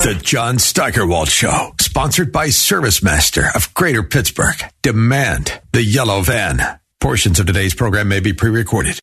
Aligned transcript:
The 0.00 0.14
John 0.14 0.58
Steigerwald 0.58 1.28
Show, 1.28 1.74
sponsored 1.78 2.32
by 2.32 2.46
ServiceMaster 2.46 3.54
of 3.54 3.74
Greater 3.74 4.02
Pittsburgh. 4.02 4.56
Demand 4.80 5.60
the 5.72 5.82
yellow 5.82 6.22
van. 6.22 6.58
Portions 7.00 7.38
of 7.38 7.44
today's 7.44 7.74
program 7.74 8.08
may 8.08 8.20
be 8.20 8.32
pre 8.32 8.48
recorded. 8.48 8.98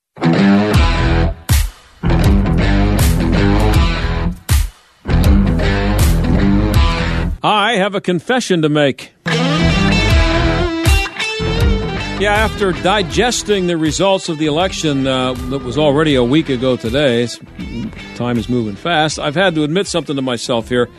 I 7.44 7.76
have 7.78 7.94
a 7.94 8.02
confession 8.02 8.64
to 8.64 8.70
make. 8.70 9.14
Yeah, 12.20 12.34
after 12.34 12.72
digesting 12.72 13.68
the 13.68 13.78
results 13.78 14.28
of 14.28 14.40
the 14.40 14.48
election 14.48 15.06
uh, 15.06 15.34
that 15.34 15.60
was 15.60 15.78
already 15.78 16.16
a 16.16 16.24
week 16.24 16.50
ago 16.50 16.76
today, 16.76 17.28
time 18.16 18.40
is 18.40 18.50
moving 18.50 18.76
fast, 18.76 19.20
I've 19.20 19.36
had 19.36 19.54
to 19.54 19.64
admit 19.64 19.86
something 19.86 20.16
to 20.16 20.24
myself 20.24 20.68
here. 20.68 20.90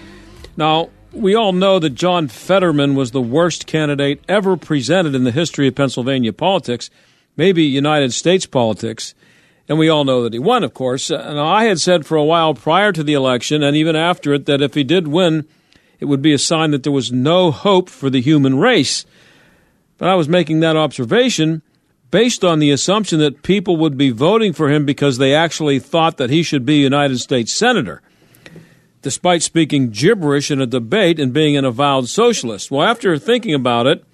Now, 0.57 0.91
we 1.11 1.35
all 1.35 1.53
know 1.53 1.81
that 1.81 1.91
John 1.91 2.29
Fetterman 2.29 2.95
was 2.95 3.11
the 3.11 3.21
worst 3.21 3.67
candidate 3.67 4.23
ever 4.29 4.57
presented 4.57 5.17
in 5.17 5.25
the 5.25 5.33
history 5.33 5.67
of 5.67 5.75
Pennsylvania 5.75 6.33
politics, 6.33 6.89
maybe 7.37 7.65
United 7.65 8.13
States 8.13 8.47
politics. 8.47 9.13
And 9.69 9.77
we 9.77 9.89
all 9.89 10.05
know 10.05 10.23
that 10.23 10.33
he 10.33 10.39
won, 10.39 10.63
of 10.63 10.73
course. 10.73 11.11
And 11.11 11.41
I 11.41 11.65
had 11.65 11.81
said 11.81 12.07
for 12.07 12.17
a 12.17 12.25
while 12.25 12.55
prior 12.55 12.93
to 12.93 13.03
the 13.03 13.15
election 13.15 13.65
and 13.65 13.77
even 13.77 13.97
after 13.97 14.35
it 14.35 14.47
that 14.47 14.63
if 14.63 14.75
he 14.75 14.85
did 14.85 15.09
win, 15.09 15.49
it 15.99 16.05
would 16.05 16.23
be 16.23 16.33
a 16.33 16.39
sign 16.39 16.71
that 16.71 16.85
there 16.85 16.93
was 16.93 17.11
no 17.11 17.51
hope 17.51 17.89
for 17.89 18.09
the 18.09 18.21
human 18.21 18.61
race. 18.61 19.05
But 19.99 20.09
I 20.09 20.15
was 20.15 20.29
making 20.29 20.61
that 20.61 20.77
observation 20.77 21.63
based 22.11 22.45
on 22.45 22.59
the 22.59 22.71
assumption 22.71 23.19
that 23.19 23.43
people 23.43 23.77
would 23.77 23.99
be 23.99 24.11
voting 24.11 24.53
for 24.53 24.71
him 24.71 24.87
because 24.87 25.19
they 25.19 25.35
actually 25.35 25.79
thought 25.79 26.17
that 26.17 26.31
he 26.31 26.43
should 26.43 26.65
be 26.65 26.77
United 26.77 27.19
States 27.19 27.53
Senator, 27.53 28.01
despite 29.03 29.43
speaking 29.43 29.91
gibberish 29.91 30.51
in 30.51 30.61
a 30.61 30.67
debate 30.67 31.21
and 31.21 31.33
being 31.33 31.57
an 31.57 31.65
avowed 31.65 32.09
socialist. 32.09 32.71
Well, 32.71 32.87
after 32.87 33.19
thinking 33.19 33.55
about 33.55 33.87
it, 33.87 34.05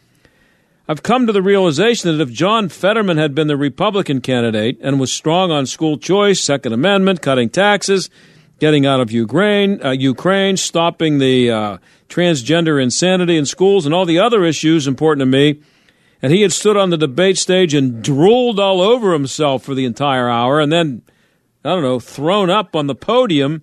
I've 0.86 1.02
come 1.02 1.26
to 1.26 1.32
the 1.32 1.40
realization 1.40 2.10
that 2.10 2.22
if 2.22 2.30
John 2.30 2.68
Fetterman 2.68 3.16
had 3.16 3.34
been 3.34 3.46
the 3.46 3.56
Republican 3.56 4.20
candidate 4.20 4.78
and 4.82 5.00
was 5.00 5.12
strong 5.12 5.50
on 5.50 5.64
school 5.64 5.96
choice, 5.96 6.40
Second 6.40 6.74
Amendment, 6.74 7.22
cutting 7.22 7.48
taxes, 7.48 8.10
getting 8.58 8.84
out 8.84 9.00
of 9.00 9.10
Ukraine, 9.10 9.82
uh, 9.82 9.92
Ukraine, 9.92 10.58
stopping 10.58 11.18
the 11.18 11.50
uh, 11.50 11.78
transgender 12.08 12.82
insanity 12.82 13.36
in 13.38 13.46
schools, 13.46 13.86
and 13.86 13.94
all 13.94 14.04
the 14.04 14.18
other 14.18 14.44
issues 14.44 14.86
important 14.86 15.22
to 15.22 15.26
me, 15.26 15.60
and 16.24 16.32
he 16.32 16.40
had 16.40 16.54
stood 16.54 16.78
on 16.78 16.88
the 16.88 16.96
debate 16.96 17.36
stage 17.36 17.74
and 17.74 18.02
drooled 18.02 18.58
all 18.58 18.80
over 18.80 19.12
himself 19.12 19.62
for 19.62 19.74
the 19.74 19.84
entire 19.84 20.26
hour, 20.26 20.58
and 20.58 20.72
then, 20.72 21.02
I 21.62 21.68
don't 21.68 21.82
know, 21.82 22.00
thrown 22.00 22.48
up 22.48 22.74
on 22.74 22.86
the 22.86 22.94
podium, 22.94 23.60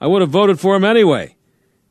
I 0.00 0.08
would 0.08 0.20
have 0.20 0.30
voted 0.30 0.58
for 0.58 0.74
him 0.74 0.82
anyway. 0.82 1.36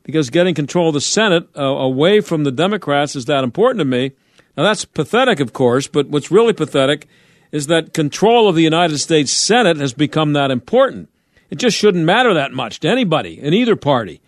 Because 0.04 0.30
getting 0.30 0.54
control 0.54 0.90
of 0.90 0.94
the 0.94 1.00
Senate 1.00 1.48
uh, 1.58 1.64
away 1.64 2.20
from 2.20 2.44
the 2.44 2.52
Democrats 2.52 3.16
is 3.16 3.28
that 3.28 3.46
important 3.46 3.80
to 3.80 3.86
me. 3.86 4.12
Now, 4.58 4.64
that's 4.64 4.84
pathetic, 4.84 5.40
of 5.40 5.54
course, 5.54 5.88
but 5.88 6.10
what's 6.10 6.30
really 6.30 6.52
pathetic 6.52 7.08
is 7.54 7.68
that 7.68 7.94
control 7.94 8.50
of 8.50 8.58
the 8.58 8.62
United 8.62 8.98
States 8.98 9.32
Senate 9.32 9.78
has 9.78 9.94
become 9.94 10.34
that 10.34 10.52
important. 10.52 11.08
It 11.50 11.60
just 11.60 11.78
shouldn't 11.78 12.04
matter 12.04 12.34
that 12.34 12.52
much 12.52 12.82
to 12.82 12.90
anybody 12.90 13.40
in 13.40 13.54
either 13.54 13.78
party. 13.78 14.20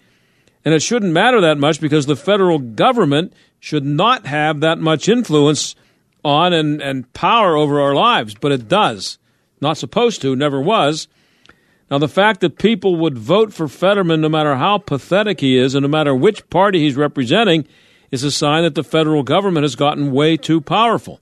And 0.63 0.73
it 0.73 0.81
shouldn't 0.81 1.11
matter 1.11 1.41
that 1.41 1.57
much 1.57 1.81
because 1.81 2.05
the 2.05 2.15
federal 2.15 2.59
government 2.59 3.33
should 3.59 3.83
not 3.83 4.25
have 4.25 4.61
that 4.61 4.79
much 4.79 5.09
influence 5.09 5.75
on 6.23 6.53
and, 6.53 6.81
and 6.81 7.11
power 7.13 7.55
over 7.55 7.81
our 7.81 7.93
lives, 7.95 8.35
but 8.35 8.51
it 8.51 8.67
does. 8.67 9.17
Not 9.59 9.77
supposed 9.77 10.21
to, 10.21 10.35
never 10.35 10.59
was. 10.59 11.07
Now, 11.89 11.97
the 11.97 12.07
fact 12.07 12.39
that 12.41 12.57
people 12.57 12.95
would 12.95 13.17
vote 13.17 13.53
for 13.53 13.67
Fetterman 13.67 14.21
no 14.21 14.29
matter 14.29 14.55
how 14.55 14.77
pathetic 14.77 15.41
he 15.41 15.57
is 15.57 15.75
and 15.75 15.83
no 15.83 15.89
matter 15.89 16.15
which 16.15 16.49
party 16.49 16.79
he's 16.79 16.95
representing 16.95 17.67
is 18.11 18.23
a 18.23 18.31
sign 18.31 18.63
that 18.63 18.75
the 18.75 18.83
federal 18.83 19.23
government 19.23 19.63
has 19.63 19.75
gotten 19.75 20.11
way 20.11 20.37
too 20.37 20.61
powerful. 20.61 21.19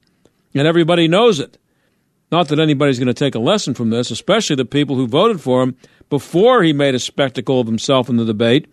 And 0.53 0.67
everybody 0.67 1.07
knows 1.07 1.39
it. 1.39 1.57
Not 2.31 2.47
that 2.49 2.59
anybody's 2.59 2.99
going 2.99 3.07
to 3.07 3.13
take 3.13 3.35
a 3.35 3.39
lesson 3.39 3.73
from 3.73 3.89
this, 3.89 4.11
especially 4.11 4.55
the 4.55 4.65
people 4.65 4.95
who 4.95 5.07
voted 5.07 5.41
for 5.41 5.63
him 5.63 5.75
before 6.09 6.61
he 6.61 6.73
made 6.73 6.93
a 6.93 6.99
spectacle 6.99 7.59
of 7.59 7.67
himself 7.67 8.09
in 8.09 8.17
the 8.17 8.25
debate. 8.25 8.67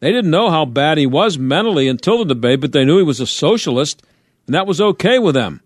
They 0.00 0.12
didn't 0.12 0.30
know 0.30 0.50
how 0.50 0.66
bad 0.66 0.98
he 0.98 1.06
was 1.06 1.38
mentally 1.38 1.88
until 1.88 2.18
the 2.18 2.34
debate, 2.34 2.60
but 2.60 2.72
they 2.72 2.84
knew 2.84 2.98
he 2.98 3.02
was 3.02 3.20
a 3.20 3.26
socialist, 3.26 4.02
and 4.46 4.54
that 4.54 4.66
was 4.66 4.80
okay 4.80 5.18
with 5.18 5.34
them. 5.34 5.60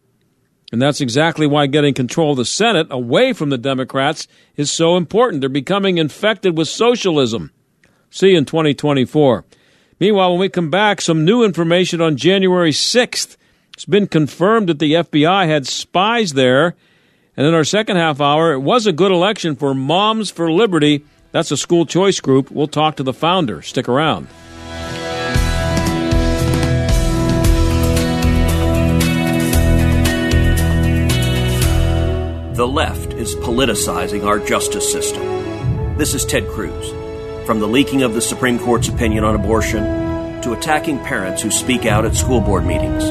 And 0.72 0.80
that's 0.80 1.00
exactly 1.00 1.46
why 1.46 1.66
getting 1.66 1.94
control 1.94 2.32
of 2.32 2.36
the 2.36 2.44
Senate 2.44 2.86
away 2.91 3.32
from 3.32 3.50
the 3.50 3.58
Democrats 3.58 4.28
is 4.56 4.70
so 4.70 4.96
important. 4.96 5.41
They're 5.41 5.48
becoming 5.48 5.98
infected 5.98 6.56
with 6.56 6.68
socialism. 6.68 7.50
See 8.10 8.30
you 8.30 8.38
in 8.38 8.44
2024. 8.44 9.44
Meanwhile, 9.98 10.30
when 10.30 10.40
we 10.40 10.48
come 10.48 10.70
back, 10.70 11.00
some 11.00 11.24
new 11.24 11.44
information 11.44 12.00
on 12.00 12.16
January 12.16 12.70
6th. 12.70 13.36
It's 13.74 13.84
been 13.84 14.06
confirmed 14.06 14.69
that 14.69 14.78
the 14.78 14.94
FBI 14.94 15.46
had 15.46 15.66
spies 15.66 16.32
there. 16.32 16.76
And 17.36 17.46
in 17.46 17.54
our 17.54 17.64
second 17.64 17.96
half 17.96 18.20
hour, 18.20 18.52
it 18.52 18.60
was 18.60 18.86
a 18.86 18.92
good 18.92 19.12
election 19.12 19.56
for 19.56 19.74
Moms 19.74 20.30
for 20.30 20.50
Liberty. 20.50 21.04
That's 21.32 21.50
a 21.50 21.56
school 21.56 21.86
choice 21.86 22.20
group. 22.20 22.50
We'll 22.50 22.69
talk 22.69 22.96
to 22.96 23.02
the 23.02 23.12
founder. 23.12 23.62
Stick 23.62 23.88
around. 23.88 24.28
Is 33.20 33.36
politicizing 33.36 34.25
our 34.25 34.38
justice 34.38 34.91
system. 34.91 35.22
This 35.98 36.14
is 36.14 36.25
Ted 36.25 36.48
Cruz. 36.48 36.88
From 37.44 37.60
the 37.60 37.69
leaking 37.69 38.03
of 38.03 38.14
the 38.14 38.22
Supreme 38.22 38.58
Court's 38.58 38.88
opinion 38.88 39.25
on 39.25 39.34
abortion 39.34 39.82
to 40.41 40.54
attacking 40.54 40.98
parents 41.00 41.42
who 41.42 41.50
speak 41.50 41.84
out 41.84 42.06
at 42.06 42.16
school 42.16 42.41
board 42.41 42.64
meetings, 42.64 43.04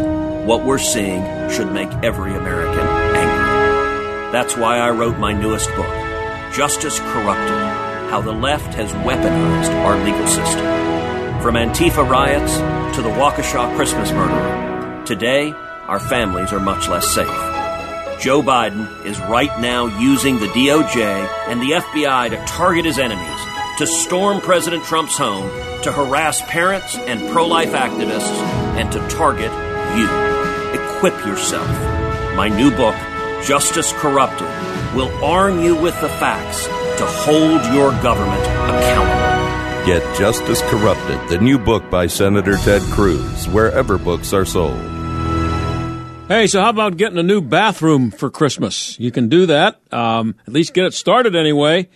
what 0.47 0.65
we're 0.65 0.79
seeing 0.79 1.21
should 1.51 1.71
make 1.71 1.91
every 2.03 2.33
American 2.33 2.87
angry. 2.87 4.31
That's 4.31 4.57
why 4.57 4.79
I 4.79 4.89
wrote 4.89 5.19
my 5.19 5.31
newest 5.31 5.69
book, 5.75 5.93
Justice 6.55 6.99
Corrupted 6.99 8.09
How 8.09 8.19
the 8.21 8.31
Left 8.31 8.73
Has 8.73 8.91
Weaponized 8.91 9.75
Our 9.85 10.03
Legal 10.03 10.25
System. 10.25 10.65
From 11.39 11.53
Antifa 11.53 12.09
riots 12.09 12.55
to 12.95 13.03
the 13.03 13.09
Waukesha 13.09 13.75
Christmas 13.75 14.11
murderer, 14.11 15.05
today 15.05 15.51
our 15.85 15.99
families 15.99 16.51
are 16.51 16.59
much 16.59 16.89
less 16.89 17.07
safe. 17.13 17.58
Joe 18.19 18.41
Biden 18.41 19.05
is 19.05 19.17
right 19.17 19.61
now 19.61 19.85
using 19.97 20.39
the 20.39 20.47
DOJ 20.47 20.99
and 21.47 21.61
the 21.61 21.71
FBI 21.71 22.31
to 22.31 22.45
target 22.45 22.83
his 22.83 22.99
enemies, 22.99 23.39
to 23.77 23.87
storm 23.87 24.41
President 24.41 24.83
Trump's 24.83 25.17
home, 25.17 25.49
to 25.83 25.91
harass 25.93 26.41
parents 26.41 26.97
and 26.97 27.29
pro 27.31 27.47
life 27.47 27.71
activists, 27.71 28.37
and 28.77 28.91
to 28.91 28.99
target 29.07 29.51
you. 29.97 30.09
Equip 30.81 31.25
yourself. 31.25 31.69
My 32.35 32.49
new 32.49 32.71
book, 32.71 32.95
Justice 33.45 33.93
Corrupted, 33.93 34.49
will 34.93 35.11
arm 35.23 35.61
you 35.61 35.81
with 35.81 35.99
the 36.01 36.09
facts 36.09 36.65
to 36.65 37.05
hold 37.05 37.63
your 37.73 37.91
government 38.03 38.43
accountable. 38.43 39.85
Get 39.85 40.17
Justice 40.17 40.61
Corrupted, 40.63 41.29
the 41.29 41.37
new 41.41 41.57
book 41.57 41.89
by 41.89 42.07
Senator 42.07 42.57
Ted 42.57 42.81
Cruz, 42.91 43.47
wherever 43.47 43.97
books 43.97 44.33
are 44.33 44.43
sold. 44.43 44.98
Hey, 46.29 46.45
so 46.45 46.61
how 46.61 46.69
about 46.69 46.97
getting 46.97 47.17
a 47.17 47.23
new 47.23 47.41
bathroom 47.41 48.11
for 48.11 48.29
Christmas? 48.29 48.99
You 48.99 49.09
can 49.09 49.29
do 49.29 49.47
that. 49.47 49.81
Um, 49.91 50.35
at 50.45 50.53
least 50.53 50.75
get 50.75 50.85
it 50.85 50.93
started 50.93 51.35
anyway. 51.35 51.89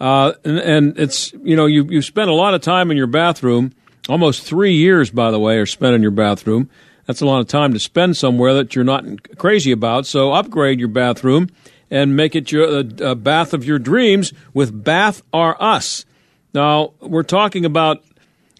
Uh, 0.00 0.34
and, 0.44 0.58
and, 0.58 0.98
it's 1.00 1.32
you 1.42 1.56
know 1.56 1.66
you 1.66 1.82
you 1.86 2.00
spent 2.00 2.30
a 2.30 2.32
lot 2.32 2.54
of 2.54 2.60
time 2.60 2.92
in 2.92 2.96
your 2.96 3.08
bathroom. 3.08 3.72
Almost 4.08 4.44
three 4.44 4.74
years, 4.74 5.10
by 5.10 5.32
the 5.32 5.40
way, 5.40 5.56
are 5.56 5.66
spent 5.66 5.96
in 5.96 6.02
your 6.02 6.12
bathroom. 6.12 6.70
That's 7.06 7.20
a 7.20 7.26
lot 7.26 7.40
of 7.40 7.48
time 7.48 7.72
to 7.72 7.80
spend 7.80 8.16
somewhere 8.16 8.54
that 8.54 8.76
you're 8.76 8.84
not 8.84 9.36
crazy 9.38 9.72
about. 9.72 10.06
So 10.06 10.34
upgrade 10.34 10.78
your 10.78 10.88
bathroom 10.88 11.48
and 11.90 12.14
make 12.14 12.36
it 12.36 12.52
your 12.52 12.84
uh, 13.02 13.16
bath 13.16 13.52
of 13.52 13.64
your 13.64 13.80
dreams 13.80 14.32
with 14.54 14.84
Bath 14.84 15.20
R 15.32 15.56
Us. 15.58 16.04
Now 16.54 16.92
we're 17.00 17.24
talking 17.24 17.64
about 17.64 18.04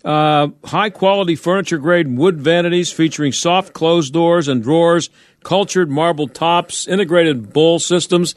uh, 0.05 0.49
high 0.64 0.91
quality 0.91 1.37
furniture 1.37 1.79
grade 1.79 2.17
wood 2.17 2.41
vanities 2.41 2.93
featuring 2.93 3.32
soft 3.32 3.73
closed 3.73 4.12
doors 4.12 4.49
and 4.49 4.62
drawers, 4.62 5.11
cultured 5.44 5.91
marble 5.91 6.29
tops, 6.29 6.88
integrated 6.88 7.52
bowl 7.52 7.79
systems. 7.79 8.35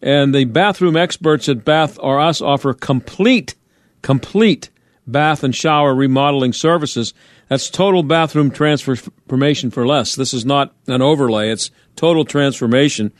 And 0.00 0.34
the 0.34 0.44
bathroom 0.44 0.96
experts 0.96 1.48
at 1.48 1.64
Bath 1.64 1.98
R 2.02 2.20
Us 2.20 2.40
offer 2.40 2.74
complete, 2.74 3.54
complete 4.02 4.68
bath 5.06 5.42
and 5.44 5.54
shower 5.54 5.94
remodeling 5.94 6.52
services. 6.52 7.14
That's 7.48 7.70
total 7.70 8.02
bathroom 8.02 8.50
transformation 8.50 9.70
for 9.70 9.86
less. 9.86 10.14
This 10.14 10.32
is 10.34 10.44
not 10.44 10.74
an 10.86 11.02
overlay, 11.02 11.50
it's 11.50 11.70
total 11.96 12.24
transformation. 12.24 13.12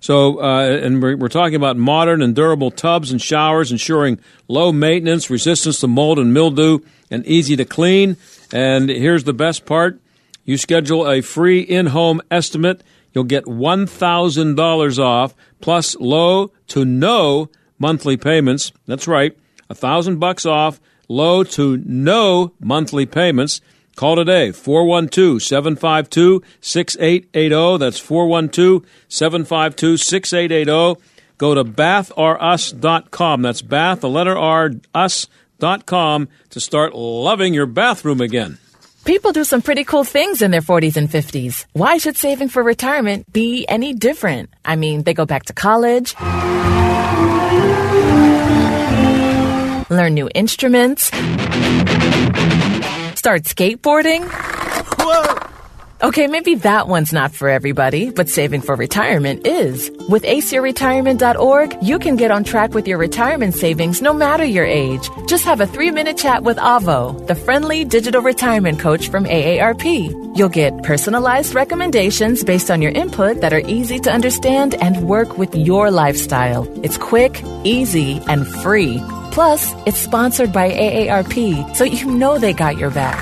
So, 0.00 0.40
uh, 0.40 0.78
and 0.82 1.02
we're, 1.02 1.16
we're, 1.16 1.28
talking 1.28 1.54
about 1.56 1.76
modern 1.76 2.22
and 2.22 2.34
durable 2.34 2.70
tubs 2.70 3.10
and 3.10 3.20
showers, 3.20 3.72
ensuring 3.72 4.20
low 4.48 4.72
maintenance, 4.72 5.30
resistance 5.30 5.80
to 5.80 5.88
mold 5.88 6.18
and 6.18 6.32
mildew, 6.32 6.80
and 7.10 7.26
easy 7.26 7.56
to 7.56 7.64
clean. 7.64 8.16
And 8.52 8.88
here's 8.88 9.24
the 9.24 9.32
best 9.32 9.66
part 9.66 10.00
you 10.44 10.56
schedule 10.56 11.08
a 11.10 11.20
free 11.22 11.60
in 11.60 11.86
home 11.86 12.22
estimate, 12.30 12.82
you'll 13.12 13.24
get 13.24 13.44
$1,000 13.44 14.98
off, 14.98 15.34
plus 15.60 15.96
low 15.96 16.52
to 16.68 16.84
no 16.84 17.50
monthly 17.78 18.16
payments. 18.16 18.72
That's 18.86 19.08
right, 19.08 19.36
a 19.68 19.74
thousand 19.74 20.18
bucks 20.18 20.46
off, 20.46 20.80
low 21.08 21.42
to 21.42 21.78
no 21.78 22.52
monthly 22.60 23.06
payments. 23.06 23.60
Call 23.96 24.16
today, 24.16 24.52
412 24.52 25.42
752 25.42 26.42
6880. 26.60 27.78
That's 27.78 27.98
412 27.98 28.84
752 29.08 29.96
6880. 29.96 31.00
Go 31.38 31.54
to 31.54 31.64
bathrus.com. 31.64 33.42
That's 33.42 33.62
bath, 33.62 34.00
the 34.00 34.08
letter 34.10 34.36
R, 34.36 34.72
us.com 34.94 36.28
to 36.50 36.60
start 36.60 36.94
loving 36.94 37.54
your 37.54 37.64
bathroom 37.64 38.20
again. 38.20 38.58
People 39.06 39.32
do 39.32 39.44
some 39.44 39.62
pretty 39.62 39.84
cool 39.84 40.04
things 40.04 40.42
in 40.42 40.50
their 40.50 40.60
40s 40.60 40.96
and 40.98 41.08
50s. 41.08 41.64
Why 41.72 41.96
should 41.96 42.18
saving 42.18 42.48
for 42.48 42.62
retirement 42.62 43.32
be 43.32 43.64
any 43.66 43.94
different? 43.94 44.50
I 44.62 44.76
mean, 44.76 45.04
they 45.04 45.14
go 45.14 45.24
back 45.24 45.44
to 45.44 45.54
college, 45.54 46.14
learn 49.88 50.12
new 50.12 50.28
instruments 50.34 51.10
start 53.16 53.42
skateboarding? 53.42 54.28
Whoa! 54.98 55.46
Okay, 56.02 56.26
maybe 56.26 56.56
that 56.56 56.88
one's 56.88 57.10
not 57.10 57.32
for 57.32 57.48
everybody, 57.48 58.10
but 58.10 58.28
saving 58.28 58.60
for 58.60 58.76
retirement 58.76 59.46
is. 59.46 59.90
With 60.10 60.24
aceyourretirement.org, 60.24 61.78
you 61.82 61.98
can 61.98 62.16
get 62.16 62.30
on 62.30 62.44
track 62.44 62.74
with 62.74 62.86
your 62.86 62.98
retirement 62.98 63.54
savings 63.54 64.02
no 64.02 64.12
matter 64.12 64.44
your 64.44 64.66
age. 64.66 65.08
Just 65.26 65.46
have 65.46 65.62
a 65.62 65.66
three 65.66 65.90
minute 65.90 66.18
chat 66.18 66.42
with 66.42 66.58
Avo, 66.58 67.26
the 67.26 67.34
friendly 67.34 67.86
digital 67.86 68.20
retirement 68.20 68.78
coach 68.78 69.08
from 69.08 69.24
AARP. 69.24 70.36
You'll 70.36 70.50
get 70.50 70.82
personalized 70.82 71.54
recommendations 71.54 72.44
based 72.44 72.70
on 72.70 72.82
your 72.82 72.92
input 72.92 73.40
that 73.40 73.54
are 73.54 73.66
easy 73.66 73.98
to 74.00 74.12
understand 74.12 74.74
and 74.74 75.08
work 75.08 75.38
with 75.38 75.54
your 75.54 75.90
lifestyle. 75.90 76.68
It's 76.84 76.98
quick, 76.98 77.42
easy, 77.64 78.20
and 78.28 78.46
free. 78.46 79.02
Plus, 79.36 79.74
it's 79.84 79.98
sponsored 79.98 80.50
by 80.50 80.70
AARP, 80.70 81.76
so 81.76 81.84
you 81.84 82.06
know 82.06 82.38
they 82.38 82.54
got 82.54 82.78
your 82.78 82.90
back. 82.90 83.18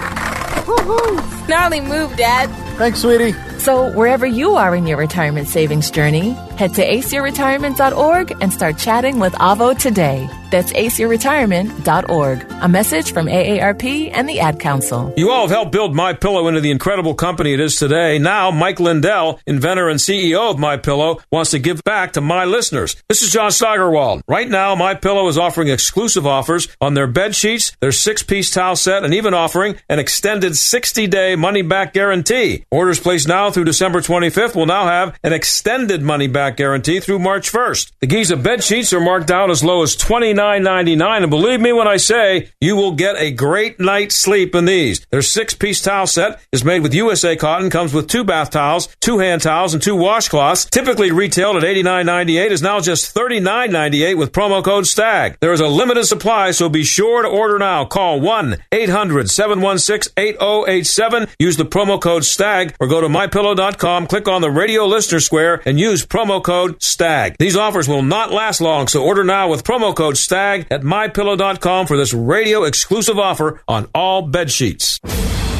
Woohoo! 0.64 1.48
Gnarly 1.48 1.80
move, 1.80 2.16
Dad. 2.16 2.63
Thanks, 2.76 3.00
sweetie. 3.00 3.34
So, 3.58 3.90
wherever 3.92 4.26
you 4.26 4.56
are 4.56 4.74
in 4.74 4.86
your 4.86 4.98
retirement 4.98 5.48
savings 5.48 5.90
journey, 5.90 6.32
head 6.58 6.74
to 6.74 6.86
aceyourretirement.org 6.86 8.36
and 8.40 8.52
start 8.52 8.78
chatting 8.78 9.20
with 9.20 9.32
Avo 9.34 9.78
today. 9.78 10.28
That's 10.50 10.72
aceyourretirement.org. 10.72 12.46
A 12.62 12.68
message 12.68 13.12
from 13.12 13.26
AARP 13.26 14.10
and 14.12 14.28
the 14.28 14.38
Ad 14.38 14.60
Council. 14.60 15.12
You 15.16 15.30
all 15.30 15.42
have 15.42 15.50
helped 15.50 15.72
build 15.72 15.96
My 15.96 16.12
Pillow 16.12 16.46
into 16.46 16.60
the 16.60 16.70
incredible 16.70 17.14
company 17.14 17.54
it 17.54 17.60
is 17.60 17.76
today. 17.76 18.18
Now, 18.18 18.50
Mike 18.50 18.78
Lindell, 18.78 19.40
inventor 19.46 19.88
and 19.88 19.98
CEO 19.98 20.50
of 20.50 20.58
My 20.58 20.76
Pillow, 20.76 21.20
wants 21.32 21.50
to 21.52 21.58
give 21.58 21.82
back 21.82 22.12
to 22.12 22.20
my 22.20 22.44
listeners. 22.44 23.02
This 23.08 23.22
is 23.22 23.32
John 23.32 23.50
Steigerwald. 23.50 24.22
Right 24.28 24.48
now, 24.48 24.74
My 24.76 24.94
Pillow 24.94 25.26
is 25.26 25.38
offering 25.38 25.68
exclusive 25.68 26.26
offers 26.26 26.68
on 26.80 26.94
their 26.94 27.08
bed 27.08 27.34
sheets, 27.34 27.76
their 27.80 27.92
six-piece 27.92 28.52
towel 28.52 28.76
set, 28.76 29.04
and 29.04 29.14
even 29.14 29.34
offering 29.34 29.76
an 29.88 29.98
extended 29.98 30.52
60-day 30.52 31.34
money-back 31.34 31.94
guarantee. 31.94 32.63
Orders 32.74 32.98
placed 32.98 33.28
now 33.28 33.52
through 33.52 33.64
December 33.64 34.00
25th 34.00 34.56
will 34.56 34.66
now 34.66 34.86
have 34.86 35.16
an 35.22 35.32
extended 35.32 36.02
money-back 36.02 36.56
guarantee 36.56 36.98
through 36.98 37.20
March 37.20 37.52
1st. 37.52 37.92
The 38.00 38.08
Giza 38.08 38.36
bed 38.36 38.64
sheets 38.64 38.92
are 38.92 38.98
marked 39.00 39.28
down 39.28 39.50
as 39.50 39.62
low 39.62 39.82
as 39.82 39.94
29 39.94 40.24
$29.99. 40.34 41.22
And 41.22 41.30
believe 41.30 41.60
me 41.60 41.72
when 41.72 41.86
I 41.86 41.96
say 41.96 42.50
you 42.60 42.76
will 42.76 42.92
get 42.92 43.16
a 43.16 43.30
great 43.30 43.80
night's 43.80 44.16
sleep 44.16 44.54
in 44.54 44.64
these. 44.64 45.04
Their 45.10 45.22
six 45.22 45.54
piece 45.54 45.80
towel 45.80 46.06
set 46.06 46.40
is 46.52 46.64
made 46.64 46.82
with 46.82 46.94
USA 46.94 47.36
cotton, 47.36 47.70
comes 47.70 47.92
with 47.92 48.08
two 48.08 48.24
bath 48.24 48.50
towels, 48.50 48.88
two 49.00 49.18
hand 49.18 49.42
towels, 49.42 49.74
and 49.74 49.82
two 49.82 49.96
washcloths. 49.96 50.68
Typically 50.68 51.12
retailed 51.12 51.56
at 51.56 51.62
$89.98 51.62 52.50
is 52.50 52.62
now 52.62 52.80
just 52.80 53.14
$39.98 53.14 54.18
with 54.18 54.32
promo 54.32 54.64
code 54.64 54.86
STAG. 54.86 55.36
There 55.40 55.52
is 55.52 55.60
a 55.60 55.68
limited 55.68 56.04
supply, 56.04 56.50
so 56.50 56.68
be 56.68 56.84
sure 56.84 57.22
to 57.22 57.28
order 57.28 57.58
now. 57.58 57.84
Call 57.84 58.20
1 58.20 58.56
800 58.72 59.30
716 59.30 60.12
8087. 60.16 61.28
Use 61.38 61.56
the 61.56 61.64
promo 61.64 62.00
code 62.00 62.24
STAG 62.24 62.63
or 62.78 62.86
go 62.86 63.00
to 63.00 63.08
mypillow.com, 63.08 64.06
click 64.06 64.28
on 64.28 64.42
the 64.42 64.50
radio 64.50 64.86
listener 64.86 65.20
square, 65.20 65.62
and 65.64 65.80
use 65.80 66.06
promo 66.06 66.42
code 66.42 66.82
STAG. 66.82 67.36
These 67.38 67.56
offers 67.56 67.88
will 67.88 68.02
not 68.02 68.30
last 68.30 68.60
long, 68.60 68.88
so 68.88 69.02
order 69.04 69.24
now 69.24 69.48
with 69.48 69.64
promo 69.64 69.94
code 69.96 70.16
STAG 70.16 70.34
Stag 70.34 70.66
at 70.70 70.82
mypillow.com 70.82 71.86
for 71.86 71.96
this 71.96 72.12
radio 72.12 72.64
exclusive 72.64 73.18
offer 73.18 73.62
on 73.68 73.88
all 73.94 74.22
bed 74.22 74.50
sheets. 74.50 74.98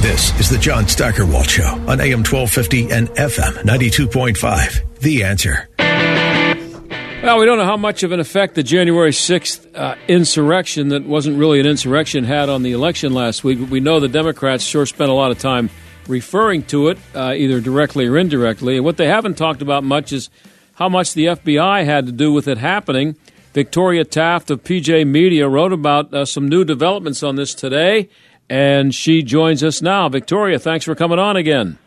This 0.02 0.38
is 0.38 0.50
the 0.50 0.58
John 0.58 0.88
Steigerwald 0.88 1.48
Show 1.48 1.68
on 1.86 2.00
AM 2.00 2.24
1250 2.24 2.90
and 2.90 3.08
FM 3.10 3.52
92.5. 3.62 4.98
The 4.98 5.24
answer. 5.24 5.68
Well, 5.78 7.38
we 7.38 7.46
don't 7.46 7.56
know 7.56 7.64
how 7.64 7.78
much 7.78 8.02
of 8.02 8.12
an 8.12 8.20
effect 8.20 8.54
the 8.54 8.62
January 8.62 9.12
6th 9.12 9.74
uh, 9.74 9.94
insurrection, 10.08 10.88
that 10.88 11.04
wasn't 11.04 11.38
really 11.38 11.60
an 11.60 11.66
insurrection, 11.66 12.24
had 12.24 12.50
on 12.50 12.62
the 12.62 12.72
election 12.72 13.14
last 13.14 13.44
week, 13.44 13.60
but 13.60 13.70
we 13.70 13.80
know 13.80 13.98
the 14.00 14.08
Democrats 14.08 14.62
sure 14.62 14.84
spent 14.84 15.08
a 15.08 15.14
lot 15.14 15.30
of 15.30 15.38
time 15.38 15.70
referring 16.08 16.62
to 16.64 16.88
it, 16.88 16.98
uh, 17.14 17.34
either 17.36 17.60
directly 17.60 18.06
or 18.06 18.16
indirectly. 18.16 18.76
And 18.76 18.84
what 18.84 18.96
they 18.96 19.06
haven't 19.06 19.36
talked 19.36 19.62
about 19.62 19.84
much 19.84 20.12
is 20.12 20.30
how 20.74 20.88
much 20.88 21.14
the 21.14 21.26
FBI 21.26 21.84
had 21.84 22.06
to 22.06 22.12
do 22.12 22.32
with 22.32 22.48
it 22.48 22.58
happening. 22.58 23.16
Victoria 23.52 24.04
Taft 24.04 24.50
of 24.50 24.64
PJ 24.64 25.06
Media 25.06 25.48
wrote 25.48 25.72
about 25.72 26.12
uh, 26.12 26.24
some 26.24 26.48
new 26.48 26.64
developments 26.64 27.22
on 27.22 27.36
this 27.36 27.54
today, 27.54 28.08
and 28.50 28.94
she 28.94 29.22
joins 29.22 29.62
us 29.62 29.80
now. 29.80 30.08
Victoria, 30.08 30.58
thanks 30.58 30.84
for 30.84 30.94
coming 30.94 31.18
on 31.18 31.36
again. 31.36 31.78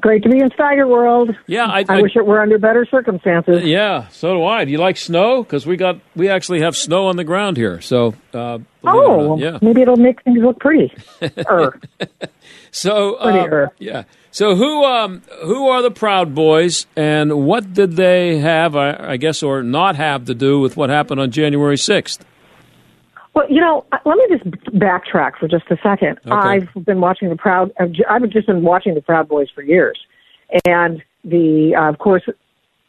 Great 0.00 0.22
to 0.22 0.28
be 0.28 0.38
in 0.38 0.48
Steigerwald. 0.50 1.36
Yeah, 1.48 1.66
I, 1.66 1.80
I, 1.80 1.84
I, 1.88 2.02
wish 2.02 2.14
it 2.14 2.24
were 2.24 2.40
under 2.40 2.56
better 2.56 2.86
circumstances. 2.86 3.64
Yeah, 3.64 4.06
so 4.08 4.34
do 4.34 4.44
I. 4.44 4.64
Do 4.64 4.70
you 4.70 4.78
like 4.78 4.96
snow? 4.96 5.42
Because 5.42 5.66
we 5.66 5.76
got 5.76 5.98
we 6.14 6.28
actually 6.28 6.60
have 6.60 6.76
snow 6.76 7.06
on 7.06 7.16
the 7.16 7.24
ground 7.24 7.56
here. 7.56 7.80
So, 7.80 8.14
uh, 8.32 8.58
oh, 8.84 9.36
it 9.36 9.40
yeah. 9.40 9.58
maybe 9.60 9.82
it'll 9.82 9.96
make 9.96 10.22
things 10.22 10.38
look 10.38 10.60
pretty. 10.60 10.94
so, 12.70 13.14
uh, 13.14 13.68
yeah. 13.78 14.04
So 14.30 14.54
who 14.54 14.84
um, 14.84 15.22
who 15.42 15.66
are 15.68 15.82
the 15.82 15.90
Proud 15.90 16.32
Boys, 16.32 16.86
and 16.94 17.44
what 17.46 17.72
did 17.72 17.96
they 17.96 18.38
have, 18.38 18.76
I, 18.76 19.12
I 19.12 19.16
guess, 19.16 19.42
or 19.42 19.64
not 19.64 19.96
have 19.96 20.26
to 20.26 20.34
do 20.34 20.60
with 20.60 20.76
what 20.76 20.90
happened 20.90 21.20
on 21.20 21.32
January 21.32 21.76
sixth? 21.76 22.24
Well, 23.38 23.48
you 23.48 23.60
know, 23.60 23.86
uh, 23.92 23.98
let 24.04 24.16
me 24.16 24.36
just 24.36 24.50
backtrack 24.76 25.38
for 25.38 25.46
just 25.46 25.64
a 25.70 25.76
second. 25.80 26.18
Okay. 26.26 26.34
I've 26.34 26.84
been 26.84 27.00
watching 27.00 27.28
the 27.28 27.36
Proud. 27.36 27.70
I've 27.78 27.92
just 28.30 28.48
been 28.48 28.62
watching 28.64 28.94
the 28.94 29.00
Proud 29.00 29.28
Boys 29.28 29.46
for 29.54 29.62
years, 29.62 29.96
and 30.66 31.00
the 31.22 31.72
uh, 31.78 31.88
of 31.88 31.98
course 31.98 32.24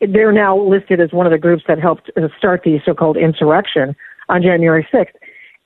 they're 0.01 0.31
now 0.31 0.57
listed 0.57 0.99
as 1.01 1.11
one 1.11 1.27
of 1.27 1.31
the 1.31 1.37
groups 1.37 1.63
that 1.67 1.79
helped 1.79 2.09
uh, 2.17 2.29
start 2.35 2.63
the 2.63 2.79
so-called 2.83 3.15
insurrection 3.15 3.95
on 4.27 4.41
January 4.41 4.87
sixth. 4.91 5.15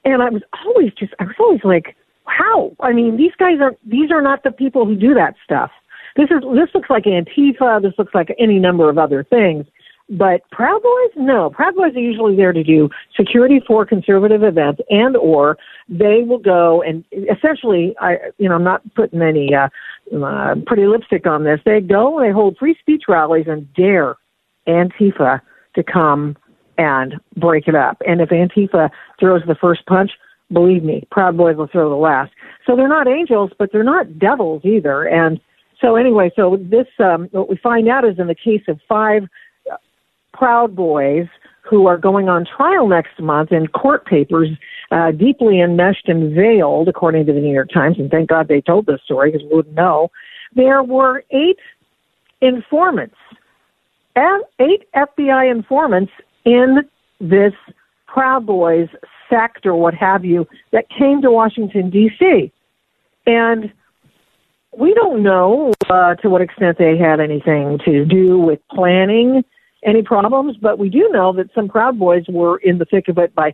And 0.03 0.21
I 0.21 0.29
was 0.29 0.41
always 0.65 0.91
just, 0.99 1.13
I 1.17 1.23
was 1.23 1.35
always 1.39 1.61
like, 1.63 1.95
how? 2.25 2.75
I 2.81 2.91
mean, 2.91 3.15
these 3.15 3.31
guys 3.39 3.59
are 3.61 3.75
these 3.85 4.11
are 4.11 4.21
not 4.21 4.43
the 4.43 4.51
people 4.51 4.85
who 4.85 4.97
do 4.97 5.13
that 5.13 5.35
stuff. 5.45 5.71
This 6.17 6.25
is 6.29 6.43
this 6.55 6.67
looks 6.75 6.89
like 6.89 7.05
Antifa. 7.05 7.81
This 7.81 7.93
looks 7.97 8.13
like 8.13 8.35
any 8.37 8.59
number 8.59 8.89
of 8.89 8.97
other 8.97 9.23
things. 9.23 9.65
But 10.09 10.41
Proud 10.51 10.81
Boys, 10.83 11.11
no. 11.15 11.49
Proud 11.49 11.75
Boys 11.75 11.95
are 11.95 11.99
usually 11.99 12.35
there 12.35 12.51
to 12.51 12.63
do 12.63 12.89
security 13.15 13.61
for 13.65 13.85
conservative 13.85 14.43
events, 14.43 14.81
and 14.89 15.15
or 15.15 15.57
they 15.87 16.23
will 16.23 16.39
go 16.39 16.81
and 16.81 17.03
essentially, 17.13 17.95
I 17.99 18.17
you 18.37 18.49
know, 18.49 18.55
I'm 18.55 18.63
not 18.63 18.81
putting 18.95 19.21
any 19.21 19.55
uh, 19.55 19.69
uh, 20.15 20.55
pretty 20.65 20.85
lipstick 20.87 21.25
on 21.25 21.45
this. 21.45 21.59
They 21.65 21.79
go 21.79 22.19
and 22.19 22.27
they 22.27 22.33
hold 22.33 22.57
free 22.57 22.75
speech 22.79 23.03
rallies 23.07 23.45
and 23.47 23.71
dare 23.73 24.15
Antifa 24.67 25.41
to 25.75 25.83
come 25.83 26.35
and 26.77 27.15
break 27.37 27.67
it 27.67 27.75
up. 27.75 28.01
And 28.05 28.19
if 28.19 28.29
Antifa 28.29 28.89
throws 29.19 29.41
the 29.47 29.55
first 29.55 29.85
punch, 29.85 30.11
Believe 30.53 30.83
me, 30.83 31.07
Proud 31.09 31.35
Boys 31.35 31.55
will 31.55 31.67
throw 31.67 31.89
the 31.89 31.95
last. 31.95 32.31
So 32.65 32.75
they're 32.75 32.87
not 32.87 33.07
angels, 33.07 33.51
but 33.57 33.71
they're 33.71 33.83
not 33.83 34.19
devils 34.19 34.61
either. 34.63 35.03
And 35.07 35.39
so 35.81 35.95
anyway, 35.95 36.31
so 36.35 36.57
this 36.61 36.87
um, 36.99 37.27
what 37.31 37.49
we 37.49 37.57
find 37.57 37.89
out 37.89 38.05
is 38.05 38.19
in 38.19 38.27
the 38.27 38.35
case 38.35 38.61
of 38.67 38.79
five 38.87 39.23
Proud 40.33 40.75
Boys 40.75 41.27
who 41.63 41.87
are 41.87 41.97
going 41.97 42.27
on 42.29 42.45
trial 42.45 42.87
next 42.87 43.19
month 43.19 43.51
in 43.51 43.67
court 43.67 44.05
papers, 44.05 44.49
uh, 44.91 45.11
deeply 45.11 45.61
enmeshed 45.61 46.07
and 46.07 46.35
veiled, 46.35 46.87
according 46.87 47.25
to 47.25 47.33
the 47.33 47.39
New 47.39 47.53
York 47.53 47.69
Times. 47.73 47.97
And 47.97 48.11
thank 48.11 48.29
God 48.29 48.47
they 48.47 48.61
told 48.61 48.85
this 48.85 48.99
story 49.05 49.31
because 49.31 49.47
we 49.49 49.55
wouldn't 49.55 49.75
know. 49.75 50.11
There 50.55 50.83
were 50.83 51.23
eight 51.31 51.59
informants, 52.41 53.15
eight 54.15 54.87
FBI 54.93 55.49
informants 55.49 56.11
in 56.45 56.81
this 57.19 57.53
Proud 58.07 58.45
Boys 58.45 58.89
sect 59.29 59.65
or 59.65 59.75
what 59.75 59.93
have 59.93 60.25
you 60.25 60.45
that 60.71 60.85
came 60.89 61.21
to 61.21 61.31
Washington 61.31 61.89
D.C. 61.89 62.51
and 63.25 63.71
we 64.77 64.93
don't 64.93 65.23
know 65.23 65.71
uh, 65.89 66.15
to 66.15 66.29
what 66.29 66.41
extent 66.41 66.77
they 66.77 66.97
had 66.97 67.19
anything 67.19 67.79
to 67.85 68.05
do 68.05 68.37
with 68.37 68.59
planning 68.69 69.43
any 69.85 70.01
problems, 70.01 70.57
but 70.57 70.79
we 70.79 70.89
do 70.89 71.09
know 71.11 71.33
that 71.33 71.53
some 71.53 71.67
Proud 71.67 71.99
Boys 71.99 72.25
were 72.27 72.57
in 72.57 72.77
the 72.77 72.85
thick 72.85 73.07
of 73.07 73.17
it 73.17 73.33
by 73.35 73.53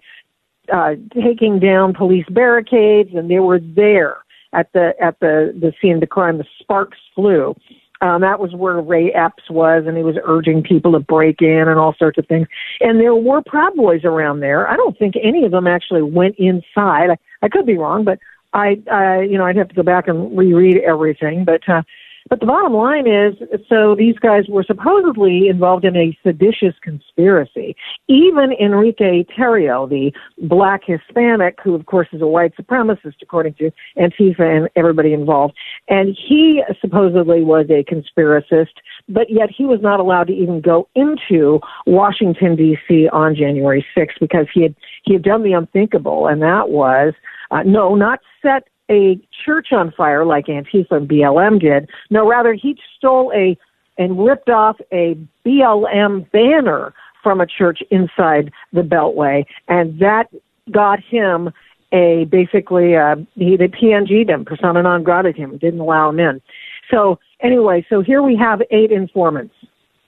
uh, 0.72 0.96
taking 1.14 1.60
down 1.60 1.94
police 1.94 2.26
barricades, 2.30 3.10
and 3.16 3.30
they 3.30 3.40
were 3.40 3.60
there 3.60 4.18
at 4.54 4.72
the 4.74 4.94
at 5.02 5.20
the 5.20 5.54
the 5.60 5.74
scene 5.82 5.96
of 5.96 6.02
the 6.02 6.08
crime. 6.08 6.38
The 6.38 6.46
sparks 6.60 6.98
flew. 7.16 7.56
Um, 8.02 8.22
that 8.22 8.40
was 8.40 8.54
where 8.54 8.80
Ray 8.80 9.12
Epps 9.12 9.50
was, 9.50 9.84
and 9.86 9.98
he 9.98 10.04
was 10.04 10.16
urging 10.24 10.64
people 10.64 10.94
to 10.94 11.00
break 11.00 11.42
in 11.42 11.68
and 11.68 11.78
all 11.78 11.94
sorts 12.00 12.18
of 12.18 12.26
things. 12.28 12.48
And 12.80 13.00
there 13.00 13.16
were 13.16 13.42
Proud 13.42 13.76
Boys 13.76 14.06
around 14.06 14.40
there. 14.40 14.70
I 14.70 14.78
don't 14.78 14.98
think 14.98 15.16
any 15.22 15.44
of 15.44 15.52
them 15.52 15.68
actually 15.68 16.04
went 16.04 16.36
inside. 16.38 17.10
I, 17.10 17.18
I 17.42 17.50
could 17.50 17.66
be 17.66 17.78
wrong, 17.78 18.06
but 18.06 18.20
I, 18.54 18.82
I, 18.90 19.22
you 19.22 19.38
know, 19.38 19.46
I'd 19.46 19.58
have 19.58 19.68
to 19.70 19.76
go 19.76 19.84
back 19.84 20.08
and 20.08 20.38
reread 20.38 20.78
everything. 20.78 21.44
But 21.44 21.68
uh, 21.68 21.82
but 22.30 22.40
the 22.40 22.46
bottom 22.46 22.74
line 22.74 23.08
is, 23.08 23.36
so 23.68 23.96
these 23.96 24.18
guys 24.20 24.44
were 24.48 24.64
supposedly 24.64 25.48
involved 25.48 25.86
in 25.86 25.96
a 25.96 26.18
seditious 26.24 26.76
conspiracy. 26.82 27.76
Even 28.08 28.54
Enrique 28.60 29.26
Tarrio, 29.38 29.90
the 29.90 30.12
black 30.48 30.82
Hispanic, 30.86 31.58
who 31.64 31.74
of 31.74 31.86
course 31.86 32.08
is 32.14 32.22
a 32.22 32.28
white 32.28 32.54
supremacist 32.56 33.16
according 33.22 33.56
to 33.56 33.72
Antifa 33.98 34.42
and 34.42 34.70
everybody 34.76 35.14
involved, 35.14 35.56
and 35.88 36.16
he 36.28 36.64
supposedly 36.80 37.44
was 37.44 37.66
a 37.70 37.84
conspiracist, 37.84 38.74
but 39.08 39.30
yet 39.30 39.50
he 39.50 39.66
was 39.66 39.80
not 39.82 40.00
allowed 40.00 40.28
to 40.28 40.34
even 40.34 40.62
go 40.62 40.88
into 40.96 41.60
Washington 41.88 42.56
D.C. 42.56 43.10
on 43.12 43.36
January 43.36 43.86
6th 43.98 44.20
because 44.20 44.46
he 44.54 44.64
had 44.64 44.76
he 45.04 45.14
had 45.14 45.24
done 45.24 45.44
the 45.44 45.54
unthinkable, 45.54 46.28
and 46.28 46.42
that 46.42 46.70
was 46.70 47.14
uh, 47.52 47.64
no, 47.64 47.96
not 47.96 48.20
set 48.42 48.68
a 48.90 49.20
church 49.46 49.68
on 49.72 49.92
fire 49.92 50.26
like 50.26 50.48
Antifa 50.48 50.92
and 50.92 51.10
BLM 51.10 51.60
did. 51.60 51.90
No, 52.10 52.28
rather 52.28 52.54
he 52.54 52.78
stole 52.98 53.32
a 53.36 53.58
and 53.98 54.24
ripped 54.24 54.50
off 54.50 54.78
a 54.94 55.18
BLM 55.46 56.30
banner 56.32 56.94
from 57.22 57.42
a 57.42 57.46
church 57.46 57.84
inside 57.92 58.52
the 58.72 58.82
Beltway, 58.82 59.46
and 59.68 60.00
that 60.00 60.30
got 60.72 61.00
him 61.02 61.52
a 61.92 62.26
basically 62.26 62.96
uh, 62.96 63.16
he 63.36 63.58
they 63.58 63.68
PNG'd 63.68 64.30
him, 64.30 64.46
persona 64.46 64.82
non 64.82 65.04
grata 65.04 65.32
him, 65.32 65.58
didn't 65.58 65.80
allow 65.80 66.10
him 66.10 66.20
in. 66.20 66.42
So 66.90 67.20
anyway, 67.42 67.86
so 67.90 68.02
here 68.02 68.22
we 68.22 68.36
have 68.38 68.62
eight 68.72 68.92
informants, 68.92 69.56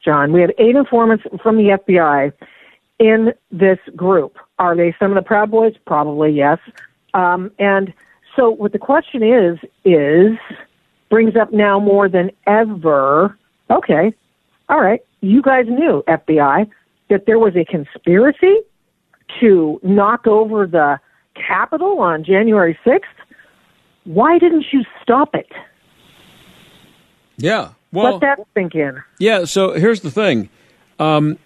John. 0.03 0.31
We 0.31 0.41
have 0.41 0.51
eight 0.57 0.75
informants 0.75 1.25
from 1.41 1.57
the 1.57 1.77
FBI 1.85 2.31
in 2.99 3.33
this 3.51 3.79
group. 3.95 4.37
Are 4.59 4.75
they 4.75 4.95
some 4.99 5.11
of 5.11 5.15
the 5.15 5.27
Proud 5.27 5.51
Boys? 5.51 5.73
Probably 5.85 6.31
yes. 6.31 6.59
Um, 7.13 7.51
and 7.59 7.93
so 8.35 8.49
what 8.49 8.71
the 8.71 8.79
question 8.79 9.23
is, 9.23 9.57
is 9.85 10.37
brings 11.09 11.35
up 11.35 11.51
now 11.51 11.79
more 11.79 12.07
than 12.07 12.31
ever, 12.47 13.37
okay, 13.69 14.13
all 14.69 14.81
right, 14.81 15.01
you 15.21 15.41
guys 15.41 15.65
knew, 15.67 16.03
FBI, 16.07 16.69
that 17.09 17.25
there 17.25 17.37
was 17.37 17.53
a 17.55 17.65
conspiracy 17.65 18.57
to 19.39 19.79
knock 19.83 20.27
over 20.27 20.65
the 20.65 20.99
Capitol 21.35 21.99
on 21.99 22.23
January 22.23 22.77
6th. 22.85 23.01
Why 24.05 24.39
didn't 24.39 24.65
you 24.71 24.83
stop 25.01 25.35
it? 25.35 25.51
Yeah. 27.37 27.73
Well, 27.91 28.13
let 28.13 28.21
that 28.21 28.39
sink 28.53 28.75
in. 28.75 29.01
Yeah. 29.19 29.45
So 29.45 29.73
here's 29.73 30.01
the 30.01 30.11
thing. 30.11 30.49
Um, 30.99 31.37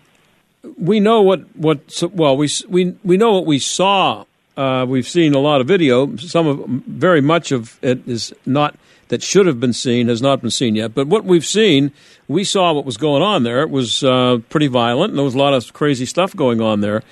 we 0.78 1.00
know 1.00 1.22
what 1.22 1.56
what 1.56 2.04
well 2.12 2.38
we 2.38 2.50
we 2.68 2.96
we 3.04 3.18
know 3.18 3.34
what 3.34 3.46
we 3.46 3.60
saw 3.60 4.26
uh, 4.58 4.86
we've 4.88 5.08
seen 5.08 5.34
a 5.34 5.40
lot 5.40 5.62
of 5.62 5.68
video. 5.68 6.16
Some 6.18 6.48
of 6.48 6.66
very 6.88 7.22
much 7.22 7.52
of 7.52 7.78
it 7.82 8.08
is 8.08 8.34
not 8.46 8.78
that 9.10 9.22
should 9.22 9.46
have 9.46 9.60
been 9.60 9.74
seen 9.74 10.08
has 10.08 10.22
not 10.22 10.42
been 10.42 10.52
seen 10.52 10.76
yet. 10.76 10.94
But 10.94 11.08
what 11.08 11.26
we've 11.26 11.46
seen, 11.46 11.92
we 12.28 12.44
saw 12.44 12.74
what 12.74 12.86
was 12.86 12.98
going 12.98 13.22
on 13.22 13.44
there. 13.44 13.62
It 13.62 13.70
was 13.70 14.04
uh, 14.04 14.40
pretty 14.50 14.68
violent, 14.68 15.12
and 15.12 15.20
there 15.20 15.26
was 15.26 15.36
a 15.36 15.40
lot 15.40 15.54
of 15.54 15.74
crazy 15.74 16.06
stuff 16.06 16.36
going 16.36 16.62
on 16.62 16.82
there. 16.82 17.04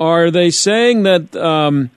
Are 0.00 0.30
they 0.30 0.50
saying 0.50 1.04
that 1.04 1.36
um, 1.36 1.90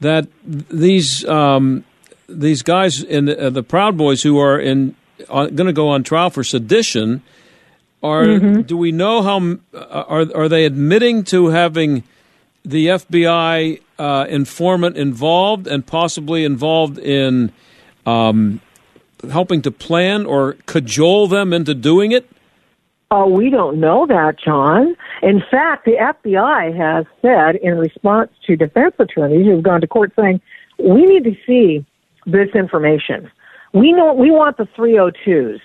that 0.00 0.26
these 0.44 1.24
um, 1.26 1.84
these 2.28 2.62
guys 2.62 3.02
in 3.02 3.26
the, 3.26 3.46
uh, 3.46 3.50
the, 3.50 3.62
Proud 3.62 3.96
Boys 3.96 4.22
who 4.22 4.38
are 4.38 4.58
in 4.58 4.96
uh, 5.28 5.46
going 5.46 5.66
to 5.66 5.72
go 5.72 5.88
on 5.88 6.02
trial 6.02 6.30
for 6.30 6.42
sedition? 6.42 7.22
Are 8.02 8.24
mm-hmm. 8.24 8.62
do 8.62 8.76
we 8.76 8.92
know 8.92 9.22
how 9.22 9.58
uh, 9.72 10.04
are 10.08 10.26
are 10.34 10.48
they 10.48 10.64
admitting 10.64 11.22
to 11.24 11.48
having 11.48 12.02
the 12.64 12.88
FBI 12.88 13.80
uh, 13.98 14.26
informant 14.28 14.96
involved 14.96 15.66
and 15.66 15.86
possibly 15.86 16.44
involved 16.44 16.98
in 16.98 17.52
um, 18.04 18.60
helping 19.30 19.62
to 19.62 19.70
plan 19.70 20.26
or 20.26 20.56
cajole 20.66 21.26
them 21.26 21.52
into 21.52 21.74
doing 21.74 22.12
it? 22.12 22.28
Oh, 23.10 23.28
we 23.28 23.50
don't 23.50 23.78
know 23.78 24.04
that, 24.06 24.36
John. 24.38 24.96
In 25.22 25.40
fact, 25.50 25.84
the 25.84 25.92
FBI 25.92 26.76
has 26.76 27.06
said 27.22 27.56
in 27.56 27.78
response 27.78 28.30
to 28.46 28.56
defense 28.56 28.94
attorneys 28.98 29.46
who've 29.46 29.62
gone 29.62 29.80
to 29.80 29.86
court 29.86 30.12
saying, 30.18 30.40
we 30.78 31.04
need 31.06 31.24
to 31.24 31.36
see 31.46 31.86
this 32.26 32.48
information. 32.54 33.30
We 33.72 33.92
know 33.92 34.12
we 34.12 34.30
want 34.30 34.56
the 34.56 34.66
302s. 34.76 35.60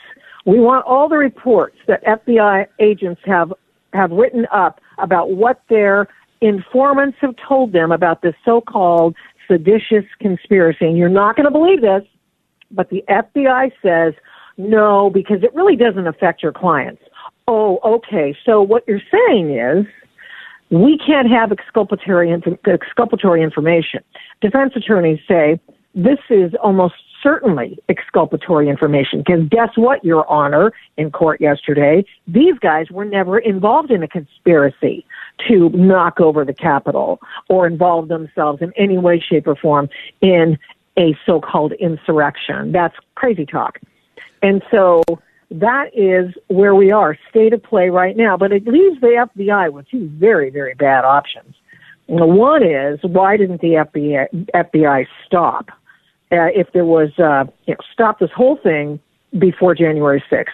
We 0.45 0.59
want 0.59 0.85
all 0.85 1.09
the 1.09 1.17
reports 1.17 1.77
that 1.87 2.03
FBI 2.03 2.67
agents 2.79 3.21
have 3.25 3.53
have 3.93 4.11
written 4.11 4.47
up 4.53 4.79
about 4.99 5.31
what 5.31 5.61
their 5.67 6.07
informants 6.41 7.17
have 7.21 7.35
told 7.47 7.71
them 7.71 7.91
about 7.91 8.21
this 8.21 8.33
so-called 8.43 9.15
seditious 9.47 10.05
conspiracy. 10.19 10.85
And 10.85 10.97
you're 10.97 11.09
not 11.09 11.35
going 11.35 11.45
to 11.45 11.51
believe 11.51 11.81
this, 11.81 12.03
but 12.71 12.89
the 12.89 13.03
FBI 13.09 13.71
says 13.81 14.13
no 14.57 15.09
because 15.09 15.43
it 15.43 15.53
really 15.53 15.75
doesn't 15.75 16.07
affect 16.07 16.43
your 16.43 16.51
clients. 16.51 17.01
Oh, 17.47 17.79
okay. 17.83 18.35
So 18.45 18.61
what 18.61 18.83
you're 18.87 19.01
saying 19.11 19.57
is 19.57 19.85
we 20.69 20.97
can't 20.97 21.29
have 21.29 21.51
exculpatory 21.51 22.33
exculpatory 22.65 23.43
information. 23.43 24.03
Defense 24.41 24.73
attorneys 24.75 25.19
say 25.27 25.59
this 25.93 26.19
is 26.29 26.53
almost 26.63 26.95
certainly 27.21 27.77
exculpatory 27.89 28.69
information 28.69 29.19
because 29.19 29.47
guess 29.49 29.69
what, 29.75 30.03
Your 30.03 30.29
Honor, 30.31 30.71
in 30.97 31.11
court 31.11 31.41
yesterday, 31.41 32.05
these 32.27 32.57
guys 32.59 32.89
were 32.89 33.05
never 33.05 33.37
involved 33.37 33.91
in 33.91 34.01
a 34.01 34.07
conspiracy 34.07 35.05
to 35.47 35.69
knock 35.69 36.19
over 36.19 36.45
the 36.45 36.53
Capitol 36.53 37.19
or 37.49 37.67
involve 37.67 38.07
themselves 38.07 38.61
in 38.61 38.71
any 38.77 38.97
way, 38.97 39.19
shape, 39.19 39.47
or 39.47 39.55
form 39.55 39.89
in 40.21 40.57
a 40.97 41.15
so-called 41.25 41.73
insurrection. 41.73 42.71
That's 42.71 42.95
crazy 43.15 43.45
talk. 43.45 43.79
And 44.41 44.61
so 44.71 45.03
that 45.51 45.89
is 45.93 46.33
where 46.47 46.75
we 46.75 46.91
are, 46.91 47.17
state 47.29 47.53
of 47.53 47.61
play 47.61 47.89
right 47.89 48.15
now. 48.15 48.37
But 48.37 48.51
it 48.51 48.65
leaves 48.65 48.99
the 49.01 49.27
FBI 49.35 49.71
with 49.71 49.87
two 49.89 50.09
very, 50.15 50.49
very 50.49 50.73
bad 50.73 51.05
options. 51.05 51.55
One 52.07 52.63
is 52.63 52.99
why 53.03 53.37
didn't 53.37 53.61
the 53.61 53.85
FBI, 53.85 54.47
FBI 54.53 55.07
stop? 55.25 55.69
Uh, 56.31 56.47
if 56.55 56.71
there 56.73 56.85
was, 56.85 57.09
uh, 57.19 57.43
you 57.65 57.73
know, 57.73 57.77
stop 57.91 58.19
this 58.19 58.31
whole 58.33 58.57
thing 58.57 58.99
before 59.37 59.75
January 59.75 60.23
6th. 60.31 60.47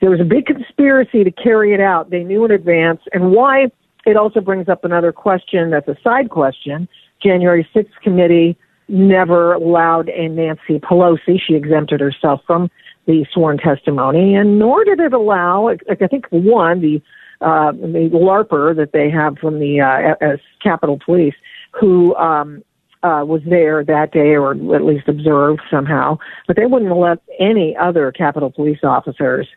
There 0.00 0.10
was 0.10 0.20
a 0.20 0.24
big 0.24 0.46
conspiracy 0.46 1.24
to 1.24 1.30
carry 1.30 1.74
it 1.74 1.80
out. 1.80 2.10
They 2.10 2.24
knew 2.24 2.44
in 2.44 2.50
advance. 2.50 3.00
And 3.12 3.32
why 3.32 3.70
it 4.06 4.16
also 4.16 4.40
brings 4.40 4.68
up 4.68 4.84
another 4.84 5.12
question 5.12 5.70
that's 5.70 5.88
a 5.88 5.96
side 6.02 6.30
question. 6.30 6.88
January 7.22 7.68
6th 7.74 7.92
committee 8.02 8.56
never 8.88 9.54
allowed 9.54 10.08
a 10.08 10.28
Nancy 10.28 10.78
Pelosi. 10.78 11.40
She 11.40 11.54
exempted 11.54 12.00
herself 12.00 12.40
from 12.46 12.70
the 13.06 13.24
sworn 13.32 13.58
testimony, 13.58 14.34
and 14.34 14.58
nor 14.58 14.84
did 14.84 15.00
it 15.00 15.12
allow, 15.12 15.68
I 15.68 16.06
think, 16.06 16.26
one, 16.30 16.80
the 16.80 17.02
uh, 17.40 17.72
the 17.72 18.10
LARPer 18.12 18.76
that 18.76 18.92
they 18.92 19.08
have 19.08 19.38
from 19.38 19.60
the 19.60 19.80
uh, 19.80 20.14
as 20.22 20.38
Capitol 20.62 20.98
Police, 21.02 21.34
who 21.72 22.14
um, 22.16 22.62
uh, 23.02 23.24
was 23.26 23.40
there 23.48 23.82
that 23.82 24.12
day 24.12 24.36
or 24.36 24.52
at 24.52 24.84
least 24.84 25.08
observed 25.08 25.62
somehow, 25.70 26.18
but 26.46 26.56
they 26.56 26.66
wouldn't 26.66 26.94
let 26.94 27.18
any 27.38 27.74
other 27.76 28.12
Capitol 28.12 28.50
Police 28.50 28.80
officers 28.82 29.48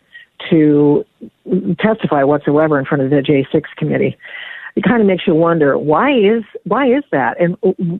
to 0.50 1.06
testify 1.80 2.24
whatsoever 2.24 2.80
in 2.80 2.86
front 2.86 3.04
of 3.04 3.10
the 3.10 3.18
J6 3.18 3.64
committee. 3.78 4.18
It 4.76 4.84
kind 4.84 5.02
of 5.02 5.08
makes 5.08 5.28
you 5.28 5.36
wonder 5.36 5.78
why 5.78 6.12
is 6.12 6.44
why 6.64 6.88
is 6.88 7.04
that, 7.12 7.40
and 7.40 7.56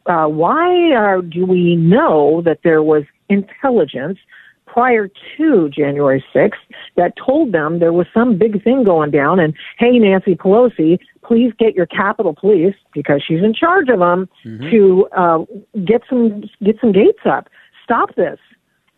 uh, 0.08 0.26
why 0.26 0.92
are, 0.94 1.22
do 1.22 1.46
we 1.46 1.76
know 1.76 2.42
that 2.46 2.60
there 2.64 2.82
was 2.82 3.04
intelligence 3.30 4.18
prior 4.66 5.08
to 5.38 5.70
January 5.70 6.24
6th 6.34 6.54
that 6.96 7.14
told 7.16 7.52
them 7.52 7.78
there 7.78 7.94
was 7.94 8.08
some 8.12 8.40
big 8.40 8.64
thing 8.64 8.84
going 8.84 9.12
down, 9.12 9.40
and 9.40 9.54
hey, 9.78 10.00
Nancy 10.00 10.34
Pelosi, 10.34 10.98
please 11.24 11.54
get 11.60 11.76
your 11.76 11.86
Capitol 11.86 12.34
Police 12.34 12.76
because 12.92 13.22
she's 13.26 13.44
in 13.44 13.54
charge 13.54 13.90
of 13.90 14.00
them 14.00 14.28
mm-hmm. 14.44 14.72
to 14.72 15.08
uh, 15.16 15.46
get 15.86 16.02
some 16.10 16.44
get 16.64 16.80
some 16.82 16.92
gates 16.92 17.22
up, 17.24 17.50
stop 17.84 18.16
this, 18.16 18.40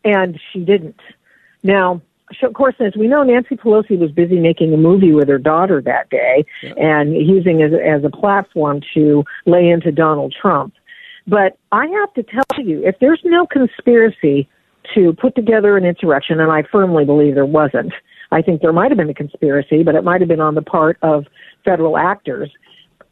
and 0.05 0.39
she 0.53 0.59
didn't. 0.59 1.01
Now 1.61 2.01
of 2.43 2.53
course, 2.53 2.75
as 2.79 2.93
we 2.97 3.07
know, 3.07 3.23
Nancy 3.23 3.55
Pelosi 3.55 3.97
was 3.97 4.11
busy 4.11 4.39
making 4.39 4.73
a 4.73 4.77
movie 4.77 5.11
with 5.11 5.27
her 5.27 5.37
daughter 5.37 5.81
that 5.81 6.09
day 6.09 6.45
yeah. 6.63 6.73
and 6.77 7.13
using 7.15 7.61
it 7.61 7.73
as 7.73 8.03
a 8.03 8.09
platform 8.09 8.81
to 8.93 9.23
lay 9.45 9.69
into 9.69 9.91
Donald 9.91 10.33
Trump. 10.39 10.73
But 11.27 11.57
I 11.71 11.87
have 11.87 12.13
to 12.13 12.23
tell 12.23 12.65
you, 12.65 12.85
if 12.85 12.95
there's 12.99 13.21
no 13.23 13.47
conspiracy 13.47 14.47
to 14.93 15.13
put 15.13 15.35
together 15.35 15.77
an 15.77 15.85
insurrection, 15.85 16.39
and 16.39 16.51
I 16.51 16.63
firmly 16.71 17.05
believe 17.05 17.35
there 17.35 17.45
wasn't, 17.45 17.93
I 18.31 18.41
think 18.41 18.61
there 18.61 18.73
might 18.73 18.91
have 18.91 18.97
been 18.97 19.09
a 19.09 19.13
conspiracy, 19.13 19.83
but 19.83 19.95
it 19.95 20.03
might 20.03 20.21
have 20.21 20.27
been 20.27 20.39
on 20.39 20.55
the 20.55 20.61
part 20.61 20.97
of 21.01 21.25
federal 21.63 21.97
actors. 21.97 22.51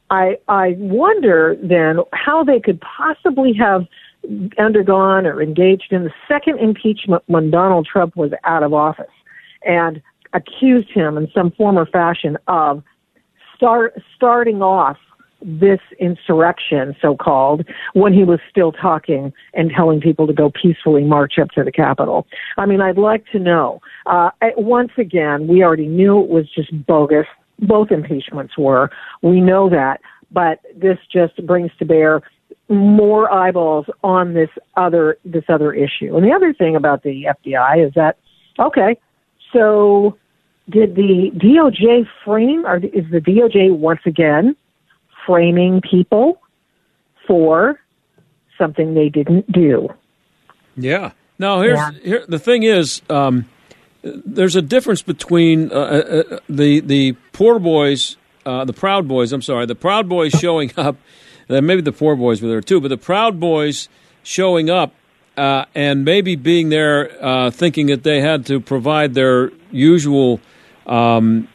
I 0.10 0.38
I 0.48 0.76
wonder 0.78 1.56
then 1.62 2.00
how 2.14 2.44
they 2.44 2.60
could 2.60 2.82
possibly 2.82 3.54
have 3.54 3.86
undergone 4.58 5.26
or 5.26 5.42
engaged 5.42 5.92
in 5.92 6.04
the 6.04 6.14
second 6.28 6.60
impeachment 6.60 7.24
when 7.28 7.52
Donald 7.52 7.88
Trump 7.92 8.16
was 8.16 8.32
out 8.44 8.64
of 8.64 8.74
office 8.74 9.06
and 9.66 10.02
accused 10.34 10.90
him 10.90 11.18
in 11.18 11.28
some 11.34 11.52
form 11.52 11.78
or 11.78 11.86
fashion 11.86 12.38
of 12.48 12.84
start 13.56 13.94
starting 14.16 14.62
off 14.62 14.98
this 15.46 15.80
insurrection, 16.00 16.96
so 17.02 17.18
called, 17.18 17.66
when 17.94 18.14
he 18.14 18.24
was 18.24 18.40
still 18.50 18.72
talking 18.72 19.34
and 19.54 19.72
telling 19.76 20.00
people 20.00 20.26
to 20.26 20.34
go 20.34 20.50
peacefully 20.50 21.04
march 21.04 21.34
up 21.38 21.50
to 21.52 21.64
the 21.64 21.72
Capitol. 21.72 22.26
I 22.58 22.66
mean, 22.66 22.80
I'd 22.80 22.98
like 22.98 23.26
to 23.34 23.40
know. 23.40 23.82
Uh, 24.06 24.30
once 24.56 24.92
again, 24.98 25.48
we 25.48 25.62
already 25.62 25.88
knew 25.88 26.22
it 26.22 26.30
was 26.30 26.50
just 26.50 26.72
bogus. 26.86 27.26
Both 27.60 27.92
impeachments 27.92 28.58
were. 28.58 28.90
We 29.22 29.42
know 29.42 29.70
that. 29.70 30.00
But 30.32 30.62
this 30.76 30.98
just 31.12 31.46
brings 31.46 31.72
to 31.78 31.86
bear 31.86 32.22
more 32.70 33.32
eyeballs 33.32 33.86
on 34.04 34.34
this 34.34 34.50
other 34.76 35.18
this 35.26 35.44
other 35.50 35.74
issue. 35.74 36.16
And 36.16 36.26
the 36.26 36.32
other 36.32 36.54
thing 36.54 36.76
about 36.76 37.04
the 37.04 37.26
FBI 37.46 37.88
is 37.88 37.94
that 37.96 38.18
okay, 38.60 38.98
so 39.52 40.18
did 40.70 40.96
the 40.96 41.32
DOJ 41.36 42.08
frame 42.24 42.66
or 42.66 42.78
is 42.78 43.06
the 43.12 43.20
DOJ 43.20 43.78
once 43.78 44.02
again 44.06 44.56
framing 45.26 45.82
people 45.82 46.42
for 47.28 47.80
something 48.58 48.94
they 48.94 49.10
didn't 49.10 49.52
do. 49.52 49.90
Yeah. 50.76 51.12
Now 51.40 51.62
here's 51.62 51.78
yeah. 51.78 51.92
here 52.04 52.26
the 52.28 52.40
thing 52.40 52.64
is 52.64 53.02
um, 53.10 53.46
there's 54.04 54.56
a 54.56 54.62
difference 54.62 55.02
between 55.02 55.72
uh, 55.72 55.76
uh, 55.76 56.24
uh, 56.36 56.40
the 56.50 56.80
the 56.82 57.14
poor 57.32 57.60
boys, 57.60 58.18
uh, 58.46 58.66
the 58.66 58.74
Proud 58.74 59.08
Boys. 59.08 59.32
I'm 59.32 59.42
sorry, 59.42 59.66
the 59.66 59.76
Proud 59.76 60.08
Boys 60.10 60.32
showing 60.34 60.72
up. 60.78 60.98
Uh, 61.50 61.62
maybe 61.62 61.82
the 61.82 61.92
poor 61.92 62.16
boys 62.16 62.42
were 62.42 62.48
there 62.48 62.62
too, 62.62 62.80
but 62.80 62.88
the 62.88 62.98
Proud 62.98 63.40
Boys 63.40 63.90
showing 64.24 64.70
up 64.70 64.94
uh, 65.36 65.66
and 65.76 66.06
maybe 66.06 66.36
being 66.36 66.70
there, 66.70 67.50
thinking 67.52 67.88
that 67.88 68.04
they 68.04 68.22
had 68.22 68.46
to 68.46 68.60
provide 68.60 69.14
their 69.14 69.52
usual 69.72 70.40
um, 70.86 71.48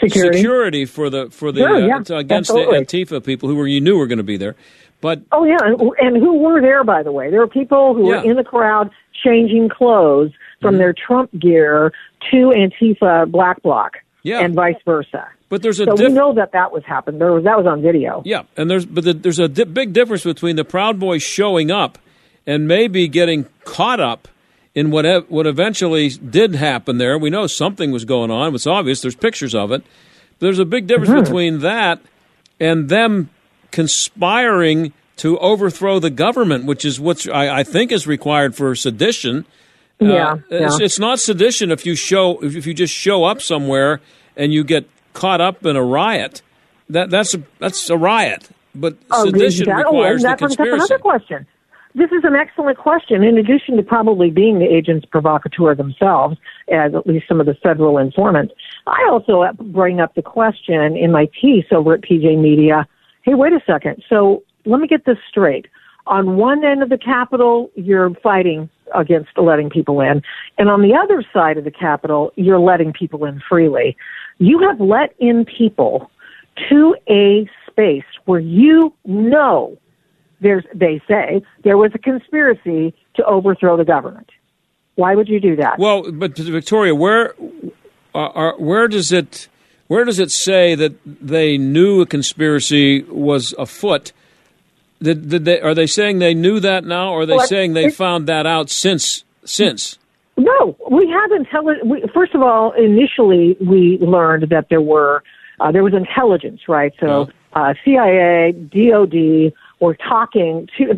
security. 0.00 0.38
security 0.38 0.84
for 0.84 1.10
the 1.10 1.30
for 1.30 1.52
the 1.52 1.60
sure, 1.60 1.74
uh, 1.74 1.78
yeah, 1.78 2.18
against 2.18 2.50
absolutely. 2.50 2.78
the 2.80 2.84
Antifa 2.84 3.24
people 3.24 3.48
who 3.48 3.56
were 3.56 3.66
you 3.66 3.80
knew 3.80 3.96
were 3.96 4.06
going 4.06 4.18
to 4.18 4.24
be 4.24 4.36
there. 4.36 4.56
But 5.00 5.22
oh 5.32 5.44
yeah, 5.44 5.58
and, 5.60 5.80
and 5.98 6.16
who 6.16 6.38
were 6.38 6.60
there 6.60 6.84
by 6.84 7.02
the 7.02 7.12
way? 7.12 7.30
There 7.30 7.40
were 7.40 7.48
people 7.48 7.94
who 7.94 8.10
yeah. 8.10 8.22
were 8.22 8.30
in 8.30 8.36
the 8.36 8.44
crowd 8.44 8.90
changing 9.24 9.68
clothes 9.68 10.32
from 10.60 10.72
mm-hmm. 10.74 10.78
their 10.78 10.94
Trump 10.94 11.30
gear 11.38 11.92
to 12.30 12.36
Antifa 12.36 13.30
Black 13.30 13.62
Bloc, 13.62 13.94
yeah. 14.22 14.40
and 14.40 14.54
vice 14.54 14.76
versa. 14.84 15.28
But 15.48 15.62
there's 15.62 15.80
a 15.80 15.84
so 15.84 15.96
diff- 15.96 16.08
we 16.08 16.14
know 16.14 16.34
that 16.34 16.52
that 16.52 16.72
was 16.72 16.84
happened. 16.84 17.20
There 17.20 17.32
was 17.32 17.44
that 17.44 17.56
was 17.56 17.66
on 17.66 17.82
video. 17.82 18.22
Yeah, 18.24 18.44
and 18.56 18.70
there's 18.70 18.86
but 18.86 19.04
the, 19.04 19.12
there's 19.12 19.38
a 19.38 19.48
di- 19.48 19.64
big 19.64 19.92
difference 19.92 20.24
between 20.24 20.56
the 20.56 20.64
Proud 20.64 20.98
Boys 20.98 21.22
showing 21.22 21.70
up 21.70 21.98
and 22.46 22.66
maybe 22.66 23.08
getting 23.08 23.46
caught 23.64 24.00
up 24.00 24.28
in 24.74 24.90
what 24.90 25.04
ev- 25.04 25.26
what 25.28 25.46
eventually 25.46 26.08
did 26.08 26.54
happen 26.54 26.98
there. 26.98 27.18
We 27.18 27.30
know 27.30 27.46
something 27.46 27.90
was 27.90 28.04
going 28.04 28.30
on. 28.30 28.54
It's 28.54 28.66
obvious. 28.66 29.02
There's 29.02 29.14
pictures 29.14 29.54
of 29.54 29.72
it. 29.72 29.82
There's 30.38 30.58
a 30.58 30.64
big 30.64 30.86
difference 30.86 31.10
mm-hmm. 31.10 31.24
between 31.24 31.58
that 31.60 32.00
and 32.58 32.88
them 32.88 33.30
conspiring 33.70 34.92
to 35.16 35.38
overthrow 35.38 35.98
the 35.98 36.10
government, 36.10 36.64
which 36.64 36.84
is 36.84 36.98
what 36.98 37.28
I, 37.28 37.60
I 37.60 37.62
think 37.64 37.92
is 37.92 38.06
required 38.06 38.54
for 38.54 38.74
sedition. 38.74 39.44
Uh, 40.02 40.12
yeah, 40.12 40.32
uh, 40.32 40.36
it's, 40.50 40.78
yeah. 40.78 40.84
it's, 40.84 40.98
not 40.98 41.20
sedition 41.20 41.70
if 41.70 41.86
you 41.86 41.94
show 41.94 42.42
if 42.42 42.66
you 42.66 42.74
just 42.74 42.92
show 42.92 43.24
up 43.24 43.40
somewhere 43.40 44.00
and 44.36 44.52
you 44.52 44.64
get 44.64 44.88
caught 45.12 45.40
up 45.40 45.64
in 45.64 45.76
a 45.76 45.82
riot. 45.82 46.42
That 46.88 47.10
that's 47.10 47.34
a 47.34 47.42
that's 47.58 47.88
a 47.90 47.96
riot. 47.96 48.48
But 48.74 48.96
oh, 49.10 49.26
sedition 49.26 49.66
that, 49.66 49.76
requires 49.76 50.24
oh, 50.24 50.28
that, 50.28 50.38
the 50.38 50.46
conspiracy. 50.46 50.78
That's 50.78 50.90
another 50.90 51.02
question. 51.02 51.46
This 51.94 52.10
is 52.10 52.24
an 52.24 52.34
excellent 52.34 52.78
question. 52.78 53.22
In 53.22 53.36
addition 53.36 53.76
to 53.76 53.82
probably 53.82 54.30
being 54.30 54.58
the 54.58 54.64
agents 54.64 55.04
provocateur 55.04 55.74
themselves, 55.74 56.38
as 56.72 56.94
at 56.94 57.06
least 57.06 57.28
some 57.28 57.38
of 57.38 57.44
the 57.44 57.54
federal 57.62 57.98
informants, 57.98 58.54
I 58.86 59.06
also 59.10 59.44
bring 59.60 60.00
up 60.00 60.14
the 60.14 60.22
question 60.22 60.96
in 60.96 61.12
my 61.12 61.28
piece 61.38 61.66
over 61.70 61.92
at 61.94 62.00
PJ 62.00 62.40
Media. 62.40 62.86
Hey, 63.22 63.34
wait 63.34 63.52
a 63.52 63.60
second. 63.66 64.02
So 64.08 64.42
let 64.64 64.80
me 64.80 64.88
get 64.88 65.04
this 65.04 65.18
straight. 65.28 65.66
On 66.06 66.36
one 66.36 66.64
end 66.64 66.82
of 66.82 66.88
the 66.88 66.98
Capitol, 66.98 67.70
you're 67.74 68.14
fighting 68.22 68.70
against 68.94 69.30
letting 69.36 69.70
people 69.70 70.00
in. 70.00 70.22
And 70.58 70.68
on 70.68 70.82
the 70.82 70.94
other 70.94 71.24
side 71.32 71.58
of 71.58 71.64
the 71.64 71.70
Capitol, 71.70 72.32
you're 72.36 72.58
letting 72.58 72.92
people 72.92 73.24
in 73.24 73.40
freely. 73.48 73.96
You 74.38 74.58
have 74.68 74.80
let 74.80 75.14
in 75.18 75.44
people 75.44 76.10
to 76.68 76.96
a 77.08 77.48
space 77.68 78.04
where 78.24 78.40
you 78.40 78.92
know 79.04 79.76
there's, 80.40 80.64
they 80.74 81.00
say 81.08 81.42
there 81.64 81.76
was 81.76 81.92
a 81.94 81.98
conspiracy 81.98 82.94
to 83.14 83.24
overthrow 83.24 83.76
the 83.76 83.84
government. 83.84 84.30
Why 84.96 85.14
would 85.14 85.28
you 85.28 85.40
do 85.40 85.56
that? 85.56 85.78
Well, 85.78 86.10
but 86.12 86.36
Victoria, 86.36 86.94
where 86.94 87.34
uh, 88.14 88.18
are, 88.18 88.58
where 88.58 88.88
does 88.88 89.10
it 89.10 89.48
where 89.86 90.04
does 90.04 90.18
it 90.18 90.30
say 90.30 90.74
that 90.74 90.94
they 91.04 91.58
knew 91.58 92.00
a 92.00 92.06
conspiracy 92.06 93.02
was 93.02 93.54
afoot? 93.58 94.12
Did, 95.02 95.28
did 95.28 95.44
they, 95.44 95.60
are 95.60 95.74
they 95.74 95.86
saying 95.86 96.18
they 96.18 96.34
knew 96.34 96.60
that 96.60 96.84
now, 96.84 97.12
or 97.12 97.22
are 97.22 97.26
they 97.26 97.36
well, 97.36 97.46
saying 97.46 97.74
they 97.74 97.90
found 97.90 98.28
that 98.28 98.46
out 98.46 98.70
since 98.70 99.24
since? 99.44 99.98
No, 100.36 100.76
we 100.90 101.08
have 101.08 101.32
intelligence. 101.32 102.10
First 102.14 102.34
of 102.34 102.42
all, 102.42 102.72
initially 102.72 103.56
we 103.60 103.98
learned 104.00 104.48
that 104.50 104.68
there 104.70 104.80
were 104.80 105.22
uh, 105.60 105.72
there 105.72 105.82
was 105.82 105.94
intelligence, 105.94 106.62
right? 106.68 106.92
So 107.00 107.28
uh, 107.52 107.74
CIA, 107.84 108.52
DoD, 108.52 109.52
were 109.80 109.94
talking 109.94 110.68
to. 110.78 110.94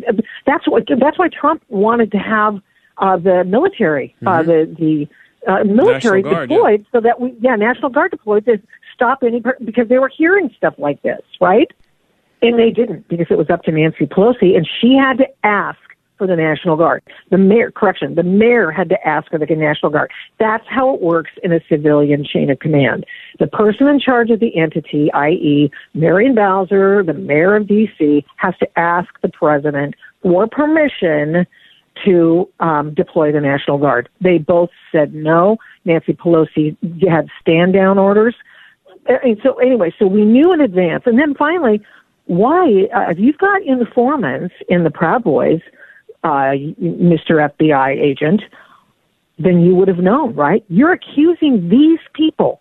That's 0.46 0.68
what. 0.68 0.84
That's 0.86 1.18
why 1.18 1.28
Trump 1.28 1.62
wanted 1.68 2.12
to 2.12 2.18
have 2.18 2.60
uh, 2.98 3.16
the 3.16 3.44
military, 3.44 4.14
uh, 4.24 4.28
mm-hmm. 4.28 4.28
uh, 4.28 4.42
the 4.42 4.76
the 4.78 5.08
uh, 5.50 5.64
military 5.64 6.22
Guard, 6.22 6.48
deployed, 6.48 6.80
yeah. 6.80 6.86
so 6.92 7.00
that 7.00 7.20
we, 7.20 7.34
yeah, 7.40 7.56
National 7.56 7.90
Guard 7.90 8.12
deployed 8.12 8.44
to 8.46 8.60
stop 8.94 9.18
any 9.22 9.42
because 9.64 9.88
they 9.88 9.98
were 9.98 10.10
hearing 10.16 10.50
stuff 10.56 10.74
like 10.78 11.02
this, 11.02 11.22
right? 11.40 11.70
And 12.44 12.58
they 12.58 12.70
didn't 12.70 13.08
because 13.08 13.26
it 13.30 13.38
was 13.38 13.48
up 13.48 13.62
to 13.62 13.72
Nancy 13.72 14.06
Pelosi, 14.06 14.56
and 14.56 14.68
she 14.80 14.94
had 14.94 15.16
to 15.18 15.26
ask 15.44 15.78
for 16.18 16.26
the 16.26 16.36
National 16.36 16.76
Guard. 16.76 17.02
The 17.30 17.38
mayor, 17.38 17.70
correction, 17.70 18.14
the 18.14 18.22
mayor 18.22 18.70
had 18.70 18.88
to 18.90 19.06
ask 19.06 19.30
for 19.30 19.38
the 19.38 19.46
National 19.46 19.90
Guard. 19.90 20.12
That's 20.38 20.64
how 20.68 20.94
it 20.94 21.00
works 21.00 21.30
in 21.42 21.52
a 21.52 21.60
civilian 21.68 22.24
chain 22.24 22.50
of 22.50 22.58
command. 22.58 23.04
The 23.38 23.46
person 23.46 23.88
in 23.88 23.98
charge 23.98 24.30
of 24.30 24.40
the 24.40 24.56
entity, 24.56 25.10
i.e., 25.12 25.70
Marion 25.94 26.34
Bowser, 26.34 27.02
the 27.02 27.14
mayor 27.14 27.56
of 27.56 27.66
D.C., 27.66 28.24
has 28.36 28.54
to 28.58 28.78
ask 28.78 29.08
the 29.22 29.28
president 29.28 29.94
for 30.22 30.46
permission 30.46 31.46
to 32.04 32.48
um, 32.60 32.92
deploy 32.94 33.32
the 33.32 33.40
National 33.40 33.78
Guard. 33.78 34.08
They 34.20 34.38
both 34.38 34.70
said 34.92 35.14
no. 35.14 35.56
Nancy 35.84 36.12
Pelosi 36.12 36.76
had 37.08 37.28
stand 37.40 37.72
down 37.72 37.98
orders. 37.98 38.34
And 39.06 39.38
so 39.42 39.54
anyway, 39.54 39.94
so 39.98 40.06
we 40.06 40.24
knew 40.24 40.52
in 40.52 40.60
advance. 40.60 41.04
And 41.06 41.18
then 41.18 41.34
finally, 41.34 41.82
why, 42.26 42.88
uh, 42.94 43.10
if 43.10 43.18
you've 43.18 43.38
got 43.38 43.62
informants 43.62 44.54
in 44.68 44.84
the 44.84 44.90
Proud 44.90 45.24
Boys, 45.24 45.60
uh, 46.22 46.52
Mr. 46.80 47.50
FBI 47.50 48.00
agent, 48.00 48.42
then 49.38 49.60
you 49.60 49.74
would 49.74 49.88
have 49.88 49.98
known, 49.98 50.34
right? 50.34 50.64
You're 50.68 50.92
accusing 50.92 51.68
these 51.68 51.98
people 52.14 52.60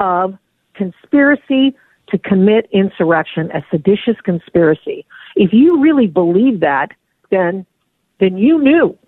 of 0.00 0.38
conspiracy 0.74 1.76
to 2.08 2.18
commit 2.18 2.68
insurrection, 2.72 3.50
a 3.50 3.62
seditious 3.70 4.16
conspiracy. 4.24 5.04
If 5.36 5.52
you 5.52 5.80
really 5.82 6.06
believe 6.06 6.60
that, 6.60 6.92
then 7.30 7.66
then 8.20 8.36
you 8.36 8.58
knew 8.58 8.98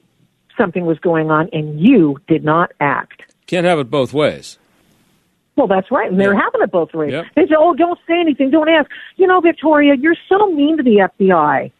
something 0.56 0.86
was 0.86 0.98
going 0.98 1.30
on 1.30 1.48
and 1.52 1.80
you 1.80 2.18
did 2.28 2.44
not 2.44 2.70
act. 2.80 3.22
Can't 3.46 3.66
have 3.66 3.80
it 3.80 3.90
both 3.90 4.12
ways. 4.12 4.58
Well, 5.56 5.66
that's 5.66 5.90
right. 5.90 6.10
And 6.10 6.18
they're 6.18 6.34
having 6.34 6.62
it 6.62 6.70
both 6.70 6.94
ways. 6.94 7.12
Yep. 7.12 7.26
They 7.36 7.46
say, 7.46 7.54
oh, 7.58 7.74
don't 7.74 7.98
say 8.06 8.18
anything, 8.18 8.50
don't 8.50 8.68
ask. 8.68 8.90
You 9.16 9.26
know, 9.26 9.40
Victoria, 9.40 9.94
you're 9.94 10.16
so 10.28 10.46
mean 10.50 10.76
to 10.78 10.82
the 10.82 11.08
FBI. 11.18 11.70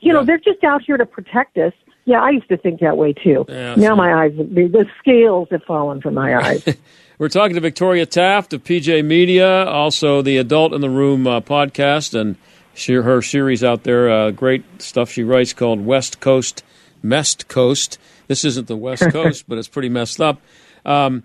You 0.00 0.12
know, 0.12 0.24
they're 0.24 0.38
just 0.38 0.62
out 0.64 0.82
here 0.82 0.96
to 0.96 1.06
protect 1.06 1.56
us. 1.58 1.72
Yeah, 2.04 2.22
I 2.22 2.30
used 2.30 2.48
to 2.48 2.56
think 2.56 2.80
that 2.80 2.96
way 2.96 3.12
too. 3.12 3.44
Yeah, 3.48 3.74
now 3.74 3.94
my 3.94 4.24
eyes, 4.24 4.32
the, 4.36 4.44
the 4.44 4.86
scales 4.98 5.48
have 5.50 5.62
fallen 5.64 6.00
from 6.00 6.14
my 6.14 6.36
eyes. 6.36 6.64
We're 7.18 7.28
talking 7.28 7.54
to 7.54 7.60
Victoria 7.60 8.06
Taft 8.06 8.52
of 8.52 8.62
PJ 8.64 9.04
Media, 9.04 9.66
also 9.66 10.22
the 10.22 10.36
Adult 10.38 10.72
in 10.72 10.80
the 10.80 10.88
Room 10.88 11.26
uh, 11.26 11.40
podcast, 11.40 12.18
and 12.18 12.36
she, 12.74 12.94
her 12.94 13.20
series 13.20 13.62
out 13.64 13.82
there. 13.82 14.08
Uh, 14.08 14.30
great 14.30 14.64
stuff 14.80 15.10
she 15.10 15.24
writes 15.24 15.52
called 15.52 15.84
West 15.84 16.20
Coast 16.20 16.62
Messed 17.02 17.48
Coast. 17.48 17.98
This 18.28 18.44
isn't 18.44 18.68
the 18.68 18.76
West 18.76 19.02
Coast, 19.10 19.44
but 19.48 19.58
it's 19.58 19.68
pretty 19.68 19.88
messed 19.88 20.20
up. 20.20 20.40
Um, 20.86 21.24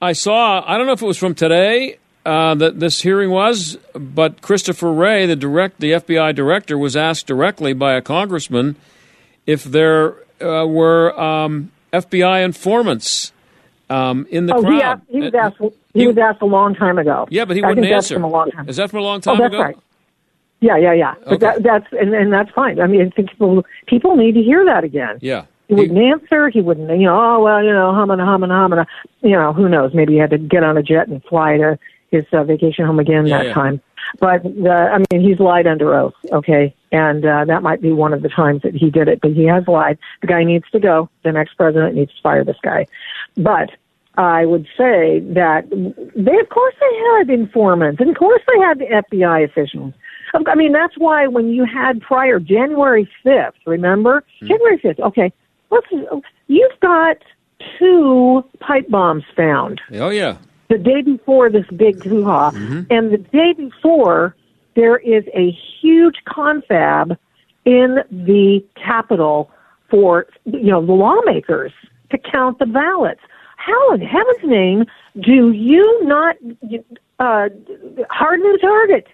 I 0.00 0.12
saw. 0.12 0.62
I 0.66 0.76
don't 0.76 0.86
know 0.86 0.92
if 0.92 1.02
it 1.02 1.06
was 1.06 1.18
from 1.18 1.34
today 1.34 1.98
uh, 2.24 2.54
that 2.56 2.80
this 2.80 3.00
hearing 3.00 3.30
was, 3.30 3.78
but 3.94 4.42
Christopher 4.42 4.92
Wray, 4.92 5.26
the 5.26 5.36
direct, 5.36 5.80
the 5.80 5.92
FBI 5.92 6.34
director, 6.34 6.76
was 6.76 6.96
asked 6.96 7.26
directly 7.26 7.72
by 7.72 7.94
a 7.94 8.02
congressman 8.02 8.76
if 9.46 9.64
there 9.64 10.16
uh, 10.40 10.66
were 10.66 11.18
um, 11.18 11.70
FBI 11.92 12.44
informants 12.44 13.32
um, 13.88 14.26
in 14.30 14.46
the 14.46 14.54
oh, 14.54 14.62
crowd. 14.62 15.02
He, 15.08 15.18
he 15.18 15.20
was 15.22 15.34
asked. 15.34 15.56
He, 15.58 16.00
he, 16.00 16.06
was 16.06 16.18
asked 16.18 16.42
a 16.42 16.46
long 16.46 16.74
time 16.74 16.98
ago. 16.98 17.26
Yeah, 17.30 17.44
but 17.44 17.56
he 17.56 17.62
I 17.62 17.68
wouldn't 17.68 17.86
answer. 17.86 18.14
That's 18.14 18.22
from 18.22 18.24
a 18.24 18.28
long 18.28 18.50
time. 18.50 18.68
Is 18.68 18.76
that 18.76 18.90
from 18.90 19.00
a 19.00 19.02
long 19.02 19.20
time 19.20 19.36
oh, 19.36 19.44
that's 19.44 19.54
ago? 19.54 19.62
Right. 19.62 19.78
Yeah, 20.60 20.76
yeah, 20.76 20.92
yeah. 20.92 21.14
But 21.24 21.32
Okay. 21.34 21.38
that, 21.38 21.62
that's 21.62 21.86
and, 21.92 22.14
and 22.14 22.32
that's 22.32 22.50
fine. 22.50 22.80
I 22.80 22.86
mean, 22.86 23.02
I 23.02 23.10
think 23.10 23.30
people 23.30 23.64
people 23.86 24.16
need 24.16 24.32
to 24.32 24.42
hear 24.42 24.64
that 24.64 24.84
again. 24.84 25.18
Yeah. 25.20 25.44
He 25.68 25.74
wouldn't 25.74 25.98
answer. 25.98 26.48
He 26.48 26.60
wouldn't, 26.60 26.88
you 26.90 27.06
know, 27.06 27.18
oh, 27.18 27.42
well, 27.42 27.62
you 27.62 27.72
know, 27.72 27.92
humming, 27.92 28.18
humming, 28.18 28.50
humming. 28.50 28.84
You 29.22 29.30
know, 29.32 29.52
who 29.52 29.68
knows? 29.68 29.92
Maybe 29.94 30.14
he 30.14 30.18
had 30.18 30.30
to 30.30 30.38
get 30.38 30.62
on 30.62 30.76
a 30.76 30.82
jet 30.82 31.08
and 31.08 31.22
fly 31.24 31.56
to 31.56 31.78
his 32.10 32.24
uh, 32.32 32.44
vacation 32.44 32.86
home 32.86 33.00
again 33.00 33.26
Yeah, 33.26 33.38
that 33.38 33.46
yeah. 33.46 33.54
time. 33.54 33.80
But, 34.20 34.46
uh, 34.46 34.70
I 34.70 34.98
mean, 35.10 35.20
he's 35.28 35.40
lied 35.40 35.66
under 35.66 35.92
oath, 35.94 36.14
okay? 36.30 36.72
And 36.92 37.26
uh, 37.26 37.44
that 37.46 37.62
might 37.62 37.82
be 37.82 37.90
one 37.90 38.12
of 38.12 38.22
the 38.22 38.28
times 38.28 38.62
that 38.62 38.74
he 38.74 38.88
did 38.90 39.08
it, 39.08 39.20
but 39.20 39.32
he 39.32 39.44
has 39.46 39.66
lied. 39.66 39.98
The 40.20 40.28
guy 40.28 40.44
needs 40.44 40.64
to 40.70 40.78
go. 40.78 41.10
The 41.24 41.32
next 41.32 41.54
president 41.54 41.96
needs 41.96 42.14
to 42.14 42.22
fire 42.22 42.44
this 42.44 42.56
guy. 42.62 42.86
But 43.36 43.70
I 44.16 44.46
would 44.46 44.66
say 44.78 45.18
that 45.34 45.68
they, 46.14 46.38
of 46.38 46.48
course, 46.48 46.74
they 46.80 46.96
had 47.18 47.30
informants, 47.30 48.00
and 48.00 48.08
of 48.10 48.16
course, 48.16 48.40
they 48.46 48.60
had 48.60 48.78
the 48.78 48.86
FBI 48.86 49.44
officials. 49.44 49.92
I 50.46 50.54
mean, 50.54 50.72
that's 50.72 50.96
why 50.98 51.26
when 51.26 51.48
you 51.48 51.64
had 51.64 52.00
prior 52.00 52.38
January 52.38 53.08
5th, 53.24 53.52
remember? 53.66 54.22
January 54.40 54.78
5th, 54.78 55.00
okay, 55.00 55.32
let's, 55.70 55.86
you've 56.46 56.80
got 56.80 57.18
two 57.78 58.44
pipe 58.60 58.88
bombs 58.88 59.24
found 59.34 59.80
Oh 59.92 60.10
yeah. 60.10 60.36
the 60.68 60.78
day 60.78 61.02
before 61.02 61.50
this 61.50 61.66
big 61.76 62.02
hoo-ha. 62.02 62.50
And 62.90 63.12
the 63.12 63.18
day 63.32 63.52
before, 63.52 64.36
there 64.74 64.98
is 64.98 65.24
a 65.34 65.50
huge 65.80 66.16
confab 66.26 67.18
in 67.64 67.98
the 68.10 68.64
Capitol 68.76 69.50
for, 69.90 70.26
you 70.44 70.70
know, 70.70 70.84
the 70.84 70.92
lawmakers 70.92 71.72
to 72.10 72.18
count 72.18 72.58
the 72.58 72.66
ballots. 72.66 73.20
How 73.56 73.94
in 73.94 74.00
heaven's 74.00 74.44
name 74.44 74.84
do 75.20 75.50
you 75.52 76.04
not 76.04 76.36
uh, 77.18 77.48
harden 78.10 78.52
the 78.52 78.58
target? 78.60 79.06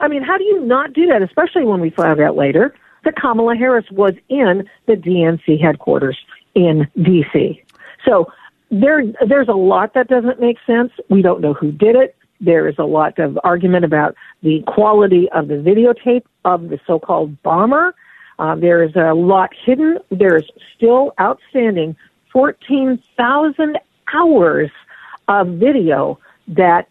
I 0.00 0.08
mean, 0.08 0.22
how 0.22 0.38
do 0.38 0.44
you 0.44 0.64
not 0.64 0.92
do 0.92 1.06
that, 1.06 1.22
especially 1.22 1.64
when 1.64 1.80
we 1.80 1.90
found 1.90 2.20
out 2.20 2.36
later 2.36 2.74
that 3.06 3.16
Kamala 3.16 3.54
Harris 3.54 3.86
was 3.90 4.14
in 4.28 4.68
the 4.86 4.94
DNC 4.94 5.60
headquarters 5.60 6.18
in 6.54 6.88
D.C. 7.00 7.62
So 8.04 8.30
there, 8.70 9.04
there's 9.26 9.48
a 9.48 9.54
lot 9.54 9.94
that 9.94 10.08
doesn't 10.08 10.40
make 10.40 10.58
sense. 10.66 10.92
We 11.08 11.22
don't 11.22 11.40
know 11.40 11.54
who 11.54 11.70
did 11.70 11.94
it. 11.94 12.16
There 12.40 12.68
is 12.68 12.74
a 12.78 12.84
lot 12.84 13.18
of 13.18 13.38
argument 13.44 13.84
about 13.84 14.16
the 14.42 14.62
quality 14.66 15.28
of 15.30 15.46
the 15.48 15.54
videotape 15.54 16.24
of 16.44 16.68
the 16.68 16.80
so-called 16.84 17.40
bomber. 17.42 17.94
Uh, 18.40 18.56
there 18.56 18.82
is 18.82 18.94
a 18.96 19.14
lot 19.14 19.50
hidden. 19.64 19.98
There 20.10 20.36
is 20.36 20.44
still 20.76 21.14
outstanding 21.20 21.96
14,000 22.32 23.78
hours 24.12 24.70
of 25.28 25.46
video 25.48 26.18
that 26.48 26.88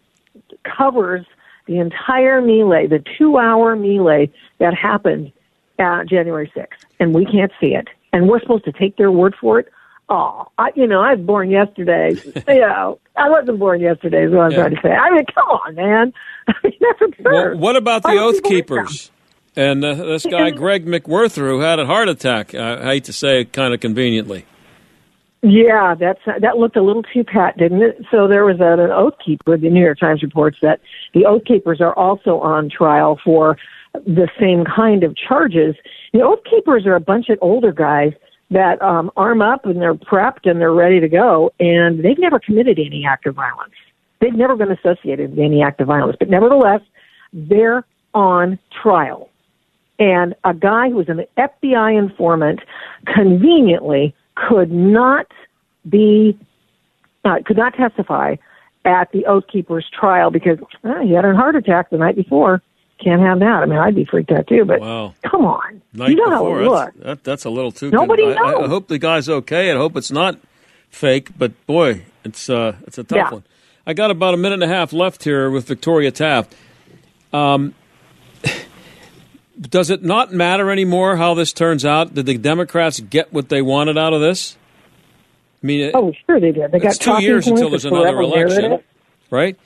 covers 0.64 1.26
the 1.66 1.78
entire 1.78 2.40
melee, 2.40 2.86
the 2.86 3.04
two-hour 3.18 3.76
melee 3.76 4.32
that 4.58 4.72
happened 4.74 5.32
uh, 5.78 6.04
January 6.04 6.50
6th, 6.56 6.66
and 7.00 7.14
we 7.14 7.24
can't 7.24 7.52
see 7.60 7.74
it. 7.74 7.88
And 8.12 8.28
we're 8.28 8.40
supposed 8.40 8.64
to 8.64 8.72
take 8.72 8.96
their 8.96 9.10
word 9.12 9.34
for 9.40 9.60
it. 9.60 9.68
Oh, 10.08 10.46
I, 10.56 10.70
you 10.76 10.86
know, 10.86 11.00
I 11.02 11.14
was 11.14 11.24
born 11.26 11.50
yesterday. 11.50 12.12
you 12.48 12.60
know, 12.60 12.98
I 13.16 13.28
wasn't 13.28 13.58
born 13.58 13.80
yesterday. 13.80 14.24
Is 14.24 14.32
what 14.32 14.42
I'm 14.42 14.52
Yeah. 14.52 14.58
trying 14.58 14.74
to 14.76 14.80
say. 14.82 14.90
I 14.90 15.10
mean, 15.10 15.24
come 15.34 15.48
on, 15.48 15.74
man. 15.74 16.12
I 16.48 16.54
mean, 16.62 16.72
that's 16.80 17.02
absurd. 17.02 17.24
Well, 17.32 17.58
what 17.58 17.76
about 17.76 18.02
the 18.02 18.10
don't 18.10 18.36
Oath? 18.36 18.42
Keepers? 18.42 19.10
And 19.56 19.84
uh, 19.84 19.94
this 19.94 20.24
guy 20.26 20.50
Greg 20.50 20.86
McWhirter, 20.86 21.48
who 21.48 21.60
had 21.60 21.78
a 21.78 21.86
heart 21.86 22.08
attack. 22.08 22.54
I 22.54 22.84
hate 22.84 23.04
to 23.04 23.12
say 23.12 23.40
it, 23.40 23.52
kind 23.52 23.72
of 23.72 23.80
conveniently. 23.80 24.44
Yeah, 25.42 25.94
that's 25.94 26.20
that 26.26 26.56
looked 26.56 26.76
a 26.76 26.82
little 26.82 27.02
too 27.02 27.22
pat, 27.22 27.56
didn't 27.56 27.82
it? 27.82 27.98
So 28.10 28.26
there 28.26 28.44
was 28.44 28.56
an 28.58 28.90
oath 28.90 29.14
keeper. 29.24 29.56
The 29.56 29.70
New 29.70 29.80
York 29.82 29.98
Times 29.98 30.22
reports 30.22 30.58
that 30.62 30.80
the 31.14 31.24
oath 31.24 31.44
keepers 31.44 31.80
are 31.80 31.94
also 31.94 32.40
on 32.40 32.68
trial 32.68 33.18
for 33.24 33.56
the 34.04 34.28
same 34.38 34.64
kind 34.64 35.04
of 35.04 35.16
charges. 35.16 35.74
The 36.12 36.22
oath 36.22 36.40
keepers 36.48 36.86
are 36.86 36.94
a 36.94 37.00
bunch 37.00 37.28
of 37.28 37.38
older 37.40 37.72
guys 37.72 38.12
that 38.50 38.80
um, 38.80 39.10
arm 39.16 39.42
up 39.42 39.64
and 39.64 39.80
they're 39.80 39.94
prepped 39.94 40.48
and 40.48 40.60
they're 40.60 40.72
ready 40.72 41.00
to 41.00 41.08
go, 41.08 41.52
and 41.58 42.04
they've 42.04 42.18
never 42.18 42.38
committed 42.38 42.78
any 42.78 43.04
act 43.04 43.26
of 43.26 43.34
violence. 43.34 43.74
They've 44.20 44.34
never 44.34 44.56
been 44.56 44.70
associated 44.70 45.30
with 45.30 45.38
any 45.38 45.62
act 45.62 45.80
of 45.80 45.88
violence, 45.88 46.16
but 46.18 46.30
nevertheless, 46.30 46.80
they're 47.32 47.84
on 48.14 48.58
trial. 48.82 49.28
And 49.98 50.34
a 50.44 50.54
guy 50.54 50.90
who 50.90 50.96
was 50.96 51.08
an 51.08 51.24
FBI 51.36 51.98
informant 51.98 52.60
conveniently 53.06 54.14
could 54.34 54.70
not 54.70 55.26
be, 55.88 56.38
uh, 57.24 57.36
could 57.44 57.56
not 57.56 57.74
testify 57.74 58.36
at 58.84 59.10
the 59.12 59.26
Oath 59.26 59.44
Keeper's 59.52 59.86
trial 59.90 60.30
because 60.30 60.58
uh, 60.84 61.00
he 61.00 61.12
had 61.12 61.24
a 61.24 61.34
heart 61.34 61.56
attack 61.56 61.90
the 61.90 61.98
night 61.98 62.16
before. 62.16 62.62
Can't 62.98 63.20
have 63.20 63.38
that. 63.40 63.46
I 63.62 63.66
mean, 63.66 63.78
I'd 63.78 63.94
be 63.94 64.04
freaked 64.06 64.30
out 64.32 64.46
too, 64.46 64.64
but 64.64 64.80
Wow. 64.80 65.14
come 65.22 65.44
on. 65.44 65.82
Night 65.92 66.10
you 66.10 66.16
know 66.16 66.30
how 66.30 66.38
before, 66.38 66.60
it 66.60 66.64
that's, 66.64 66.70
looks. 66.96 66.96
that, 67.06 67.24
that's 67.24 67.44
a 67.44 67.50
little 67.50 67.70
too. 67.72 67.90
Nobody 67.90 68.24
I, 68.24 68.32
I, 68.32 68.64
I 68.64 68.68
hope 68.68 68.88
the 68.88 68.98
guy's 68.98 69.28
okay. 69.28 69.70
I 69.70 69.76
hope 69.76 69.96
it's 69.96 70.10
not 70.10 70.38
fake. 70.88 71.30
But 71.38 71.52
boy, 71.66 72.04
it's 72.24 72.48
uh, 72.48 72.76
it's 72.86 72.96
a 72.98 73.04
tough 73.04 73.16
Yeah. 73.16 73.30
one. 73.30 73.44
I 73.86 73.92
got 73.92 74.10
about 74.10 74.32
a 74.34 74.36
minute 74.38 74.62
and 74.62 74.64
a 74.64 74.74
half 74.74 74.92
left 74.94 75.24
here 75.24 75.50
with 75.50 75.66
Victoria 75.68 76.10
Taft. 76.10 76.54
Um, 77.32 77.74
does 79.60 79.90
it 79.90 80.02
not 80.02 80.32
matter 80.32 80.70
anymore 80.70 81.16
how 81.16 81.34
this 81.34 81.52
turns 81.52 81.84
out? 81.84 82.14
Did 82.14 82.26
the 82.26 82.36
Democrats 82.38 83.00
get 83.00 83.32
what 83.32 83.48
they 83.48 83.62
wanted 83.62 83.96
out 83.98 84.12
of 84.12 84.20
this? 84.20 84.56
I 85.62 85.66
mean, 85.66 85.80
it- 85.82 85.94
Oh, 85.94 86.12
sure 86.26 86.40
they 86.40 86.52
did. 86.52 86.70
They 86.72 86.78
got 86.78 86.88
it's 86.90 86.98
two 86.98 87.22
years 87.22 87.46
until 87.46 87.70
there's 87.70 87.84
another 87.84 88.20
election, 88.20 88.62
narrative. 88.62 88.84
right? 89.30 89.56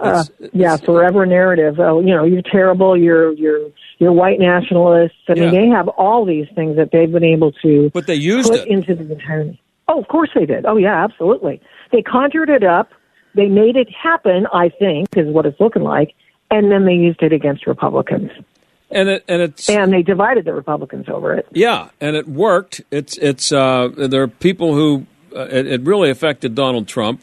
Uh, 0.00 0.24
It's- 0.38 0.50
yeah, 0.54 0.76
forever 0.76 1.26
narrative. 1.26 1.78
Oh, 1.78 2.00
you 2.00 2.14
know, 2.14 2.24
you're 2.24 2.42
terrible. 2.42 2.96
You're 2.96 3.32
you're 3.34 3.68
you're 3.98 4.12
white 4.12 4.38
nationalists. 4.40 5.16
I 5.28 5.34
mean, 5.34 5.50
they 5.52 5.68
have 5.68 5.88
all 5.88 6.24
these 6.24 6.46
things 6.54 6.76
that 6.76 6.90
they've 6.90 7.10
been 7.12 7.24
able 7.24 7.52
to 7.62 7.90
But 7.92 8.06
they 8.06 8.14
used 8.14 8.50
put 8.50 8.60
it. 8.60 8.68
into 8.68 8.94
the 8.94 9.12
entire. 9.12 9.52
Oh, 9.88 10.00
of 10.00 10.08
course 10.08 10.30
they 10.34 10.46
did. 10.46 10.64
Oh, 10.66 10.76
yeah, 10.76 11.04
absolutely. 11.04 11.60
They 11.92 12.00
conjured 12.00 12.48
it 12.48 12.62
up. 12.64 12.90
They 13.34 13.46
made 13.46 13.76
it 13.76 13.88
happen. 13.90 14.46
I 14.54 14.68
think 14.70 15.08
is 15.16 15.26
what 15.28 15.46
it's 15.46 15.60
looking 15.60 15.82
like, 15.82 16.14
and 16.50 16.70
then 16.70 16.84
they 16.86 16.94
used 16.94 17.22
it 17.22 17.32
against 17.32 17.66
Republicans, 17.66 18.30
and 18.90 19.08
it 19.08 19.24
and 19.28 19.42
it's 19.42 19.68
and 19.68 19.92
they 19.92 20.02
divided 20.02 20.44
the 20.46 20.54
Republicans 20.54 21.08
over 21.08 21.34
it. 21.34 21.46
Yeah, 21.52 21.90
and 22.00 22.16
it 22.16 22.26
worked. 22.26 22.80
It's 22.90 23.16
it's 23.18 23.52
uh, 23.52 23.88
there 23.96 24.22
are 24.22 24.28
people 24.28 24.74
who 24.74 25.06
uh, 25.36 25.42
it, 25.50 25.66
it 25.66 25.80
really 25.82 26.10
affected 26.10 26.54
Donald 26.54 26.88
Trump. 26.88 27.20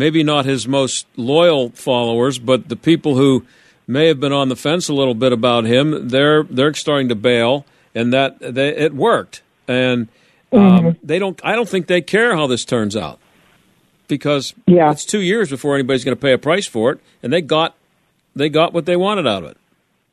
Maybe 0.00 0.22
not 0.22 0.46
his 0.46 0.66
most 0.66 1.06
loyal 1.16 1.68
followers, 1.72 2.38
but 2.38 2.70
the 2.70 2.74
people 2.76 3.16
who 3.16 3.44
may 3.86 4.06
have 4.08 4.18
been 4.18 4.32
on 4.32 4.48
the 4.48 4.56
fence 4.56 4.88
a 4.88 4.94
little 4.94 5.12
bit 5.14 5.30
about 5.30 5.64
him, 5.66 6.08
they're 6.08 6.42
they're 6.44 6.72
starting 6.72 7.10
to 7.10 7.14
bail, 7.14 7.66
and 7.94 8.10
that 8.14 8.38
they, 8.40 8.68
it 8.74 8.94
worked. 8.94 9.42
And 9.68 10.08
um, 10.54 10.96
they 11.02 11.18
don't. 11.18 11.38
I 11.44 11.54
don't 11.54 11.68
think 11.68 11.86
they 11.86 12.00
care 12.00 12.34
how 12.34 12.46
this 12.46 12.64
turns 12.64 12.96
out 12.96 13.18
because 14.08 14.54
Yeah. 14.66 14.90
it's 14.90 15.04
two 15.04 15.20
years 15.20 15.50
before 15.50 15.74
anybody's 15.74 16.02
going 16.02 16.16
to 16.16 16.20
pay 16.20 16.32
a 16.32 16.38
price 16.38 16.66
for 16.66 16.92
it, 16.92 17.00
and 17.22 17.30
they 17.30 17.42
got 17.42 17.74
they 18.34 18.48
got 18.48 18.72
what 18.72 18.86
they 18.86 18.96
wanted 18.96 19.26
out 19.26 19.44
of 19.44 19.50
it. 19.50 19.58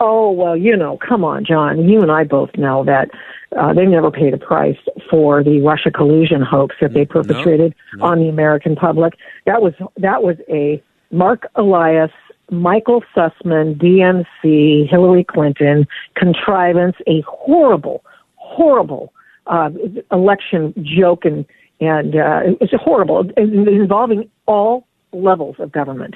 Oh 0.01 0.31
well, 0.31 0.57
you 0.57 0.75
know, 0.75 0.97
come 0.97 1.23
on, 1.23 1.45
John. 1.45 1.87
You 1.87 2.01
and 2.01 2.11
I 2.11 2.25
both 2.25 2.57
know 2.57 2.83
that 2.83 3.09
uh, 3.55 3.73
they 3.73 3.85
never 3.85 4.11
paid 4.11 4.33
a 4.33 4.37
price 4.37 4.77
for 5.09 5.43
the 5.43 5.61
Russia 5.61 5.91
collusion 5.91 6.41
hoax 6.41 6.75
that 6.81 6.93
they 6.93 7.05
perpetrated 7.05 7.73
on 8.01 8.19
the 8.19 8.27
American 8.27 8.75
public. 8.75 9.13
That 9.45 9.61
was 9.61 9.73
that 9.97 10.21
was 10.21 10.35
a 10.49 10.81
Mark 11.11 11.47
Elias, 11.55 12.11
Michael 12.51 13.03
Sussmann, 13.15 13.75
DNC, 13.75 14.89
Hillary 14.89 15.23
Clinton 15.23 15.87
contrivance, 16.15 16.97
a 17.07 17.21
horrible, 17.21 18.03
horrible 18.35 19.13
uh, 19.47 19.69
election 20.11 20.73
joke, 20.83 21.23
and 21.23 21.45
and 21.79 22.15
uh, 22.15 22.41
it's 22.59 22.73
horrible 22.73 23.29
involving 23.37 24.29
all 24.45 24.85
levels 25.13 25.55
of 25.59 25.71
government 25.71 26.15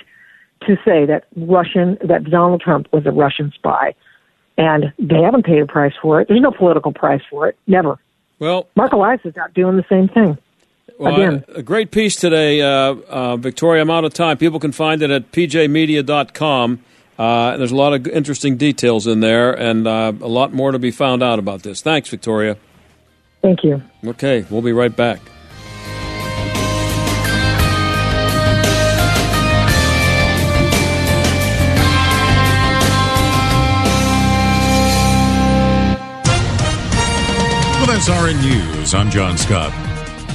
to 0.67 0.75
say 0.85 1.05
that 1.05 1.25
Russian 1.35 1.97
that 2.03 2.25
Donald 2.25 2.61
Trump 2.61 2.87
was 2.91 3.05
a 3.05 3.11
Russian 3.11 3.51
spy, 3.55 3.95
and 4.57 4.93
they 4.99 5.21
haven't 5.21 5.45
paid 5.45 5.61
a 5.61 5.65
price 5.65 5.93
for 6.01 6.21
it. 6.21 6.27
There's 6.27 6.41
no 6.41 6.51
political 6.51 6.91
price 6.91 7.21
for 7.29 7.47
it. 7.47 7.57
Never. 7.67 7.97
Well, 8.39 8.67
Mark 8.75 8.93
Elias 8.93 9.21
is 9.23 9.37
out 9.37 9.53
doing 9.53 9.77
the 9.77 9.85
same 9.89 10.07
thing. 10.07 10.37
Well, 10.97 11.15
Again. 11.15 11.43
a 11.55 11.63
great 11.63 11.91
piece 11.91 12.15
today, 12.15 12.61
uh, 12.61 12.95
uh, 13.09 13.37
Victoria. 13.37 13.81
I'm 13.81 13.89
out 13.89 14.05
of 14.05 14.13
time. 14.13 14.37
People 14.37 14.59
can 14.59 14.71
find 14.71 15.01
it 15.01 15.09
at 15.09 15.31
pjmedia.com. 15.31 16.83
Uh, 17.17 17.57
there's 17.57 17.71
a 17.71 17.75
lot 17.75 17.93
of 17.93 18.07
interesting 18.07 18.57
details 18.57 19.07
in 19.07 19.19
there 19.19 19.51
and 19.51 19.87
uh, 19.87 20.11
a 20.21 20.27
lot 20.27 20.53
more 20.53 20.71
to 20.71 20.79
be 20.79 20.91
found 20.91 21.21
out 21.21 21.39
about 21.39 21.63
this. 21.63 21.81
Thanks, 21.81 22.09
Victoria. 22.09 22.57
Thank 23.41 23.63
you. 23.63 23.81
Okay, 24.05 24.45
we'll 24.49 24.61
be 24.61 24.73
right 24.73 24.95
back. 24.95 25.19
SRN 37.91 38.41
News, 38.41 38.93
I'm 38.93 39.11
John 39.11 39.37
Scott. 39.37 39.73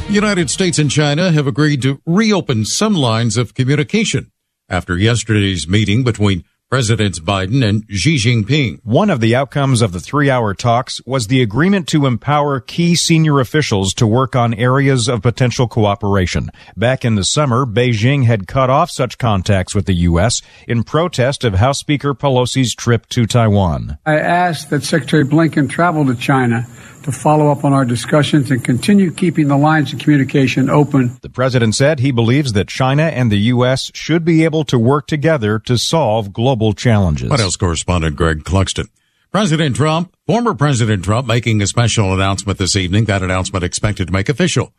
The 0.09 0.13
United 0.13 0.51
States 0.51 0.79
and 0.79 0.91
China 0.91 1.33
have 1.33 1.47
agreed 1.47 1.81
to 1.83 2.03
reopen 2.05 2.67
some 2.67 2.93
lines 2.93 3.39
of 3.39 3.55
communication 3.55 4.31
after 4.69 4.99
yesterday's 4.99 5.67
meeting 5.67 6.05
between 6.05 6.45
Presidents 6.69 7.19
Biden 7.19 7.67
and 7.67 7.85
Xi 7.89 8.17
Jinping. 8.17 8.81
One 8.83 9.09
of 9.09 9.21
the 9.21 9.35
outcomes 9.35 9.81
of 9.81 9.93
the 9.93 10.01
three 10.01 10.29
hour 10.29 10.53
talks 10.53 11.01
was 11.07 11.29
the 11.29 11.41
agreement 11.41 11.89
to 11.89 12.05
empower 12.05 12.61
key 12.61 12.95
senior 12.95 13.41
officials 13.41 13.95
to 13.95 14.07
work 14.07 14.37
on 14.37 14.53
areas 14.53 15.09
of 15.09 15.23
potential 15.23 15.67
cooperation. 15.67 16.51
Back 16.77 17.07
in 17.07 17.15
the 17.15 17.25
summer, 17.25 17.65
Beijing 17.65 18.25
had 18.25 18.47
cut 18.47 18.69
off 18.69 18.91
such 18.91 19.17
contacts 19.17 19.75
with 19.75 19.87
the 19.87 19.95
U.S. 19.95 20.43
in 20.69 20.83
protest 20.83 21.43
of 21.43 21.55
House 21.55 21.79
Speaker 21.79 22.15
Pelosi's 22.15 22.75
trip 22.75 23.07
to 23.11 23.27
Taiwan. 23.27 23.97
I 24.05 24.19
asked 24.19 24.69
that 24.71 24.83
Secretary 24.83 25.25
Blinken 25.25 25.71
travel 25.71 26.05
to 26.05 26.17
China 26.17 26.67
to 27.07 27.13
follow 27.13 27.51
up 27.51 27.65
on 27.65 27.73
our 27.73 27.85
discussions 27.85 28.51
and 28.51 28.63
continue 28.63 29.11
keeping 29.11 29.49
the 29.49 29.57
lines 29.57 29.93
of 29.93 29.99
communication 29.99 30.69
open. 30.69 31.17
The 31.23 31.31
president 31.31 31.75
said 31.75 32.01
he 32.01 32.11
believes 32.11 32.53
that 32.53 32.69
China 32.69 33.05
and 33.05 33.33
the 33.33 33.39
U.S. 33.55 33.91
should 33.95 34.25
be 34.25 34.45
able 34.45 34.65
to 34.65 34.79
work 34.79 35.07
together 35.07 35.59
to 35.61 35.79
solve 35.79 36.33
global 36.33 36.73
challenges. 36.73 37.31
White 37.31 37.41
House 37.41 37.57
correspondent 37.57 38.17
Greg 38.17 38.45
Clugston. 38.45 38.89
President 39.31 39.77
Trump, 39.77 40.17
former 40.27 40.55
President 40.55 41.05
Trump, 41.05 41.27
making 41.27 41.63
a 41.63 41.67
special 41.67 42.13
announcement 42.13 42.59
this 42.59 42.75
evening. 42.75 43.05
That 43.05 43.23
announcement 43.23 43.65
expected 43.65 44.09
to 44.09 44.13
make 44.13 44.29
official 44.29 44.73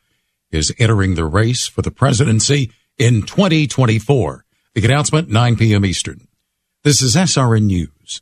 is 0.52 0.74
entering 0.78 1.16
the 1.16 1.26
race 1.26 1.68
for 1.68 1.82
the 1.82 1.92
presidency 1.92 2.72
in 2.98 3.22
2024. 3.22 4.46
The 4.74 4.86
announcement 4.86 5.30
9 5.30 5.56
p.m. 5.56 5.86
Eastern. 5.86 6.28
This 6.84 7.02
is 7.02 7.16
SRN 7.16 7.64
News. 7.64 8.22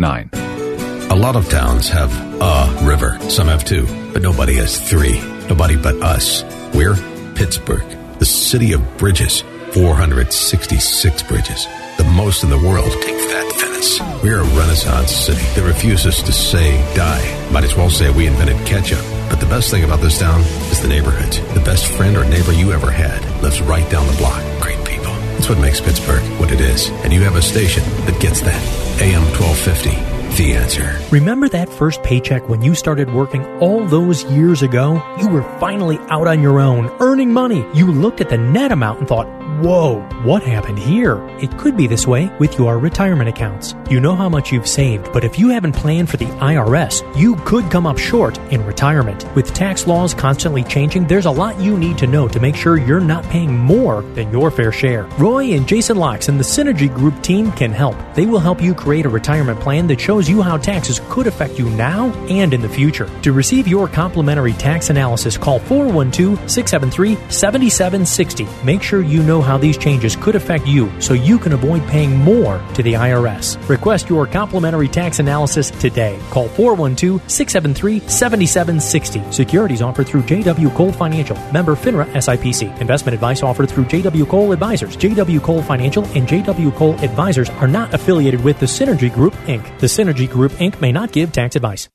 A 0.00 1.14
lot 1.14 1.36
of 1.36 1.50
towns 1.50 1.90
have 1.90 2.10
a 2.40 2.86
river. 2.86 3.18
Some 3.28 3.48
have 3.48 3.66
two, 3.66 3.84
but 4.14 4.22
nobody 4.22 4.54
has 4.54 4.80
three. 4.80 5.20
Nobody 5.46 5.76
but 5.76 5.96
us. 5.96 6.42
We're 6.74 6.96
Pittsburgh, 7.34 7.84
the 8.18 8.24
city 8.24 8.72
of 8.72 8.96
bridges. 8.96 9.44
466 9.72 11.22
bridges. 11.24 11.66
The 11.98 12.04
most 12.16 12.42
in 12.42 12.48
the 12.48 12.56
world. 12.56 12.90
Take 13.02 13.18
that, 13.28 13.52
Venice. 13.60 14.00
We're 14.22 14.40
a 14.40 14.56
renaissance 14.56 15.14
city 15.14 15.44
that 15.54 15.66
refuses 15.66 16.22
to 16.22 16.32
say 16.32 16.78
die. 16.94 17.50
Might 17.52 17.64
as 17.64 17.76
well 17.76 17.90
say 17.90 18.10
we 18.10 18.26
invented 18.26 18.56
ketchup. 18.66 19.04
But 19.28 19.38
the 19.38 19.46
best 19.46 19.70
thing 19.70 19.84
about 19.84 20.00
this 20.00 20.18
town 20.18 20.40
is 20.72 20.80
the 20.80 20.88
neighborhoods. 20.88 21.40
The 21.52 21.60
best 21.60 21.86
friend 21.86 22.16
or 22.16 22.24
neighbor 22.24 22.54
you 22.54 22.72
ever 22.72 22.90
had 22.90 23.22
lives 23.42 23.60
right 23.60 23.88
down 23.90 24.06
the 24.06 24.16
block. 24.16 24.42
Great 24.62 24.82
people. 24.86 24.99
That's 25.34 25.48
what 25.48 25.58
makes 25.58 25.80
Pittsburgh 25.80 26.22
what 26.38 26.50
it 26.52 26.60
is. 26.60 26.90
And 27.04 27.12
you 27.12 27.22
have 27.22 27.36
a 27.36 27.42
station 27.42 27.82
that 28.06 28.20
gets 28.20 28.40
that. 28.42 28.62
AM 29.00 29.22
1250. 29.38 30.20
The 30.36 30.54
answer. 30.54 30.98
Remember 31.10 31.48
that 31.48 31.68
first 31.68 32.02
paycheck 32.02 32.48
when 32.48 32.62
you 32.62 32.74
started 32.74 33.12
working 33.12 33.44
all 33.60 33.84
those 33.84 34.24
years 34.24 34.62
ago? 34.62 35.02
You 35.20 35.28
were 35.28 35.42
finally 35.58 35.98
out 36.08 36.26
on 36.28 36.40
your 36.40 36.60
own, 36.60 36.86
earning 37.00 37.32
money. 37.32 37.66
You 37.74 37.90
looked 37.90 38.20
at 38.20 38.28
the 38.28 38.38
net 38.38 38.70
amount 38.70 39.00
and 39.00 39.08
thought, 39.08 39.26
whoa, 39.60 40.00
what 40.22 40.42
happened 40.42 40.78
here? 40.78 41.16
It 41.38 41.56
could 41.58 41.76
be 41.76 41.86
this 41.86 42.06
way 42.06 42.30
with 42.38 42.58
your 42.58 42.78
retirement 42.78 43.28
accounts. 43.28 43.74
You 43.90 44.00
know 44.00 44.14
how 44.14 44.28
much 44.28 44.52
you've 44.52 44.68
saved, 44.68 45.12
but 45.12 45.24
if 45.24 45.38
you 45.38 45.48
haven't 45.48 45.74
planned 45.74 46.08
for 46.08 46.16
the 46.16 46.26
IRS, 46.26 47.04
you 47.16 47.36
could 47.44 47.70
come 47.70 47.86
up 47.86 47.98
short 47.98 48.38
in 48.52 48.64
retirement. 48.64 49.26
With 49.34 49.52
tax 49.54 49.86
laws 49.86 50.14
constantly 50.14 50.64
changing, 50.64 51.06
there's 51.06 51.26
a 51.26 51.30
lot 51.30 51.60
you 51.60 51.76
need 51.76 51.98
to 51.98 52.06
know 52.06 52.28
to 52.28 52.40
make 52.40 52.56
sure 52.56 52.76
you're 52.76 53.00
not 53.00 53.24
paying 53.24 53.56
more 53.56 54.02
than 54.14 54.30
your 54.30 54.50
fair 54.50 54.72
share. 54.72 55.04
Roy 55.18 55.52
and 55.52 55.68
Jason 55.68 55.96
Locks 55.96 56.28
and 56.28 56.38
the 56.38 56.44
Synergy 56.44 56.92
Group 56.92 57.22
team 57.22 57.52
can 57.52 57.72
help. 57.72 57.96
They 58.14 58.26
will 58.26 58.38
help 58.38 58.62
you 58.62 58.74
create 58.74 59.06
a 59.06 59.10
retirement 59.10 59.60
plan 59.60 59.86
that 59.88 60.00
shows 60.00 60.28
you 60.28 60.42
how 60.42 60.56
taxes 60.56 61.00
could 61.10 61.26
affect 61.26 61.58
you 61.58 61.68
now 61.70 62.12
and 62.28 62.54
in 62.54 62.60
the 62.60 62.68
future. 62.68 63.10
To 63.22 63.32
receive 63.32 63.68
your 63.68 63.88
complimentary 63.88 64.52
tax 64.54 64.90
analysis, 64.90 65.36
call 65.36 65.58
412 65.58 66.50
673 66.50 67.16
7760. 67.30 68.48
Make 68.64 68.82
sure 68.82 69.02
you 69.02 69.22
know 69.22 69.42
how 69.42 69.49
these 69.58 69.78
changes 69.78 70.16
could 70.16 70.34
affect 70.34 70.66
you 70.66 70.90
so 71.00 71.14
you 71.14 71.38
can 71.38 71.52
avoid 71.52 71.86
paying 71.88 72.16
more 72.16 72.62
to 72.74 72.82
the 72.82 72.94
IRS. 72.94 73.56
Request 73.68 74.08
your 74.08 74.26
complimentary 74.26 74.88
tax 74.88 75.18
analysis 75.18 75.70
today. 75.70 76.18
Call 76.30 76.48
412 76.48 77.30
673 77.30 78.08
7760. 78.08 79.32
Securities 79.32 79.82
offered 79.82 80.06
through 80.06 80.22
JW 80.22 80.74
Cole 80.74 80.92
Financial, 80.92 81.36
member 81.52 81.74
FINRA 81.74 82.06
SIPC. 82.12 82.80
Investment 82.80 83.14
advice 83.14 83.42
offered 83.42 83.70
through 83.70 83.84
JW 83.84 84.28
Cole 84.28 84.52
Advisors. 84.52 84.96
JW 84.96 85.42
Cole 85.42 85.62
Financial 85.62 86.04
and 86.16 86.26
JW 86.28 86.74
Cole 86.76 86.94
Advisors 87.00 87.50
are 87.50 87.68
not 87.68 87.92
affiliated 87.94 88.42
with 88.44 88.58
the 88.60 88.66
Synergy 88.66 89.12
Group, 89.12 89.34
Inc. 89.46 89.78
The 89.78 89.86
Synergy 89.86 90.30
Group, 90.30 90.52
Inc. 90.52 90.80
may 90.80 90.92
not 90.92 91.12
give 91.12 91.32
tax 91.32 91.56
advice. 91.56 91.88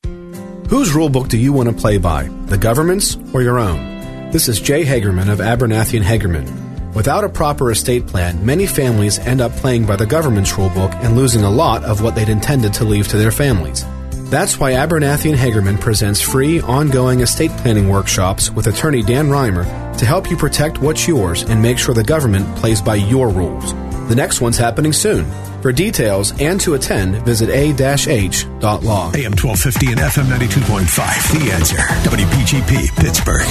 Whose 0.70 0.94
rulebook 0.94 1.30
do 1.30 1.38
you 1.38 1.54
want 1.54 1.70
to 1.70 1.76
play 1.76 2.00
by? 2.00 2.24
The 2.46 2.58
government's 2.58 3.18
or 3.34 3.44
your 3.44 3.60
own? 3.60 4.32
This 4.32 4.48
is 4.48 4.60
Jay 4.60 4.84
Hagerman 4.84 5.32
of 5.32 5.40
Abernathy 5.40 5.98
and 5.98 6.06
Hagerman. 6.06 6.65
Without 6.96 7.26
a 7.26 7.30
proper 7.30 7.72
estate 7.72 8.08
plan, 8.08 8.44
many 8.46 8.66
families 8.66 9.20
end 9.20 9.42
up 9.42 9.52
playing 9.52 9.86
by 9.86 9.98
the 9.98 10.06
government's 10.06 10.54
rulebook 10.54 10.96
and 11.04 11.18
losing 11.18 11.44
a 11.44 11.50
lot 11.50 11.84
of 11.84 12.02
what 12.02 12.16
they'd 12.16 12.30
intended 12.30 12.74
to 12.76 12.86
leave 12.86 13.10
to 13.10 13.18
their 13.18 13.32
families. 13.32 13.84
That's 14.30 14.58
why 14.58 14.72
Abernathy 14.72 15.30
and 15.30 15.38
Hagerman 15.38 15.82
presents 15.82 16.22
free, 16.22 16.62
ongoing 16.62 17.20
estate 17.20 17.52
planning 17.58 17.90
workshops 17.90 18.50
with 18.50 18.68
attorney 18.68 19.04
Dan 19.04 19.28
Reimer 19.28 19.66
to 19.98 20.06
help 20.06 20.32
you 20.32 20.38
protect 20.38 20.78
what's 20.80 21.06
yours 21.06 21.44
and 21.44 21.62
make 21.62 21.78
sure 21.78 21.94
the 21.94 22.02
government 22.02 22.56
plays 22.56 22.82
by 22.82 22.96
your 22.96 23.28
rules. 23.28 23.74
The 24.08 24.16
next 24.16 24.40
one's 24.40 24.58
happening 24.58 24.94
soon. 24.94 25.26
For 25.62 25.74
details 25.74 26.32
and 26.40 26.62
to 26.62 26.76
attend, 26.76 27.26
visit 27.26 27.50
a-h.law. 27.50 28.72
AM 28.72 29.34
1250 29.36 29.88
and 29.92 30.00
FM 30.00 30.26
92.5. 30.26 31.44
The 31.44 31.52
answer. 31.52 31.76
WPGP, 31.76 32.96
Pittsburgh. 32.96 33.42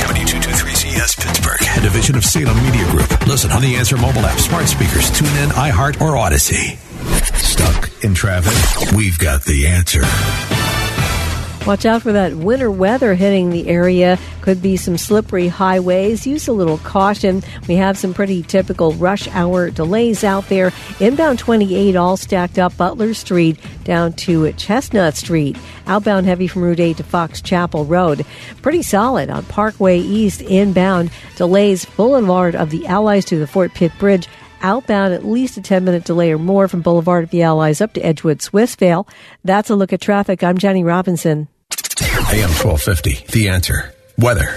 W223CS, 0.94 1.18
Pittsburgh. 1.18 1.78
A 1.78 1.80
division 1.80 2.16
of 2.16 2.24
Salem 2.24 2.62
Media 2.62 2.88
Group. 2.90 3.26
Listen 3.26 3.50
on 3.50 3.62
the 3.62 3.76
Answer 3.76 3.96
mobile 3.96 4.24
app, 4.26 4.38
smart 4.38 4.68
speakers, 4.68 5.10
tune 5.10 5.28
in, 5.38 5.50
iHeart, 5.50 6.00
or 6.00 6.16
Odyssey. 6.16 6.78
Stuck 7.36 7.90
in 8.02 8.14
traffic? 8.14 8.92
We've 8.96 9.18
got 9.18 9.44
the 9.44 9.66
answer. 9.66 10.02
Watch 11.66 11.86
out 11.86 12.02
for 12.02 12.12
that 12.12 12.34
winter 12.34 12.70
weather 12.70 13.14
hitting 13.14 13.48
the 13.48 13.68
area. 13.68 14.18
Could 14.42 14.60
be 14.60 14.76
some 14.76 14.98
slippery 14.98 15.48
highways. 15.48 16.26
Use 16.26 16.46
a 16.46 16.52
little 16.52 16.76
caution. 16.76 17.42
We 17.66 17.76
have 17.76 17.96
some 17.96 18.12
pretty 18.12 18.42
typical 18.42 18.92
rush 18.92 19.28
hour 19.28 19.70
delays 19.70 20.24
out 20.24 20.46
there. 20.50 20.72
Inbound 21.00 21.38
28 21.38 21.96
all 21.96 22.18
stacked 22.18 22.58
up 22.58 22.76
Butler 22.76 23.14
Street 23.14 23.58
down 23.82 24.12
to 24.12 24.52
Chestnut 24.52 25.16
Street. 25.16 25.56
Outbound 25.86 26.26
heavy 26.26 26.48
from 26.48 26.64
Route 26.64 26.80
8 26.80 26.98
to 26.98 27.02
Fox 27.02 27.40
Chapel 27.40 27.86
Road. 27.86 28.26
Pretty 28.60 28.82
solid 28.82 29.30
on 29.30 29.42
Parkway 29.46 30.00
East 30.00 30.42
inbound. 30.42 31.10
Delays 31.36 31.86
Boulevard 31.86 32.54
of 32.54 32.68
the 32.68 32.86
Allies 32.86 33.24
to 33.24 33.38
the 33.38 33.46
Fort 33.46 33.72
Pitt 33.72 33.92
Bridge 33.98 34.28
outbound 34.60 35.14
at 35.14 35.24
least 35.24 35.56
a 35.56 35.62
10 35.62 35.82
minute 35.82 36.04
delay 36.04 36.30
or 36.30 36.38
more 36.38 36.68
from 36.68 36.82
Boulevard 36.82 37.24
of 37.24 37.30
the 37.30 37.42
Allies 37.42 37.80
up 37.80 37.94
to 37.94 38.04
Edgewood 38.04 38.40
Swissvale. 38.40 39.08
That's 39.44 39.70
a 39.70 39.76
look 39.76 39.94
at 39.94 40.02
traffic. 40.02 40.44
I'm 40.44 40.58
Jenny 40.58 40.84
Robinson. 40.84 41.48
AM 42.32 42.50
1250, 42.50 43.26
The 43.32 43.48
Answer. 43.48 43.92
Weather. 44.18 44.56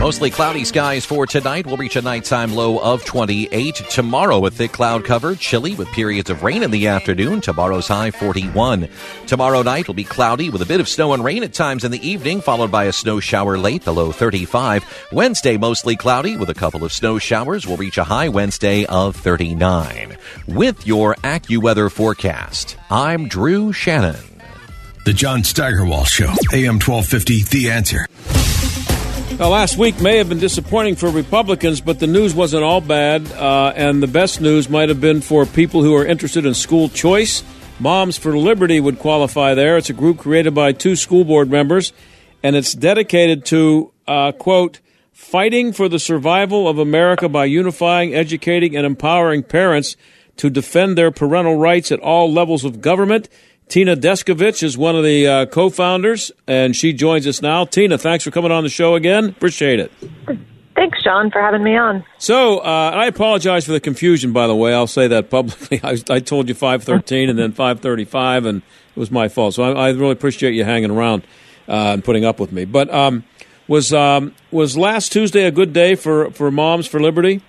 Mostly 0.00 0.30
cloudy 0.30 0.64
skies 0.64 1.04
for 1.04 1.26
tonight. 1.26 1.66
We'll 1.66 1.76
reach 1.76 1.94
a 1.96 2.02
nighttime 2.02 2.54
low 2.54 2.78
of 2.78 3.04
28. 3.04 3.74
Tomorrow, 3.90 4.40
with 4.40 4.54
thick 4.54 4.72
cloud 4.72 5.04
cover, 5.04 5.34
chilly 5.36 5.74
with 5.74 5.88
periods 5.88 6.30
of 6.30 6.42
rain 6.42 6.62
in 6.62 6.70
the 6.70 6.88
afternoon. 6.88 7.40
Tomorrow's 7.40 7.86
high 7.86 8.10
41. 8.10 8.88
Tomorrow 9.26 9.62
night 9.62 9.86
will 9.86 9.94
be 9.94 10.04
cloudy 10.04 10.50
with 10.50 10.62
a 10.62 10.66
bit 10.66 10.80
of 10.80 10.88
snow 10.88 11.12
and 11.12 11.22
rain 11.22 11.44
at 11.44 11.52
times 11.52 11.84
in 11.84 11.92
the 11.92 12.04
evening, 12.08 12.40
followed 12.40 12.72
by 12.72 12.84
a 12.84 12.92
snow 12.92 13.20
shower 13.20 13.58
late, 13.58 13.82
the 13.82 13.94
low 13.94 14.10
35. 14.10 15.06
Wednesday, 15.12 15.56
mostly 15.56 15.96
cloudy 15.96 16.36
with 16.36 16.48
a 16.48 16.54
couple 16.54 16.82
of 16.82 16.92
snow 16.92 17.18
showers. 17.18 17.66
We'll 17.66 17.76
reach 17.76 17.98
a 17.98 18.04
high 18.04 18.30
Wednesday 18.30 18.84
of 18.86 19.14
39. 19.16 20.16
With 20.48 20.86
your 20.86 21.14
AccuWeather 21.16 21.90
forecast, 21.90 22.76
I'm 22.90 23.28
Drew 23.28 23.72
Shannon. 23.72 24.31
The 25.04 25.12
John 25.12 25.42
Steigerwald 25.42 26.06
Show, 26.06 26.28
AM 26.52 26.78
1250, 26.78 27.42
The 27.42 27.70
Answer. 27.70 28.06
Now, 29.36 29.48
last 29.48 29.76
week 29.76 30.00
may 30.00 30.18
have 30.18 30.28
been 30.28 30.38
disappointing 30.38 30.94
for 30.94 31.10
Republicans, 31.10 31.80
but 31.80 31.98
the 31.98 32.06
news 32.06 32.36
wasn't 32.36 32.62
all 32.62 32.80
bad, 32.80 33.26
uh, 33.32 33.72
and 33.74 34.00
the 34.00 34.06
best 34.06 34.40
news 34.40 34.70
might 34.70 34.90
have 34.90 35.00
been 35.00 35.20
for 35.20 35.44
people 35.44 35.82
who 35.82 35.92
are 35.96 36.06
interested 36.06 36.46
in 36.46 36.54
school 36.54 36.88
choice. 36.88 37.42
Moms 37.80 38.16
for 38.16 38.38
Liberty 38.38 38.78
would 38.78 39.00
qualify 39.00 39.54
there. 39.54 39.76
It's 39.76 39.90
a 39.90 39.92
group 39.92 40.18
created 40.18 40.54
by 40.54 40.70
two 40.70 40.94
school 40.94 41.24
board 41.24 41.50
members, 41.50 41.92
and 42.44 42.54
it's 42.54 42.72
dedicated 42.72 43.44
to, 43.46 43.90
uh, 44.06 44.30
quote, 44.30 44.78
fighting 45.10 45.72
for 45.72 45.88
the 45.88 45.98
survival 45.98 46.68
of 46.68 46.78
America 46.78 47.28
by 47.28 47.46
unifying, 47.46 48.14
educating, 48.14 48.76
and 48.76 48.86
empowering 48.86 49.42
parents 49.42 49.96
to 50.36 50.48
defend 50.48 50.96
their 50.96 51.10
parental 51.10 51.56
rights 51.56 51.90
at 51.90 51.98
all 51.98 52.32
levels 52.32 52.64
of 52.64 52.80
government 52.80 53.28
Tina 53.72 53.96
Descovich 53.96 54.62
is 54.62 54.76
one 54.76 54.96
of 54.96 55.02
the 55.02 55.26
uh, 55.26 55.46
co 55.46 55.70
founders, 55.70 56.30
and 56.46 56.76
she 56.76 56.92
joins 56.92 57.26
us 57.26 57.40
now. 57.40 57.64
Tina, 57.64 57.96
thanks 57.96 58.22
for 58.22 58.30
coming 58.30 58.52
on 58.52 58.64
the 58.64 58.68
show 58.68 58.96
again. 58.96 59.30
Appreciate 59.30 59.80
it. 59.80 59.90
Thanks, 60.76 61.02
John, 61.02 61.30
for 61.30 61.40
having 61.40 61.64
me 61.64 61.78
on. 61.78 62.04
So, 62.18 62.58
uh, 62.58 62.90
I 62.92 63.06
apologize 63.06 63.64
for 63.64 63.72
the 63.72 63.80
confusion, 63.80 64.34
by 64.34 64.46
the 64.46 64.54
way. 64.54 64.74
I'll 64.74 64.86
say 64.86 65.08
that 65.08 65.30
publicly. 65.30 65.80
I, 65.82 65.96
I 66.10 66.20
told 66.20 66.50
you 66.50 66.54
513 66.54 67.30
and 67.30 67.38
then 67.38 67.52
535, 67.52 68.44
and 68.44 68.58
it 68.58 69.00
was 69.00 69.10
my 69.10 69.28
fault. 69.28 69.54
So, 69.54 69.62
I, 69.62 69.86
I 69.86 69.90
really 69.92 70.12
appreciate 70.12 70.52
you 70.52 70.64
hanging 70.64 70.90
around 70.90 71.22
uh, 71.66 71.94
and 71.94 72.04
putting 72.04 72.26
up 72.26 72.40
with 72.40 72.52
me. 72.52 72.66
But 72.66 72.92
um, 72.92 73.24
was 73.68 73.90
um, 73.94 74.34
was 74.50 74.76
last 74.76 75.12
Tuesday 75.12 75.44
a 75.44 75.50
good 75.50 75.72
day 75.72 75.94
for, 75.94 76.30
for 76.32 76.50
Moms 76.50 76.86
for 76.86 77.00
Liberty? 77.00 77.40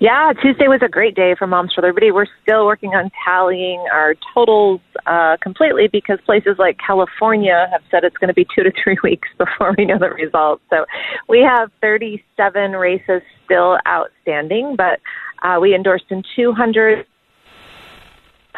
Yeah, 0.00 0.32
Tuesday 0.40 0.68
was 0.68 0.78
a 0.80 0.88
great 0.88 1.16
day 1.16 1.34
for 1.36 1.48
Moms 1.48 1.72
for 1.74 1.82
Liberty. 1.82 2.12
We're 2.12 2.26
still 2.42 2.66
working 2.66 2.90
on 2.90 3.10
tallying 3.24 3.84
our 3.92 4.14
totals 4.32 4.80
uh, 5.06 5.38
completely 5.42 5.88
because 5.90 6.20
places 6.24 6.54
like 6.56 6.78
California 6.78 7.66
have 7.72 7.80
said 7.90 8.04
it's 8.04 8.16
going 8.16 8.28
to 8.28 8.34
be 8.34 8.46
two 8.54 8.62
to 8.62 8.70
three 8.80 8.96
weeks 9.02 9.26
before 9.38 9.74
we 9.76 9.86
know 9.86 9.98
the 9.98 10.10
results. 10.10 10.62
So 10.70 10.84
we 11.28 11.40
have 11.40 11.72
37 11.80 12.72
races 12.72 13.22
still 13.44 13.78
outstanding, 13.88 14.76
but 14.76 15.00
uh, 15.42 15.58
we 15.60 15.74
endorsed 15.74 16.06
in 16.10 16.22
200 16.36 17.04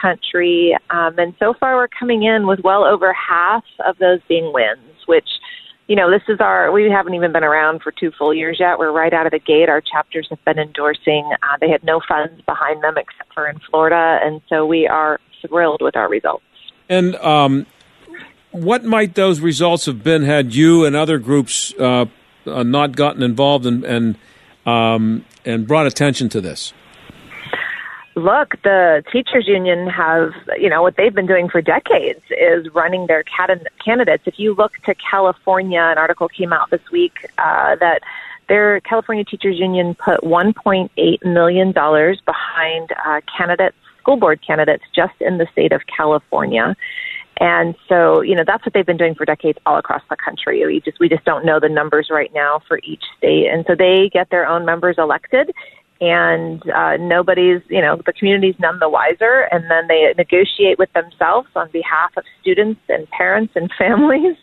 country, 0.01 0.77
um, 0.91 1.19
and 1.19 1.35
so 1.39 1.55
far 1.59 1.77
we're 1.77 1.89
coming 1.89 2.23
in 2.23 2.47
with 2.47 2.61
well 2.65 2.85
over 2.85 3.15
half 3.15 3.65
of 3.87 3.97
those 3.99 4.21
being 4.29 4.53
wins, 4.53 4.97
which 5.07 5.29
you 5.91 5.97
know, 5.97 6.09
this 6.09 6.23
is 6.29 6.39
our, 6.39 6.71
we 6.71 6.89
haven't 6.89 7.15
even 7.15 7.33
been 7.33 7.43
around 7.43 7.83
for 7.83 7.91
two 7.91 8.13
full 8.17 8.33
years 8.33 8.59
yet. 8.61 8.79
We're 8.79 8.93
right 8.93 9.13
out 9.13 9.27
of 9.27 9.33
the 9.33 9.41
gate. 9.41 9.69
Our 9.69 9.81
chapters 9.81 10.29
have 10.31 10.39
been 10.45 10.57
endorsing. 10.57 11.29
Uh, 11.43 11.57
they 11.61 11.69
had 11.69 11.83
no 11.83 12.01
funds 12.07 12.41
behind 12.43 12.81
them 12.85 12.97
except 12.97 13.35
for 13.35 13.49
in 13.49 13.59
Florida. 13.69 14.21
And 14.23 14.41
so 14.49 14.65
we 14.65 14.87
are 14.87 15.19
thrilled 15.45 15.83
with 15.83 15.97
our 15.97 16.09
results. 16.09 16.45
And 16.89 17.17
um, 17.17 17.67
what 18.53 18.85
might 18.85 19.17
those 19.17 19.41
results 19.41 19.87
have 19.87 20.05
been 20.05 20.23
had 20.23 20.55
you 20.55 20.85
and 20.85 20.95
other 20.95 21.19
groups 21.19 21.75
uh, 21.75 22.05
uh, 22.47 22.63
not 22.63 22.95
gotten 22.95 23.25
involved 23.25 23.67
and, 23.67 23.83
and, 23.83 24.17
um, 24.67 25.25
and 25.45 25.67
brought 25.67 25.89
attention 25.89 26.29
to 26.29 26.41
this? 26.41 26.73
Look, 28.15 28.61
the 28.63 29.03
teachers 29.13 29.47
union 29.47 29.87
has, 29.89 30.33
you 30.59 30.69
know, 30.69 30.83
what 30.83 30.97
they've 30.97 31.15
been 31.15 31.27
doing 31.27 31.49
for 31.49 31.61
decades 31.61 32.23
is 32.31 32.73
running 32.75 33.07
their 33.07 33.23
candidates. 33.85 34.25
If 34.27 34.39
you 34.39 34.55
look 34.55 34.77
to 34.85 34.95
California, 34.95 35.81
an 35.81 35.99
article 35.99 36.29
came 36.29 36.53
out 36.53 36.71
this 36.71 36.83
week 36.91 37.27
uh, 37.39 37.77
that 37.77 38.01
their 38.49 38.81
California 38.81 39.25
teachers 39.25 39.59
union 39.59 39.95
put 39.95 40.21
1.8 40.23 41.25
million 41.25 41.73
dollars 41.73 42.21
behind 42.27 42.91
uh, 43.05 43.21
candidates, 43.37 43.77
school 44.01 44.17
board 44.17 44.41
candidates, 44.45 44.83
just 44.95 45.15
in 45.21 45.39
the 45.39 45.47
state 45.53 45.73
of 45.73 45.83
California. 45.87 46.75
And 47.39 47.75
so, 47.89 48.21
you 48.21 48.35
know, 48.35 48.45
that's 48.47 48.67
what 48.67 48.75
they've 48.75 48.85
been 48.85 48.99
doing 48.99 49.15
for 49.15 49.25
decades 49.25 49.59
all 49.65 49.79
across 49.79 50.03
the 50.11 50.17
country. 50.17 50.67
We 50.67 50.81
just 50.81 51.01
we 51.01 51.09
just 51.09 51.25
don't 51.25 51.47
know 51.47 51.59
the 51.59 51.71
numbers 51.71 52.09
right 52.11 52.31
now 52.35 52.61
for 52.69 52.81
each 52.83 53.05
state. 53.17 53.47
And 53.47 53.65
so 53.67 53.75
they 53.75 54.11
get 54.13 54.29
their 54.31 54.47
own 54.47 54.67
members 54.67 54.97
elected 54.99 55.51
and 56.01 56.63
uh, 56.71 56.97
nobody's, 56.97 57.61
you 57.69 57.81
know, 57.81 58.01
the 58.05 58.13
community's 58.13 58.55
none 58.59 58.79
the 58.79 58.89
wiser. 58.89 59.49
And 59.51 59.71
then 59.71 59.87
they 59.87 60.13
negotiate 60.17 60.79
with 60.79 60.93
themselves 60.95 61.49
on 61.55 61.71
behalf 61.71 62.17
of 62.17 62.25
students 62.41 62.81
and 62.89 63.09
parents 63.11 63.53
and 63.55 63.71
families. 63.79 64.37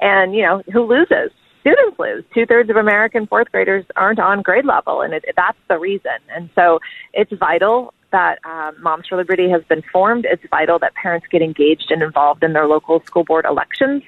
And, 0.00 0.34
you 0.34 0.42
know, 0.42 0.62
who 0.72 0.82
loses? 0.82 1.32
Students 1.62 1.98
lose. 1.98 2.24
Two 2.32 2.46
thirds 2.46 2.70
of 2.70 2.76
American 2.76 3.26
fourth 3.26 3.50
graders 3.50 3.84
aren't 3.96 4.18
on 4.18 4.40
grade 4.40 4.64
level, 4.64 5.02
and 5.02 5.12
it, 5.12 5.24
that's 5.36 5.58
the 5.68 5.78
reason. 5.78 6.16
And 6.34 6.48
so 6.54 6.78
it's 7.12 7.32
vital 7.32 7.92
that 8.12 8.38
um, 8.44 8.76
Moms 8.80 9.06
for 9.08 9.16
Liberty 9.16 9.50
has 9.50 9.62
been 9.64 9.82
formed. 9.92 10.24
It's 10.24 10.42
vital 10.50 10.78
that 10.78 10.94
parents 10.94 11.26
get 11.30 11.42
engaged 11.42 11.90
and 11.90 12.02
involved 12.02 12.42
in 12.42 12.54
their 12.54 12.66
local 12.66 13.02
school 13.04 13.24
board 13.24 13.44
elections. 13.44 14.02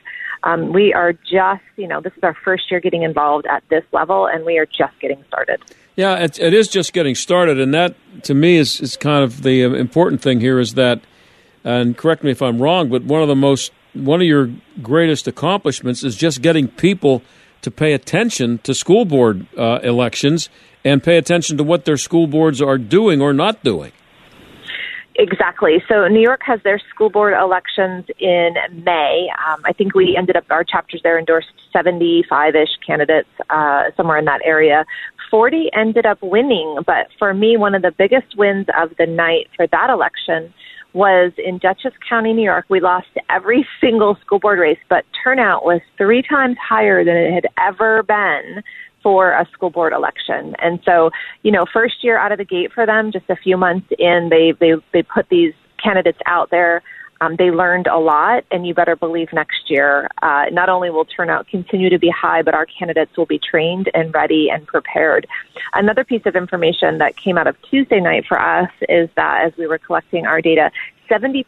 Um, 0.44 0.72
we 0.72 0.94
are 0.94 1.12
just, 1.12 1.62
you 1.76 1.86
know, 1.86 2.00
this 2.00 2.12
is 2.16 2.22
our 2.22 2.34
first 2.34 2.70
year 2.70 2.80
getting 2.80 3.02
involved 3.02 3.46
at 3.46 3.62
this 3.68 3.84
level, 3.92 4.26
and 4.26 4.44
we 4.44 4.58
are 4.58 4.66
just 4.66 4.98
getting 5.00 5.22
started. 5.28 5.62
Yeah, 5.96 6.16
it, 6.16 6.38
it 6.38 6.54
is 6.54 6.68
just 6.68 6.92
getting 6.92 7.14
started, 7.14 7.60
and 7.60 7.74
that 7.74 7.94
to 8.24 8.34
me 8.34 8.56
is, 8.56 8.80
is 8.80 8.96
kind 8.96 9.22
of 9.22 9.42
the 9.42 9.62
important 9.62 10.22
thing 10.22 10.40
here 10.40 10.58
is 10.58 10.74
that, 10.74 11.00
and 11.64 11.96
correct 11.96 12.24
me 12.24 12.30
if 12.30 12.40
I'm 12.40 12.60
wrong, 12.60 12.88
but 12.88 13.02
one 13.04 13.20
of 13.20 13.28
the 13.28 13.36
most 13.36 13.72
one 13.94 14.22
of 14.22 14.26
your 14.26 14.50
greatest 14.82 15.28
accomplishments 15.28 16.02
is 16.02 16.16
just 16.16 16.40
getting 16.40 16.66
people 16.66 17.22
to 17.60 17.70
pay 17.70 17.92
attention 17.92 18.58
to 18.58 18.74
school 18.74 19.04
board 19.04 19.46
uh, 19.56 19.80
elections 19.82 20.48
and 20.84 21.02
pay 21.02 21.16
attention 21.16 21.56
to 21.58 21.64
what 21.64 21.84
their 21.84 21.96
school 21.96 22.26
boards 22.26 22.60
are 22.60 22.78
doing 22.78 23.20
or 23.20 23.32
not 23.32 23.62
doing. 23.62 23.92
Exactly. 25.16 25.82
So 25.88 26.08
New 26.08 26.22
York 26.22 26.40
has 26.44 26.60
their 26.62 26.80
school 26.90 27.10
board 27.10 27.34
elections 27.34 28.06
in 28.18 28.54
May. 28.82 29.28
Um, 29.46 29.60
I 29.64 29.72
think 29.72 29.94
we 29.94 30.16
ended 30.16 30.36
up, 30.36 30.44
our 30.48 30.64
chapters 30.64 31.02
there 31.02 31.18
endorsed 31.18 31.52
75 31.70 32.56
ish 32.56 32.70
candidates, 32.84 33.28
uh, 33.50 33.90
somewhere 33.94 34.16
in 34.16 34.24
that 34.24 34.40
area. 34.42 34.86
40 35.32 35.70
ended 35.72 36.04
up 36.04 36.18
winning, 36.20 36.76
but 36.86 37.06
for 37.18 37.32
me, 37.32 37.56
one 37.56 37.74
of 37.74 37.80
the 37.80 37.90
biggest 37.90 38.36
wins 38.36 38.66
of 38.78 38.90
the 38.98 39.06
night 39.06 39.48
for 39.56 39.66
that 39.66 39.88
election 39.88 40.52
was 40.92 41.32
in 41.38 41.56
Dutchess 41.56 41.94
County, 42.06 42.34
New 42.34 42.44
York. 42.44 42.66
We 42.68 42.80
lost 42.80 43.08
every 43.30 43.66
single 43.80 44.18
school 44.20 44.38
board 44.38 44.58
race, 44.58 44.78
but 44.90 45.06
turnout 45.24 45.64
was 45.64 45.80
three 45.96 46.22
times 46.22 46.58
higher 46.62 47.02
than 47.02 47.16
it 47.16 47.32
had 47.32 47.46
ever 47.58 48.02
been 48.02 48.62
for 49.02 49.30
a 49.32 49.48
school 49.54 49.70
board 49.70 49.94
election. 49.94 50.54
And 50.60 50.80
so, 50.84 51.10
you 51.42 51.50
know, 51.50 51.64
first 51.72 52.04
year 52.04 52.18
out 52.18 52.30
of 52.30 52.36
the 52.36 52.44
gate 52.44 52.70
for 52.74 52.84
them, 52.84 53.10
just 53.10 53.30
a 53.30 53.36
few 53.36 53.56
months 53.56 53.88
in, 53.98 54.28
they 54.30 54.52
they 54.60 54.74
they 54.92 55.02
put 55.02 55.30
these 55.30 55.54
candidates 55.82 56.18
out 56.26 56.50
there. 56.50 56.82
Um, 57.22 57.36
they 57.36 57.52
learned 57.52 57.86
a 57.86 57.98
lot, 57.98 58.44
and 58.50 58.66
you 58.66 58.74
better 58.74 58.96
believe 58.96 59.32
next 59.32 59.70
year, 59.70 60.08
uh, 60.22 60.46
not 60.50 60.68
only 60.68 60.90
will 60.90 61.04
turnout 61.04 61.46
continue 61.46 61.88
to 61.88 61.98
be 61.98 62.10
high, 62.10 62.42
but 62.42 62.52
our 62.52 62.66
candidates 62.66 63.16
will 63.16 63.26
be 63.26 63.38
trained 63.38 63.88
and 63.94 64.12
ready 64.12 64.50
and 64.50 64.66
prepared. 64.66 65.28
Another 65.72 66.02
piece 66.02 66.22
of 66.26 66.34
information 66.34 66.98
that 66.98 67.16
came 67.16 67.38
out 67.38 67.46
of 67.46 67.56
Tuesday 67.70 68.00
night 68.00 68.24
for 68.26 68.40
us 68.40 68.70
is 68.88 69.08
that 69.14 69.44
as 69.46 69.56
we 69.56 69.68
were 69.68 69.78
collecting 69.78 70.26
our 70.26 70.40
data, 70.40 70.72
70%, 71.08 71.44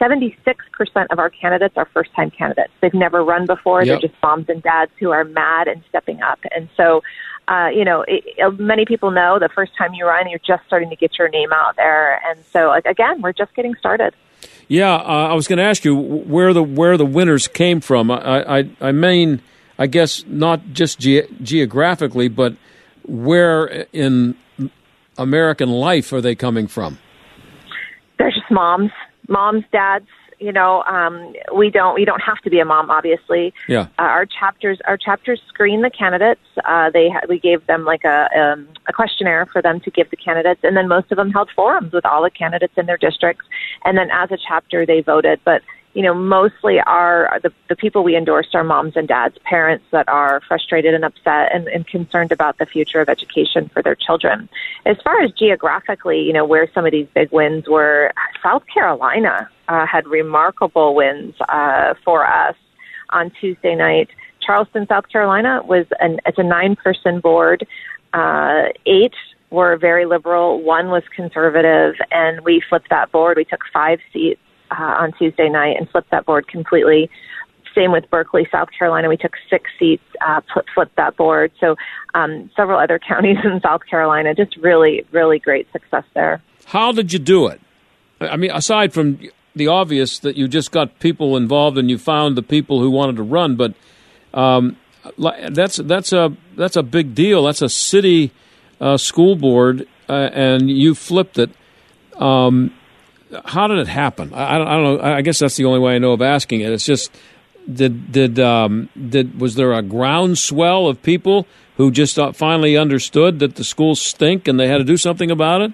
76% 0.00 1.06
of 1.10 1.18
our 1.20 1.30
candidates 1.30 1.76
are 1.76 1.88
first 1.94 2.12
time 2.14 2.30
candidates. 2.32 2.72
They've 2.80 2.92
never 2.92 3.22
run 3.22 3.46
before. 3.46 3.84
Yep. 3.84 3.86
They're 3.86 4.08
just 4.08 4.20
moms 4.24 4.48
and 4.48 4.60
dads 4.60 4.90
who 4.98 5.12
are 5.12 5.22
mad 5.22 5.68
and 5.68 5.84
stepping 5.88 6.20
up. 6.20 6.40
And 6.50 6.68
so, 6.76 7.02
uh, 7.46 7.68
you 7.72 7.84
know, 7.84 8.00
it, 8.08 8.24
it, 8.26 8.58
many 8.58 8.86
people 8.86 9.12
know 9.12 9.38
the 9.38 9.50
first 9.50 9.76
time 9.76 9.94
you 9.94 10.04
run, 10.04 10.28
you're 10.28 10.40
just 10.40 10.64
starting 10.66 10.90
to 10.90 10.96
get 10.96 11.16
your 11.16 11.28
name 11.28 11.52
out 11.52 11.76
there. 11.76 12.20
And 12.28 12.44
so, 12.52 12.72
again, 12.72 13.22
we're 13.22 13.32
just 13.32 13.54
getting 13.54 13.76
started. 13.76 14.14
Yeah, 14.68 14.94
uh, 14.94 15.28
I 15.30 15.34
was 15.34 15.48
going 15.48 15.58
to 15.58 15.64
ask 15.64 15.84
you 15.84 15.94
where 15.96 16.52
the 16.52 16.62
where 16.62 16.96
the 16.96 17.06
winners 17.06 17.48
came 17.48 17.80
from. 17.80 18.10
I 18.10 18.60
I, 18.60 18.70
I 18.80 18.92
mean, 18.92 19.42
I 19.78 19.86
guess 19.86 20.24
not 20.26 20.72
just 20.72 20.98
ge- 20.98 21.28
geographically, 21.42 22.28
but 22.28 22.54
where 23.04 23.86
in 23.92 24.36
American 25.18 25.68
life 25.68 26.12
are 26.12 26.20
they 26.20 26.34
coming 26.34 26.68
from? 26.68 26.98
they're 28.18 28.30
just 28.30 28.50
moms, 28.50 28.90
moms, 29.28 29.64
dads. 29.72 30.06
You 30.42 30.50
know, 30.50 30.82
um, 30.84 31.32
we 31.54 31.70
don't 31.70 31.94
we 31.94 32.04
don't 32.04 32.20
have 32.20 32.38
to 32.38 32.50
be 32.50 32.58
a 32.58 32.64
mom, 32.64 32.90
obviously. 32.90 33.54
Yeah. 33.68 33.82
Uh, 33.98 34.02
our 34.02 34.26
chapters 34.26 34.80
our 34.86 34.96
chapters 34.96 35.40
screen 35.48 35.82
the 35.82 35.90
candidates. 35.90 36.40
Uh, 36.64 36.90
they 36.90 37.10
ha- 37.10 37.26
we 37.28 37.38
gave 37.38 37.64
them 37.66 37.84
like 37.84 38.04
a 38.04 38.28
um, 38.36 38.68
a 38.88 38.92
questionnaire 38.92 39.46
for 39.46 39.62
them 39.62 39.78
to 39.80 39.90
give 39.90 40.10
the 40.10 40.16
candidates, 40.16 40.60
and 40.64 40.76
then 40.76 40.88
most 40.88 41.12
of 41.12 41.16
them 41.16 41.30
held 41.30 41.48
forums 41.54 41.92
with 41.92 42.04
all 42.04 42.22
the 42.22 42.30
candidates 42.30 42.74
in 42.76 42.86
their 42.86 42.96
districts. 42.96 43.46
And 43.84 43.96
then 43.96 44.10
as 44.10 44.32
a 44.32 44.38
chapter, 44.48 44.84
they 44.84 45.00
voted. 45.00 45.40
But 45.44 45.62
you 45.94 46.02
know, 46.02 46.14
mostly 46.14 46.80
are 46.80 47.38
the, 47.42 47.52
the 47.68 47.76
people 47.76 48.02
we 48.02 48.16
endorsed 48.16 48.54
are 48.54 48.64
moms 48.64 48.96
and 48.96 49.06
dads, 49.06 49.36
parents 49.44 49.84
that 49.90 50.08
are 50.08 50.40
frustrated 50.48 50.94
and 50.94 51.04
upset 51.04 51.54
and, 51.54 51.68
and 51.68 51.86
concerned 51.86 52.32
about 52.32 52.58
the 52.58 52.66
future 52.66 53.00
of 53.00 53.08
education 53.08 53.68
for 53.68 53.82
their 53.82 53.94
children. 53.94 54.48
As 54.86 54.96
far 55.04 55.20
as 55.20 55.32
geographically, 55.32 56.22
you 56.22 56.32
know, 56.32 56.46
where 56.46 56.68
some 56.72 56.86
of 56.86 56.92
these 56.92 57.06
big 57.14 57.30
wins 57.30 57.68
were, 57.68 58.12
South 58.42 58.64
Carolina 58.72 59.50
uh, 59.68 59.86
had 59.86 60.06
remarkable 60.06 60.94
wins 60.94 61.34
uh, 61.48 61.94
for 62.04 62.26
us 62.26 62.56
on 63.10 63.30
Tuesday 63.40 63.74
night. 63.74 64.08
Charleston, 64.40 64.86
South 64.86 65.08
Carolina 65.08 65.60
was 65.64 65.86
an 66.00 66.18
it's 66.26 66.38
a 66.38 66.42
nine 66.42 66.74
person 66.74 67.20
board. 67.20 67.66
Uh, 68.14 68.64
eight 68.86 69.14
were 69.50 69.76
very 69.76 70.06
liberal, 70.06 70.62
one 70.62 70.88
was 70.88 71.02
conservative, 71.14 71.94
and 72.10 72.40
we 72.40 72.62
flipped 72.66 72.88
that 72.88 73.12
board. 73.12 73.36
We 73.36 73.44
took 73.44 73.60
five 73.72 74.00
seats 74.12 74.40
uh, 74.78 74.96
on 74.98 75.12
Tuesday 75.12 75.48
night 75.48 75.76
and 75.78 75.88
flipped 75.90 76.10
that 76.10 76.26
board 76.26 76.48
completely. 76.48 77.10
Same 77.74 77.92
with 77.92 78.08
Berkeley, 78.10 78.46
South 78.50 78.68
Carolina. 78.76 79.08
We 79.08 79.16
took 79.16 79.32
six 79.48 79.70
seats, 79.78 80.02
uh, 80.26 80.40
flipped 80.74 80.96
that 80.96 81.16
board. 81.16 81.52
So 81.58 81.76
um, 82.14 82.50
several 82.56 82.78
other 82.78 82.98
counties 83.08 83.38
in 83.44 83.60
South 83.60 83.82
Carolina, 83.88 84.34
just 84.34 84.56
really, 84.56 85.04
really 85.10 85.38
great 85.38 85.70
success 85.72 86.04
there. 86.14 86.42
How 86.66 86.92
did 86.92 87.12
you 87.12 87.18
do 87.18 87.46
it? 87.46 87.60
I 88.20 88.36
mean, 88.36 88.50
aside 88.50 88.92
from 88.92 89.18
the 89.54 89.68
obvious 89.68 90.18
that 90.20 90.36
you 90.36 90.48
just 90.48 90.70
got 90.70 90.98
people 90.98 91.36
involved 91.36 91.76
and 91.76 91.90
you 91.90 91.98
found 91.98 92.36
the 92.36 92.42
people 92.42 92.80
who 92.80 92.90
wanted 92.90 93.16
to 93.16 93.22
run, 93.22 93.56
but 93.56 93.74
um, 94.32 94.76
that's 95.18 95.76
that's 95.76 96.12
a 96.12 96.36
that's 96.56 96.76
a 96.76 96.82
big 96.82 97.14
deal. 97.14 97.44
That's 97.44 97.62
a 97.62 97.68
city 97.68 98.32
uh, 98.80 98.96
school 98.96 99.36
board, 99.36 99.86
uh, 100.08 100.30
and 100.32 100.70
you 100.70 100.94
flipped 100.94 101.38
it. 101.38 101.50
Um, 102.14 102.72
how 103.44 103.66
did 103.66 103.78
it 103.78 103.88
happen? 103.88 104.32
I, 104.34 104.56
I, 104.56 104.58
don't, 104.58 104.84
know. 104.84 105.00
I 105.00 105.22
guess 105.22 105.38
that's 105.38 105.56
the 105.56 105.64
only 105.64 105.78
way 105.78 105.94
I 105.94 105.98
know 105.98 106.12
of 106.12 106.22
asking 106.22 106.60
it. 106.60 106.70
It's 106.72 106.84
just 106.84 107.10
did 107.72 108.10
did 108.10 108.38
um, 108.40 108.88
did 108.96 109.40
was 109.40 109.54
there 109.54 109.72
a 109.72 109.82
groundswell 109.82 110.88
of 110.88 111.02
people 111.02 111.46
who 111.76 111.90
just 111.90 112.18
uh, 112.18 112.32
finally 112.32 112.76
understood 112.76 113.38
that 113.38 113.54
the 113.54 113.64
schools 113.64 114.00
stink 114.00 114.48
and 114.48 114.58
they 114.58 114.68
had 114.68 114.78
to 114.78 114.84
do 114.84 114.96
something 114.96 115.30
about 115.30 115.62
it? 115.62 115.72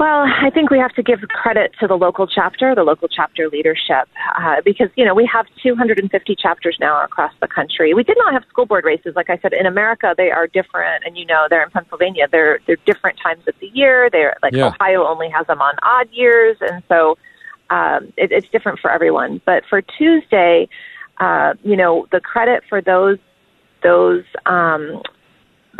Well, 0.00 0.24
I 0.24 0.48
think 0.48 0.70
we 0.70 0.78
have 0.78 0.94
to 0.94 1.02
give 1.02 1.20
credit 1.28 1.72
to 1.78 1.86
the 1.86 1.94
local 1.94 2.26
chapter, 2.26 2.74
the 2.74 2.84
local 2.84 3.06
chapter 3.06 3.50
leadership, 3.50 4.08
uh, 4.34 4.62
because 4.64 4.88
you 4.96 5.04
know 5.04 5.14
we 5.14 5.28
have 5.30 5.44
250 5.62 6.36
chapters 6.36 6.78
now 6.80 7.04
across 7.04 7.34
the 7.42 7.46
country. 7.46 7.92
We 7.92 8.02
did 8.02 8.16
not 8.18 8.32
have 8.32 8.42
school 8.48 8.64
board 8.64 8.86
races, 8.86 9.12
like 9.14 9.28
I 9.28 9.36
said. 9.42 9.52
In 9.52 9.66
America, 9.66 10.14
they 10.16 10.30
are 10.30 10.46
different, 10.46 11.04
and 11.04 11.18
you 11.18 11.26
know 11.26 11.48
they're 11.50 11.62
in 11.62 11.68
Pennsylvania. 11.68 12.28
They're 12.32 12.60
they're 12.66 12.78
different 12.86 13.18
times 13.22 13.46
of 13.46 13.52
the 13.60 13.66
year. 13.74 14.08
They're 14.10 14.38
like 14.42 14.54
yeah. 14.54 14.68
Ohio 14.68 15.06
only 15.06 15.28
has 15.28 15.46
them 15.48 15.60
on 15.60 15.74
odd 15.82 16.08
years, 16.12 16.56
and 16.62 16.82
so 16.88 17.18
um, 17.68 18.10
it, 18.16 18.32
it's 18.32 18.48
different 18.48 18.78
for 18.78 18.90
everyone. 18.90 19.42
But 19.44 19.64
for 19.68 19.82
Tuesday, 19.82 20.70
uh, 21.18 21.52
you 21.62 21.76
know, 21.76 22.06
the 22.10 22.20
credit 22.20 22.62
for 22.70 22.80
those 22.80 23.18
those 23.82 24.24
um, 24.46 25.02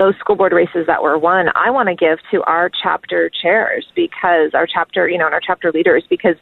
those 0.01 0.17
school 0.17 0.35
board 0.35 0.53
races 0.53 0.87
that 0.87 1.03
were 1.03 1.19
won, 1.19 1.51
I 1.55 1.71
want 1.71 1.91
to 1.91 1.95
give 1.95 2.19
to 2.31 2.43
our 2.45 2.71
chapter 2.71 3.29
chairs 3.31 3.87
because 3.95 4.53
our 4.55 4.67
chapter, 4.67 5.07
you 5.07 5.19
know, 5.19 5.27
and 5.27 5.35
our 5.35 5.43
chapter 5.47 5.71
leaders 5.71 6.05
because 6.09 6.37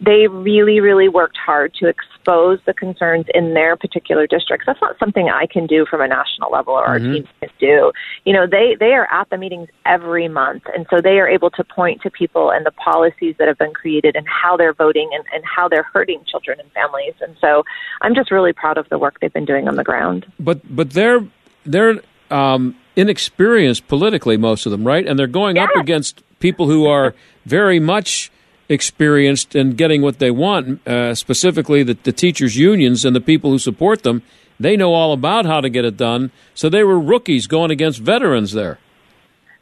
they 0.00 0.26
really, 0.26 0.80
really 0.80 1.10
worked 1.10 1.36
hard 1.36 1.74
to 1.80 1.86
expose 1.86 2.60
the 2.64 2.72
concerns 2.72 3.26
in 3.34 3.52
their 3.52 3.76
particular 3.76 4.26
districts. 4.26 4.64
That's 4.66 4.80
not 4.80 4.98
something 4.98 5.28
I 5.28 5.44
can 5.46 5.66
do 5.66 5.84
from 5.84 6.00
a 6.00 6.08
national 6.08 6.50
level 6.50 6.72
or 6.72 6.98
mm-hmm. 6.98 7.06
our 7.06 7.12
team 7.12 7.28
can 7.40 7.50
do. 7.60 7.92
You 8.24 8.32
know, 8.32 8.46
they 8.46 8.74
they 8.80 8.94
are 8.94 9.06
at 9.12 9.28
the 9.28 9.36
meetings 9.36 9.68
every 9.84 10.26
month, 10.26 10.62
and 10.74 10.86
so 10.88 11.02
they 11.02 11.18
are 11.20 11.28
able 11.28 11.50
to 11.50 11.62
point 11.62 12.00
to 12.02 12.10
people 12.10 12.50
and 12.50 12.64
the 12.64 12.70
policies 12.70 13.34
that 13.38 13.48
have 13.48 13.58
been 13.58 13.74
created 13.74 14.16
and 14.16 14.26
how 14.26 14.56
they're 14.56 14.72
voting 14.72 15.10
and, 15.12 15.24
and 15.34 15.44
how 15.44 15.68
they're 15.68 15.86
hurting 15.92 16.24
children 16.26 16.58
and 16.58 16.72
families. 16.72 17.14
And 17.20 17.36
so 17.38 17.64
I'm 18.00 18.14
just 18.14 18.30
really 18.30 18.54
proud 18.54 18.78
of 18.78 18.88
the 18.88 18.98
work 18.98 19.20
they've 19.20 19.30
been 19.30 19.44
doing 19.44 19.68
on 19.68 19.76
the 19.76 19.84
ground. 19.84 20.24
But 20.40 20.62
but 20.74 20.90
they're 20.92 21.20
they're 21.66 22.00
um, 22.30 22.74
inexperienced 22.96 23.88
politically, 23.88 24.36
most 24.36 24.66
of 24.66 24.72
them, 24.72 24.84
right? 24.84 25.06
And 25.06 25.18
they're 25.18 25.26
going 25.26 25.58
up 25.58 25.70
against 25.76 26.22
people 26.40 26.68
who 26.68 26.86
are 26.86 27.14
very 27.44 27.80
much 27.80 28.30
experienced 28.68 29.54
in 29.54 29.72
getting 29.72 30.02
what 30.02 30.18
they 30.18 30.30
want, 30.30 30.86
uh, 30.86 31.14
specifically 31.14 31.82
the, 31.82 31.98
the 32.02 32.12
teachers' 32.12 32.56
unions 32.56 33.04
and 33.04 33.14
the 33.14 33.20
people 33.20 33.50
who 33.50 33.58
support 33.58 34.02
them. 34.02 34.22
They 34.58 34.76
know 34.76 34.94
all 34.94 35.12
about 35.12 35.46
how 35.46 35.60
to 35.60 35.68
get 35.68 35.84
it 35.84 35.96
done. 35.96 36.30
So 36.54 36.68
they 36.68 36.84
were 36.84 36.98
rookies 36.98 37.46
going 37.46 37.70
against 37.70 38.00
veterans 38.00 38.52
there. 38.52 38.78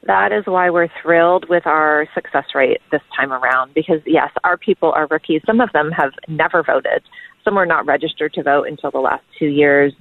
That 0.04 0.32
is 0.32 0.44
why 0.46 0.70
we're 0.70 0.88
thrilled 1.00 1.48
with 1.48 1.66
our 1.66 2.08
success 2.12 2.46
rate 2.54 2.80
this 2.90 3.02
time 3.16 3.32
around 3.32 3.72
because, 3.72 4.00
yes, 4.04 4.30
our 4.42 4.56
people 4.56 4.92
are 4.92 5.06
rookies. 5.06 5.42
Some 5.46 5.60
of 5.60 5.70
them 5.72 5.92
have 5.92 6.10
never 6.26 6.62
voted. 6.62 7.02
Some 7.44 7.54
were 7.54 7.66
not 7.66 7.86
registered 7.86 8.32
to 8.34 8.42
vote 8.42 8.66
until 8.66 8.90
the 8.90 8.98
last 8.98 9.22
two 9.38 9.46
years. 9.46 9.92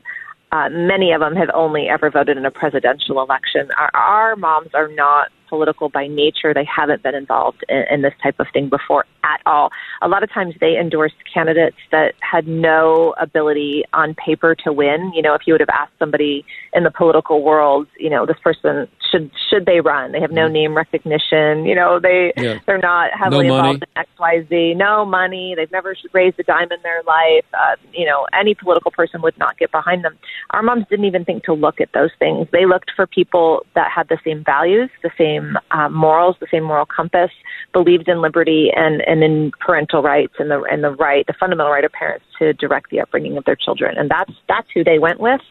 Uh, 0.51 0.67
many 0.69 1.13
of 1.13 1.21
them 1.21 1.35
have 1.35 1.49
only 1.53 1.87
ever 1.87 2.11
voted 2.11 2.37
in 2.37 2.45
a 2.45 2.51
presidential 2.51 3.21
election. 3.21 3.69
Our, 3.77 3.89
our 3.93 4.35
moms 4.35 4.69
are 4.73 4.89
not 4.89 5.29
political 5.47 5.89
by 5.89 6.07
nature. 6.07 6.53
They 6.53 6.65
haven't 6.65 7.03
been 7.03 7.15
involved 7.15 7.63
in, 7.69 7.83
in 7.91 8.01
this 8.01 8.13
type 8.23 8.39
of 8.39 8.47
thing 8.53 8.69
before 8.69 9.05
at 9.23 9.41
all. 9.45 9.69
A 10.01 10.07
lot 10.07 10.23
of 10.23 10.31
times 10.31 10.55
they 10.59 10.77
endorsed 10.77 11.15
candidates 11.31 11.77
that 11.91 12.15
had 12.21 12.47
no 12.47 13.13
ability 13.19 13.83
on 13.93 14.15
paper 14.15 14.55
to 14.63 14.73
win. 14.73 15.11
You 15.13 15.21
know, 15.21 15.33
if 15.35 15.41
you 15.45 15.53
would 15.53 15.61
have 15.61 15.69
asked 15.69 15.93
somebody 15.99 16.45
in 16.73 16.83
the 16.83 16.91
political 16.91 17.43
world, 17.43 17.87
you 17.99 18.09
know, 18.09 18.25
this 18.25 18.37
person 18.43 18.87
should 19.11 19.31
should 19.49 19.65
they 19.65 19.81
run? 19.81 20.11
They 20.11 20.21
have 20.21 20.31
no 20.31 20.45
mm-hmm. 20.45 20.53
name 20.53 20.77
recognition. 20.77 21.65
You 21.65 21.75
know, 21.75 21.99
they 21.99 22.33
yeah. 22.37 22.59
they're 22.65 22.77
not 22.77 23.11
heavily 23.17 23.47
no 23.47 23.57
involved 23.57 23.83
in 23.83 24.01
X 24.01 24.09
Y 24.19 24.45
Z. 24.49 24.73
No 24.75 25.05
money. 25.05 25.53
They've 25.55 25.71
never 25.71 25.95
raised 26.13 26.39
a 26.39 26.43
dime 26.43 26.71
in 26.71 26.81
their 26.83 27.03
life. 27.03 27.45
Uh, 27.53 27.75
you 27.93 28.05
know, 28.05 28.27
any 28.39 28.55
political 28.55 28.91
person 28.91 29.21
would 29.21 29.37
not 29.37 29.57
get 29.57 29.71
behind 29.71 30.03
them. 30.03 30.17
Our 30.51 30.61
moms 30.63 30.85
didn't 30.89 31.05
even 31.05 31.25
think 31.25 31.43
to 31.45 31.53
look 31.53 31.81
at 31.81 31.89
those 31.93 32.11
things. 32.19 32.47
They 32.51 32.65
looked 32.65 32.91
for 32.95 33.05
people 33.07 33.65
that 33.75 33.91
had 33.91 34.07
the 34.07 34.17
same 34.23 34.43
values, 34.43 34.89
the 35.03 35.11
same 35.17 35.41
same 35.41 35.57
uh, 35.71 35.89
morals, 35.89 36.35
the 36.39 36.47
same 36.51 36.63
moral 36.63 36.85
compass, 36.85 37.31
believed 37.73 38.07
in 38.07 38.21
liberty 38.21 38.71
and, 38.75 39.01
and 39.01 39.23
in 39.23 39.51
parental 39.59 40.01
rights 40.01 40.33
and 40.39 40.49
the 40.49 40.61
and 40.71 40.83
the 40.83 40.91
right, 40.91 41.25
the 41.27 41.33
fundamental 41.39 41.71
right 41.71 41.85
of 41.85 41.91
parents 41.91 42.25
to 42.39 42.53
direct 42.53 42.89
the 42.89 42.99
upbringing 42.99 43.37
of 43.37 43.45
their 43.45 43.55
children. 43.55 43.97
And 43.97 44.09
that's 44.09 44.33
that's 44.47 44.67
who 44.73 44.83
they 44.83 44.99
went 44.99 45.19
with, 45.19 45.41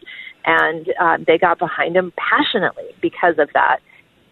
and 0.45 0.87
uh, 0.99 1.17
they 1.25 1.37
got 1.37 1.59
behind 1.59 1.95
him 1.95 2.13
passionately 2.17 2.95
because 3.01 3.37
of 3.37 3.49
that. 3.53 3.79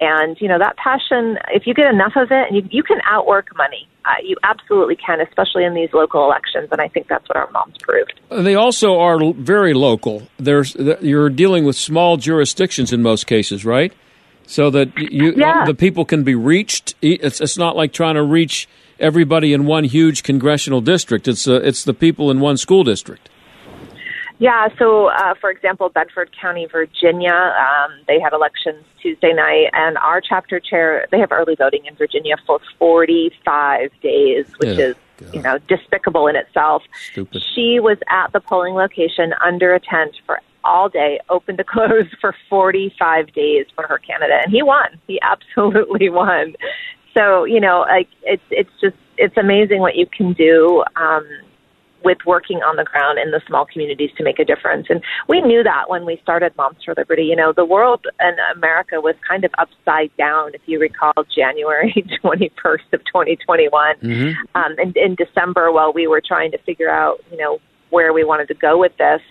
And 0.02 0.40
you 0.40 0.48
know 0.48 0.58
that 0.58 0.78
passion, 0.78 1.38
if 1.50 1.68
you 1.68 1.74
get 1.74 1.88
enough 1.88 2.14
of 2.16 2.32
it, 2.32 2.48
and 2.48 2.56
you, 2.56 2.68
you 2.72 2.84
can 2.84 3.00
outwork 3.06 3.50
money. 3.58 3.88
Uh, 4.06 4.12
you 4.24 4.38
absolutely 4.44 4.96
can, 4.96 5.20
especially 5.20 5.66
in 5.66 5.74
these 5.74 5.90
local 5.94 6.24
elections, 6.24 6.70
and 6.72 6.80
I 6.80 6.88
think 6.88 7.08
that's 7.10 7.28
what 7.28 7.36
our 7.36 7.52
moms 7.52 7.76
proved. 7.82 8.18
They 8.30 8.56
also 8.56 8.98
are 8.98 9.20
very 9.34 9.74
local. 9.74 10.24
There's 10.38 10.74
you're 11.02 11.30
dealing 11.30 11.66
with 11.66 11.76
small 11.76 12.16
jurisdictions 12.16 12.94
in 12.94 13.02
most 13.02 13.28
cases, 13.28 13.66
right? 13.66 13.94
so 14.50 14.72
that 14.72 14.98
you 14.98 15.34
yeah. 15.38 15.64
the 15.66 15.76
people 15.76 16.06
can 16.06 16.24
be 16.24 16.34
reached. 16.34 16.96
It's 17.02 17.40
it's 17.40 17.58
not 17.58 17.76
like 17.76 17.94
trying 17.94 18.16
to 18.16 18.24
reach 18.24 18.68
everybody 19.00 19.54
in 19.54 19.66
one 19.66 19.84
huge 19.84 20.24
congressional 20.24 20.82
district. 20.82 21.28
It's 21.28 21.48
uh, 21.48 21.62
it's 21.62 21.84
the 21.84 21.94
people 21.94 22.32
in 22.32 22.40
one 22.40 22.58
school 22.58 22.84
district. 22.84 23.30
Yeah, 24.40 24.70
so 24.80 25.08
uh, 25.08 25.34
for 25.40 25.52
example, 25.52 25.90
Bedford 25.90 26.32
County, 26.40 26.66
Virginia, 26.66 27.34
um, 27.34 27.92
they 28.08 28.22
had 28.22 28.32
elections 28.32 28.86
Tuesday 29.02 29.34
night, 29.34 29.68
and 29.74 29.98
our 29.98 30.22
chapter 30.22 30.62
chair, 30.62 31.08
they 31.12 31.20
have 31.20 31.34
early 31.34 31.56
voting 31.56 31.86
in 31.86 31.96
Virginia 31.96 32.36
for 32.48 32.60
45 32.80 33.92
days, 34.02 34.46
which 34.60 34.78
yeah. 34.78 34.86
is 34.86 34.96
God. 35.18 35.36
you 35.36 35.42
know 35.42 35.58
despicable 35.68 36.28
in 36.28 36.38
itself. 36.38 36.84
Stupid. 37.12 37.44
She 37.54 37.82
was 37.82 37.98
at 38.08 38.32
the 38.32 38.40
polling 38.40 38.76
location 38.76 39.34
under 39.46 39.74
a 39.74 39.80
tent 39.80 40.16
for 40.26 40.40
all 40.64 40.88
day, 40.88 41.20
open 41.30 41.58
to 41.58 41.64
close 41.66 42.08
for 42.22 42.34
45 42.50 43.34
days 43.34 43.66
for 43.76 43.86
her 43.88 43.98
candidate, 43.98 44.46
and 44.46 44.54
he 44.54 44.64
won. 44.64 44.88
He 45.06 45.20
absolutely 45.22 46.10
won. 46.22 46.56
So 47.14 47.44
you 47.44 47.60
know, 47.60 47.82
like 47.90 48.08
it's 48.24 48.44
it's 48.52 48.72
just 48.80 48.96
it's 49.18 49.36
amazing 49.36 49.82
what 49.82 49.98
you 49.98 50.06
can 50.06 50.32
do 50.32 50.82
um, 50.96 51.28
with 52.04 52.18
working 52.26 52.58
on 52.58 52.76
the 52.76 52.84
ground 52.84 53.20
in 53.20 53.32
the 53.32 53.42
small 53.48 53.66
communities 53.66 54.12
to 54.18 54.24
make 54.24 54.40
a 54.40 54.46
difference. 54.46 54.88
And 54.90 55.04
we 55.28 55.42
knew 55.42 55.64
that 55.64 55.90
when 55.90 56.06
we 56.06 56.20
started 56.22 56.56
Moms 56.58 56.78
for 56.84 56.94
Liberty. 56.98 57.24
You 57.24 57.36
know, 57.36 57.54
the 57.54 57.66
world 57.66 58.06
and 58.20 58.38
America 58.56 59.02
was 59.02 59.16
kind 59.28 59.44
of 59.44 59.52
upside 59.58 60.16
down. 60.18 60.52
If 60.54 60.62
you 60.66 60.80
recall, 60.80 61.14
January 61.36 61.94
21st 62.24 62.94
of 62.94 63.00
2021, 63.06 63.96
mm-hmm. 63.98 64.32
um, 64.56 64.76
in, 64.80 64.94
in 64.96 65.16
December, 65.16 65.72
while 65.72 65.94
we 65.94 66.08
were 66.08 66.22
trying 66.26 66.52
to 66.52 66.58
figure 66.60 66.90
out, 66.90 67.20
you 67.32 67.38
know, 67.38 67.60
where 67.90 68.14
we 68.14 68.24
wanted 68.24 68.48
to 68.48 68.54
go 68.54 68.78
with 68.78 68.96
this 68.98 69.22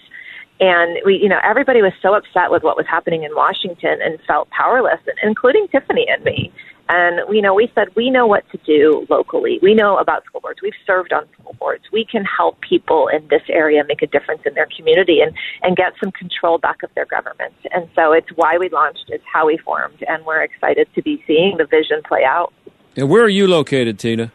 and 0.61 0.98
we, 1.04 1.16
you 1.16 1.28
know, 1.28 1.38
everybody 1.42 1.82
was 1.82 1.92
so 2.02 2.14
upset 2.14 2.50
with 2.50 2.62
what 2.62 2.76
was 2.76 2.86
happening 2.86 3.22
in 3.22 3.34
Washington 3.34 3.98
and 4.02 4.18
felt 4.26 4.50
powerless, 4.50 5.00
including 5.22 5.68
Tiffany 5.68 6.06
and 6.09 6.24
me. 6.24 6.52
And, 6.90 7.20
you 7.34 7.42
know, 7.42 7.52
we 7.52 7.70
said, 7.74 7.94
we 7.96 8.09
know 8.09 8.26
what 8.26 8.48
to 8.50 8.59
do 8.64 9.06
locally. 9.11 9.59
We 9.62 9.74
know 9.74 9.98
about 9.98 10.24
school 10.24 10.40
boards. 10.40 10.61
We've 10.62 10.72
served 10.86 11.12
on 11.12 11.28
school 11.34 11.54
boards. 11.59 11.84
We 11.92 12.06
can 12.06 12.24
help 12.24 12.59
people 12.62 13.09
in 13.09 13.28
this 13.28 13.42
area 13.50 13.84
make 13.86 14.00
a 14.00 14.06
difference 14.06 14.40
in 14.46 14.54
their 14.54 14.68
community 14.74 15.20
and, 15.20 15.34
and 15.62 15.76
get 15.76 15.92
some 16.00 16.12
control 16.12 16.56
back 16.56 16.82
of 16.82 16.90
their 16.94 17.04
government. 17.04 17.52
And 17.72 17.88
so 17.94 18.12
it's 18.12 18.28
why 18.36 18.56
we 18.56 18.70
launched, 18.70 19.04
it's 19.09 19.24
how 19.30 19.46
we 19.46 19.59
formed, 19.59 20.02
and 20.09 20.24
we're 20.24 20.42
excited 20.42 20.88
to 20.94 21.02
be 21.02 21.22
seeing 21.26 21.59
the 21.59 21.66
vision 21.66 22.00
play 22.09 22.24
out. 22.24 22.54
And 22.96 23.11
where 23.11 23.22
are 23.22 23.28
you 23.28 23.46
located, 23.46 23.98
Tina? 23.98 24.32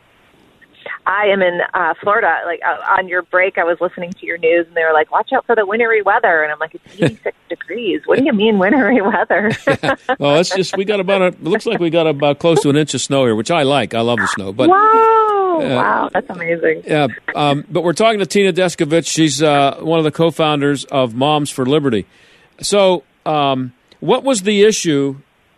I 1.06 1.28
am 1.28 1.42
in 1.42 1.60
uh, 1.74 1.94
Florida. 2.02 2.42
Like 2.46 2.62
uh, 2.66 2.98
on 2.98 3.08
your 3.08 3.24
break, 3.24 3.58
I 3.58 3.64
was 3.64 3.80
listening 3.82 4.14
to 4.14 4.26
your 4.26 4.38
news, 4.38 4.68
and 4.68 4.76
they 4.76 4.84
were 4.84 4.94
like, 4.94 5.12
"Watch 5.12 5.32
out 5.34 5.46
for 5.46 5.56
the 5.56 5.66
wintry 5.66 6.02
weather," 6.02 6.44
and 6.44 6.52
I'm 6.52 6.60
like, 6.60 6.76
"It's 6.76 7.02
86 7.02 7.38
degrees. 7.50 8.02
What 8.06 8.20
do 8.20 8.26
you 8.26 8.34
mean 8.34 8.60
wintry 8.60 9.02
weather?" 9.02 9.52
well, 10.20 10.40
it's 10.40 10.56
just 10.56 10.78
we 10.78 10.86
got 10.86 11.00
about 11.00 11.22
a. 11.22 11.28
It 11.28 11.44
looks 11.44 11.66
like 11.66 11.80
we 11.80 11.90
got 11.90 12.08
about 12.08 12.40
close 12.40 12.62
to 12.62 12.70
an 12.70 12.78
inch 12.78 12.94
of 12.94 13.02
snow 13.02 13.26
here, 13.26 13.36
which 13.36 13.52
I 13.52 13.64
like. 13.64 13.94
I 13.94 14.02
love 14.02 14.20
the 14.20 14.28
snow, 14.28 14.54
but 14.54 14.70
wow, 14.70 15.60
uh, 15.62 15.68
wow, 15.68 16.10
that's 16.14 16.30
amazing. 16.30 16.84
Yeah, 16.86 17.08
um, 17.36 17.66
but 17.70 17.84
we're 17.84 17.94
talking 17.94 18.20
to 18.20 18.26
Tina 18.26 18.54
Descovich. 18.54 19.08
She's 19.08 19.44
uh, 19.44 19.78
one 19.82 20.00
of 20.00 20.06
the 20.06 20.12
co-founders 20.12 20.86
of 20.86 21.16
Moms 21.16 21.50
for 21.50 21.66
Liberty. 21.66 22.06
So, 22.62 23.04
um, 23.26 23.74
what 24.00 24.24
was 24.24 24.42
the 24.44 24.64
issue? 24.64 25.18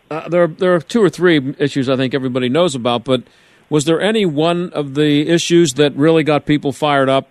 Uh, 0.10 0.30
there, 0.30 0.48
there 0.48 0.76
are 0.76 0.80
two 0.80 1.02
or 1.02 1.10
three 1.10 1.56
issues 1.58 1.90
I 1.90 1.96
think 1.96 2.14
everybody 2.14 2.48
knows 2.48 2.76
about, 2.76 3.04
but 3.04 3.24
was 3.70 3.86
there 3.86 4.02
any 4.02 4.26
one 4.26 4.70
of 4.72 4.96
the 4.96 5.28
issues 5.28 5.74
that 5.76 5.96
really 5.96 6.24
got 6.24 6.46
people 6.46 6.72
fired 6.72 7.10
up? 7.10 7.30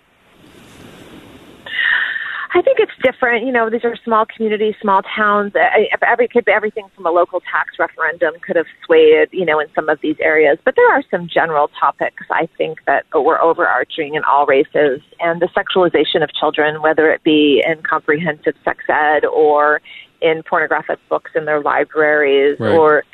I 2.57 2.62
think 2.62 2.78
it's 2.78 2.93
different. 3.03 3.45
You 3.45 3.53
know, 3.53 3.68
these 3.68 3.85
are 3.85 3.97
small 4.05 4.24
communities, 4.24 4.74
small 4.80 5.03
towns. 5.03 5.53
Uh, 5.57 5.61
every 6.07 6.28
could 6.28 6.49
everything 6.49 6.87
from 6.95 7.05
a 7.05 7.11
local 7.11 7.41
tax 7.41 7.72
referendum 7.80 8.35
could 8.47 8.55
have 8.55 8.66
swayed, 8.87 9.28
you 9.32 9.45
know, 9.45 9.59
in 9.59 9.66
some 9.74 9.89
of 9.89 9.99
these 10.01 10.14
areas. 10.20 10.59
But 10.64 10.76
there 10.76 10.89
are 10.93 11.03
some 11.11 11.28
general 11.28 11.68
topics 11.80 12.22
I 12.30 12.49
think 12.57 12.78
that 12.87 13.07
were 13.12 13.43
overarching 13.43 14.14
in 14.14 14.22
all 14.22 14.47
races, 14.47 15.01
and 15.18 15.43
the 15.43 15.49
sexualization 15.49 16.22
of 16.22 16.32
children, 16.32 16.80
whether 16.80 17.11
it 17.11 17.24
be 17.24 17.61
in 17.66 17.82
comprehensive 17.82 18.55
sex 18.64 18.85
ed 18.89 19.24
or 19.24 19.80
in 20.22 20.43
pornographic 20.45 21.01
books 21.09 21.32
in 21.35 21.47
their 21.47 21.61
libraries 21.61 22.59
right. 22.61 22.76
or 22.76 23.05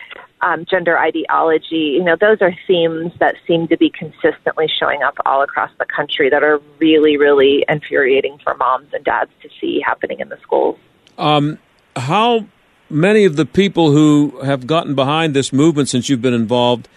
um, 0.43 0.65
gender 0.69 0.99
ideology. 0.99 1.95
You 1.97 2.05
know, 2.05 2.17
those 2.19 2.39
are 2.41 2.55
themes 2.67 3.13
that 3.21 3.37
seem 3.47 3.69
to 3.69 3.77
be 3.77 3.91
consistently 3.91 4.69
showing 4.79 5.03
up 5.03 5.15
all 5.27 5.43
across 5.43 5.71
the 5.79 5.87
country 5.87 6.31
that 6.31 6.43
are 6.43 6.61
really, 6.79 7.17
really 7.17 7.65
infuriating 7.69 8.39
for 8.43 8.55
moms 8.55 8.89
and 8.93 9.05
dads 9.05 9.31
to 9.43 9.49
see 9.61 9.81
happening 9.85 10.21
in 10.21 10.29
the 10.29 10.39
schools. 10.43 10.79
Um, 11.19 11.59
how 11.97 12.47
many 12.89 13.25
of 13.25 13.37
the 13.37 13.47
people 13.47 13.93
who 13.93 14.41
have 14.43 14.67
gotten 14.67 14.95
behind 14.95 15.35
this 15.35 15.53
movement 15.53 15.89
since 15.89 16.09
you've 16.09 16.23
been 16.23 16.35
involved 16.35 16.89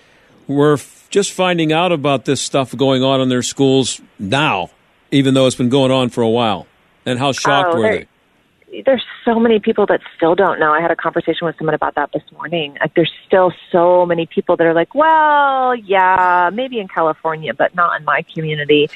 were 0.47 0.73
f- 0.73 1.07
just 1.09 1.31
finding 1.31 1.71
out 1.71 1.91
about 1.91 2.25
this 2.25 2.41
stuff 2.41 2.75
going 2.75 3.03
on 3.03 3.21
in 3.21 3.29
their 3.29 3.43
schools 3.43 4.01
now, 4.17 4.69
even 5.11 5.33
though 5.33 5.45
it's 5.45 5.55
been 5.55 5.69
going 5.69 5.91
on 5.91 6.09
for 6.09 6.21
a 6.21 6.29
while? 6.29 6.67
And 7.05 7.19
how 7.19 7.33
shocked 7.33 7.73
oh, 7.73 7.77
were 7.77 7.83
they? 7.83 8.07
There's 8.86 9.03
so 9.24 9.39
many 9.39 9.59
people 9.59 9.86
that 9.88 10.01
still 10.15 10.36
don't 10.36 10.59
know. 10.59 10.71
I 10.71 10.82
had 10.82 10.91
a 10.91 10.95
conversation 10.95 11.45
with 11.45 11.57
someone 11.57 11.76
about 11.76 11.95
that 11.95 12.11
this 12.13 12.24
morning. 12.32 12.78
Like 12.80 12.93
there's 12.95 13.11
still 13.26 13.53
so 13.71 14.05
many 14.05 14.26
people 14.26 14.57
that 14.57 14.65
are 14.65 14.74
like, 14.74 14.95
well, 14.95 15.76
yeah, 15.76 16.49
maybe 16.53 16.80
in 16.80 16.88
California, 16.88 17.53
but 17.53 17.76
not 17.76 17.99
in 17.99 18.05
my 18.05 18.24
community. 18.34 18.89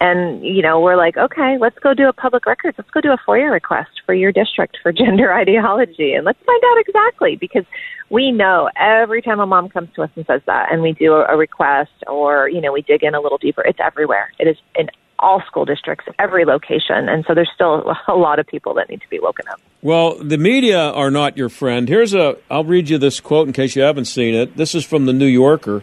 And, 0.00 0.44
you 0.44 0.62
know, 0.62 0.80
we're 0.80 0.96
like, 0.96 1.16
okay, 1.16 1.58
let's 1.60 1.78
go 1.78 1.94
do 1.94 2.08
a 2.08 2.12
public 2.12 2.44
records. 2.44 2.76
Let's 2.76 2.90
go 2.90 3.00
do 3.00 3.12
a 3.12 3.18
FOIA 3.18 3.52
request 3.52 4.02
for 4.04 4.14
your 4.14 4.32
district 4.32 4.78
for 4.82 4.92
gender 4.92 5.32
ideology. 5.32 6.14
And 6.14 6.24
let's 6.24 6.42
find 6.44 6.62
out 6.64 6.78
exactly 6.80 7.36
because 7.36 7.64
we 8.10 8.32
know 8.32 8.68
every 8.76 9.22
time 9.22 9.38
a 9.38 9.46
mom 9.46 9.68
comes 9.68 9.90
to 9.94 10.02
us 10.02 10.10
and 10.16 10.26
says 10.26 10.42
that 10.46 10.72
and 10.72 10.82
we 10.82 10.92
do 10.92 11.14
a, 11.14 11.36
request 11.36 11.92
or, 12.08 12.48
you 12.48 12.60
know, 12.60 12.72
we 12.72 12.82
dig 12.82 13.04
in 13.04 13.14
a 13.14 13.20
little 13.20 13.38
deeper, 13.38 13.62
it's 13.62 13.78
everywhere. 13.80 14.32
It 14.40 14.48
is 14.48 14.56
in 14.74 14.90
all 15.22 15.42
school 15.46 15.64
districts, 15.64 16.06
every 16.18 16.44
location. 16.44 17.08
And 17.08 17.24
so 17.26 17.34
there's 17.34 17.50
still 17.54 17.94
a 18.08 18.14
lot 18.14 18.38
of 18.38 18.46
people 18.46 18.74
that 18.74 18.90
need 18.90 19.00
to 19.00 19.08
be 19.08 19.18
woken 19.20 19.48
up. 19.48 19.60
Well, 19.80 20.16
the 20.16 20.38
media 20.38 20.90
are 20.90 21.10
not 21.10 21.36
your 21.36 21.48
friend. 21.48 21.88
Here's 21.88 22.12
a, 22.12 22.36
I'll 22.50 22.64
read 22.64 22.88
you 22.88 22.98
this 22.98 23.20
quote 23.20 23.46
in 23.46 23.52
case 23.52 23.74
you 23.74 23.82
haven't 23.82 24.04
seen 24.04 24.34
it. 24.34 24.56
This 24.56 24.74
is 24.74 24.84
from 24.84 25.06
the 25.06 25.12
New 25.12 25.26
Yorker. 25.26 25.82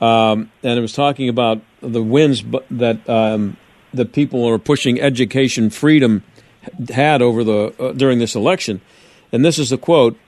Um, 0.00 0.50
and 0.62 0.78
it 0.78 0.82
was 0.82 0.92
talking 0.92 1.28
about 1.28 1.60
the 1.80 2.02
wins 2.02 2.42
that 2.70 3.08
um, 3.08 3.56
the 3.92 4.04
people 4.04 4.46
who 4.46 4.52
are 4.52 4.58
pushing 4.58 5.00
education 5.00 5.70
freedom 5.70 6.22
had 6.88 7.22
over 7.22 7.44
the 7.44 7.74
uh, 7.78 7.92
during 7.92 8.18
this 8.18 8.34
election. 8.34 8.80
And 9.32 9.44
this 9.44 9.58
is 9.58 9.70
the 9.70 9.78
quote: 9.78 10.18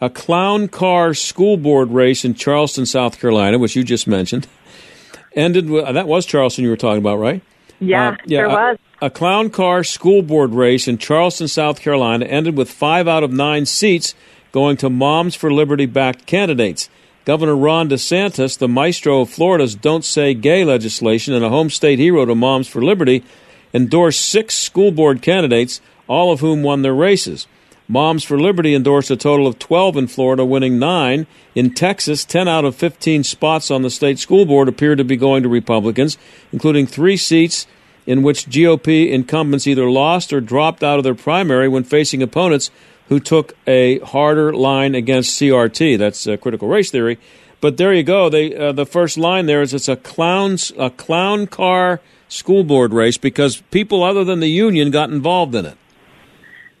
"A 0.00 0.08
clown 0.08 0.68
car 0.68 1.12
school 1.12 1.58
board 1.58 1.90
race 1.90 2.24
in 2.24 2.34
Charleston, 2.34 2.86
South 2.86 3.20
Carolina, 3.20 3.58
which 3.58 3.76
you 3.76 3.84
just 3.84 4.06
mentioned, 4.06 4.46
ended. 5.34 5.68
With, 5.68 5.92
that 5.92 6.08
was 6.08 6.24
Charleston 6.24 6.64
you 6.64 6.70
were 6.70 6.76
talking 6.76 6.98
about, 6.98 7.18
right? 7.18 7.42
Yeah, 7.80 8.10
uh, 8.10 8.16
yeah 8.24 8.38
there 8.38 8.48
was. 8.48 8.78
A, 9.00 9.06
a 9.06 9.10
clown 9.10 9.50
car 9.50 9.84
school 9.84 10.22
board 10.22 10.52
race 10.52 10.88
in 10.88 10.98
Charleston, 10.98 11.48
South 11.48 11.80
Carolina 11.80 12.24
ended 12.24 12.56
with 12.56 12.70
five 12.70 13.06
out 13.08 13.22
of 13.22 13.32
nine 13.32 13.66
seats 13.66 14.14
going 14.52 14.76
to 14.78 14.90
Moms 14.90 15.34
for 15.34 15.52
Liberty 15.52 15.86
backed 15.86 16.26
candidates. 16.26 16.88
Governor 17.24 17.56
Ron 17.56 17.90
DeSantis, 17.90 18.56
the 18.56 18.68
maestro 18.68 19.20
of 19.20 19.30
Florida's 19.30 19.74
Don't 19.74 20.04
Say 20.04 20.32
Gay 20.32 20.64
legislation 20.64 21.34
and 21.34 21.44
a 21.44 21.50
home 21.50 21.68
state 21.68 21.98
hero 21.98 22.24
to 22.24 22.34
Moms 22.34 22.68
for 22.68 22.82
Liberty, 22.82 23.22
endorsed 23.74 24.20
six 24.20 24.54
school 24.54 24.90
board 24.90 25.20
candidates, 25.20 25.80
all 26.06 26.32
of 26.32 26.40
whom 26.40 26.62
won 26.62 26.82
their 26.82 26.94
races. 26.94 27.46
Moms 27.90 28.22
for 28.22 28.38
Liberty 28.38 28.74
endorsed 28.74 29.10
a 29.10 29.16
total 29.16 29.46
of 29.46 29.58
12 29.58 29.96
in 29.96 30.06
Florida, 30.08 30.44
winning 30.44 30.78
nine. 30.78 31.26
In 31.54 31.72
Texas, 31.72 32.22
10 32.26 32.46
out 32.46 32.66
of 32.66 32.76
15 32.76 33.24
spots 33.24 33.70
on 33.70 33.80
the 33.80 33.88
state 33.88 34.18
school 34.18 34.44
board 34.44 34.68
appear 34.68 34.94
to 34.94 35.04
be 35.04 35.16
going 35.16 35.42
to 35.42 35.48
Republicans, 35.48 36.18
including 36.52 36.86
three 36.86 37.16
seats 37.16 37.66
in 38.06 38.22
which 38.22 38.46
GOP 38.46 39.10
incumbents 39.10 39.66
either 39.66 39.90
lost 39.90 40.34
or 40.34 40.40
dropped 40.42 40.84
out 40.84 40.98
of 40.98 41.04
their 41.04 41.14
primary 41.14 41.66
when 41.66 41.82
facing 41.82 42.22
opponents 42.22 42.70
who 43.08 43.18
took 43.18 43.56
a 43.66 44.00
harder 44.00 44.52
line 44.52 44.94
against 44.94 45.40
CRT. 45.40 45.96
That's 45.96 46.26
uh, 46.26 46.36
critical 46.36 46.68
race 46.68 46.90
theory. 46.90 47.18
But 47.62 47.78
there 47.78 47.94
you 47.94 48.02
go. 48.02 48.28
They, 48.28 48.54
uh, 48.54 48.72
the 48.72 48.84
first 48.84 49.16
line 49.16 49.46
there 49.46 49.62
is 49.62 49.72
it's 49.72 49.88
a 49.88 49.96
clown's 49.96 50.72
a 50.78 50.90
clown 50.90 51.46
car 51.46 52.02
school 52.28 52.64
board 52.64 52.92
race 52.92 53.16
because 53.16 53.62
people 53.70 54.02
other 54.02 54.24
than 54.24 54.40
the 54.40 54.50
union 54.50 54.90
got 54.90 55.08
involved 55.08 55.54
in 55.54 55.64
it 55.64 55.78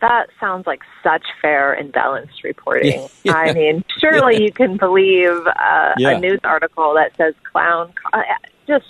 that 0.00 0.26
sounds 0.38 0.66
like 0.66 0.82
such 1.02 1.24
fair 1.40 1.72
and 1.72 1.92
balanced 1.92 2.44
reporting. 2.44 3.08
Yeah. 3.24 3.34
I 3.34 3.52
mean, 3.52 3.84
surely 3.98 4.34
yeah. 4.34 4.40
you 4.40 4.52
can 4.52 4.76
believe 4.76 5.46
uh, 5.46 5.92
yeah. 5.98 6.10
a 6.10 6.20
news 6.20 6.40
article 6.44 6.94
that 6.94 7.14
says 7.16 7.34
clown. 7.50 7.92
Uh, 8.12 8.22
just, 8.66 8.86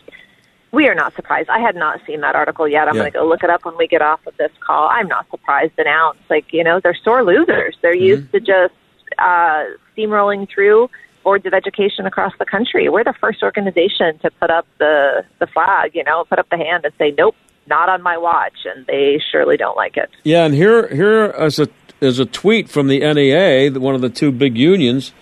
we 0.70 0.86
are 0.86 0.94
not 0.94 1.14
surprised. 1.16 1.48
I 1.48 1.58
had 1.58 1.74
not 1.74 2.00
seen 2.06 2.20
that 2.20 2.36
article 2.36 2.68
yet. 2.68 2.88
I'm 2.88 2.94
going 2.94 3.10
to 3.10 3.18
go 3.18 3.26
look 3.26 3.42
it 3.42 3.50
up 3.50 3.64
when 3.64 3.76
we 3.76 3.88
get 3.88 4.02
off 4.02 4.24
of 4.26 4.36
this 4.36 4.52
call. 4.60 4.88
I'm 4.90 5.08
not 5.08 5.28
surprised 5.30 5.72
an 5.78 5.86
ounce. 5.86 6.18
Like, 6.28 6.52
you 6.52 6.62
know, 6.62 6.78
they're 6.80 6.96
sore 7.02 7.24
losers. 7.24 7.76
They're 7.80 7.94
mm-hmm. 7.94 8.04
used 8.04 8.32
to 8.32 8.40
just 8.40 8.74
uh, 9.18 9.64
steamrolling 9.96 10.48
through 10.48 10.90
boards 11.24 11.46
of 11.46 11.54
education 11.54 12.06
across 12.06 12.32
the 12.38 12.46
country. 12.46 12.88
We're 12.88 13.04
the 13.04 13.14
first 13.20 13.42
organization 13.42 14.18
to 14.20 14.30
put 14.30 14.50
up 14.50 14.66
the 14.78 15.24
the 15.40 15.46
flag, 15.46 15.94
you 15.94 16.04
know, 16.04 16.24
put 16.24 16.38
up 16.38 16.48
the 16.50 16.56
hand 16.56 16.84
and 16.84 16.94
say, 16.98 17.12
nope, 17.16 17.34
not 17.68 17.88
on 17.88 18.02
my 18.02 18.16
watch, 18.16 18.64
and 18.64 18.86
they 18.86 19.20
surely 19.30 19.56
don't 19.56 19.76
like 19.76 19.96
it. 19.96 20.10
Yeah, 20.24 20.44
and 20.44 20.54
here 20.54 20.88
here 20.88 21.26
is 21.26 21.58
a 21.58 21.68
is 22.00 22.18
a 22.18 22.26
tweet 22.26 22.68
from 22.68 22.88
the 22.88 23.00
NEA, 23.00 23.70
one 23.78 23.94
of 23.94 24.00
the 24.00 24.10
two 24.10 24.32
big 24.32 24.56
unions. 24.56 25.12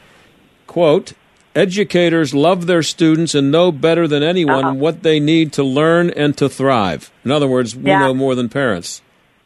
Quote: 0.67 1.13
Educators 1.55 2.35
love 2.35 2.67
their 2.67 2.83
students 2.83 3.35
and 3.35 3.51
know 3.51 3.73
better 3.73 4.07
than 4.07 4.23
anyone 4.23 4.65
uh-huh. 4.65 4.75
what 4.75 5.03
they 5.03 5.19
need 5.19 5.55
to 5.55 5.63
learn 5.63 6.11
and 6.11 6.37
to 6.37 6.49
thrive. 6.49 7.11
In 7.25 7.31
other 7.31 7.49
words, 7.49 7.75
we 7.75 7.87
yeah. 7.91 8.01
know 8.01 8.15
more 8.15 8.35
than 8.35 8.49
parents. 8.49 9.01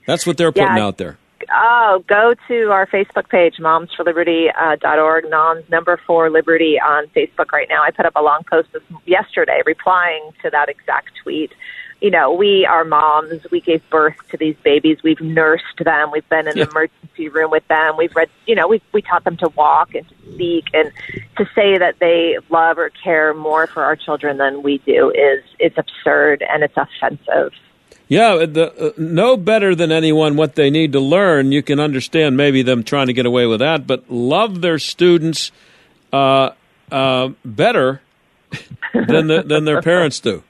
That's 0.06 0.26
what 0.26 0.36
they're 0.36 0.50
putting 0.50 0.76
yeah. 0.76 0.84
out 0.84 0.98
there. 0.98 1.18
Oh, 1.52 2.04
go 2.06 2.34
to 2.48 2.70
our 2.70 2.86
Facebook 2.86 3.28
page, 3.28 3.56
momsforliberty.org, 3.60 4.84
uh, 4.84 5.00
.org, 5.00 5.30
noms 5.30 5.68
number 5.68 6.00
four 6.06 6.30
liberty 6.30 6.78
on 6.80 7.06
Facebook 7.08 7.52
right 7.52 7.68
now. 7.68 7.82
I 7.82 7.90
put 7.90 8.06
up 8.06 8.14
a 8.16 8.22
long 8.22 8.42
post 8.48 8.72
this, 8.72 8.82
yesterday 9.06 9.60
replying 9.64 10.30
to 10.42 10.50
that 10.50 10.68
exact 10.68 11.10
tweet 11.22 11.52
you 12.00 12.10
know, 12.10 12.32
we 12.32 12.66
are 12.66 12.84
moms. 12.84 13.46
We 13.50 13.60
gave 13.60 13.82
birth 13.90 14.16
to 14.30 14.36
these 14.36 14.56
babies. 14.64 14.98
We've 15.02 15.20
nursed 15.20 15.64
them. 15.84 16.10
We've 16.10 16.28
been 16.28 16.48
in 16.48 16.56
the 16.56 16.68
emergency 16.68 17.28
room 17.28 17.50
with 17.50 17.66
them. 17.68 17.96
We've 17.96 18.14
read, 18.16 18.30
you 18.46 18.54
know, 18.54 18.68
we 18.68 18.80
we 18.92 19.02
taught 19.02 19.24
them 19.24 19.36
to 19.38 19.48
walk 19.50 19.94
and 19.94 20.08
to 20.08 20.14
speak, 20.32 20.66
and 20.72 20.90
to 21.36 21.44
say 21.54 21.76
that 21.78 21.96
they 22.00 22.38
love 22.48 22.78
or 22.78 22.90
care 22.90 23.34
more 23.34 23.66
for 23.66 23.84
our 23.84 23.96
children 23.96 24.38
than 24.38 24.62
we 24.62 24.78
do 24.78 25.10
is 25.10 25.44
it's 25.58 25.76
absurd 25.76 26.42
and 26.42 26.62
it's 26.62 26.76
offensive. 26.76 27.52
Yeah, 28.08 28.44
the, 28.44 28.88
uh, 28.88 28.92
know 28.96 29.36
better 29.36 29.74
than 29.76 29.92
anyone 29.92 30.36
what 30.36 30.56
they 30.56 30.68
need 30.68 30.92
to 30.92 31.00
learn. 31.00 31.52
You 31.52 31.62
can 31.62 31.78
understand 31.78 32.36
maybe 32.36 32.62
them 32.62 32.82
trying 32.82 33.06
to 33.06 33.12
get 33.12 33.24
away 33.24 33.46
with 33.46 33.60
that, 33.60 33.86
but 33.86 34.10
love 34.10 34.62
their 34.62 34.80
students 34.80 35.52
uh, 36.12 36.50
uh, 36.90 37.28
better 37.44 38.00
than 38.94 39.28
the, 39.28 39.44
than 39.46 39.64
their 39.64 39.80
parents 39.90 40.18
do. 40.18 40.42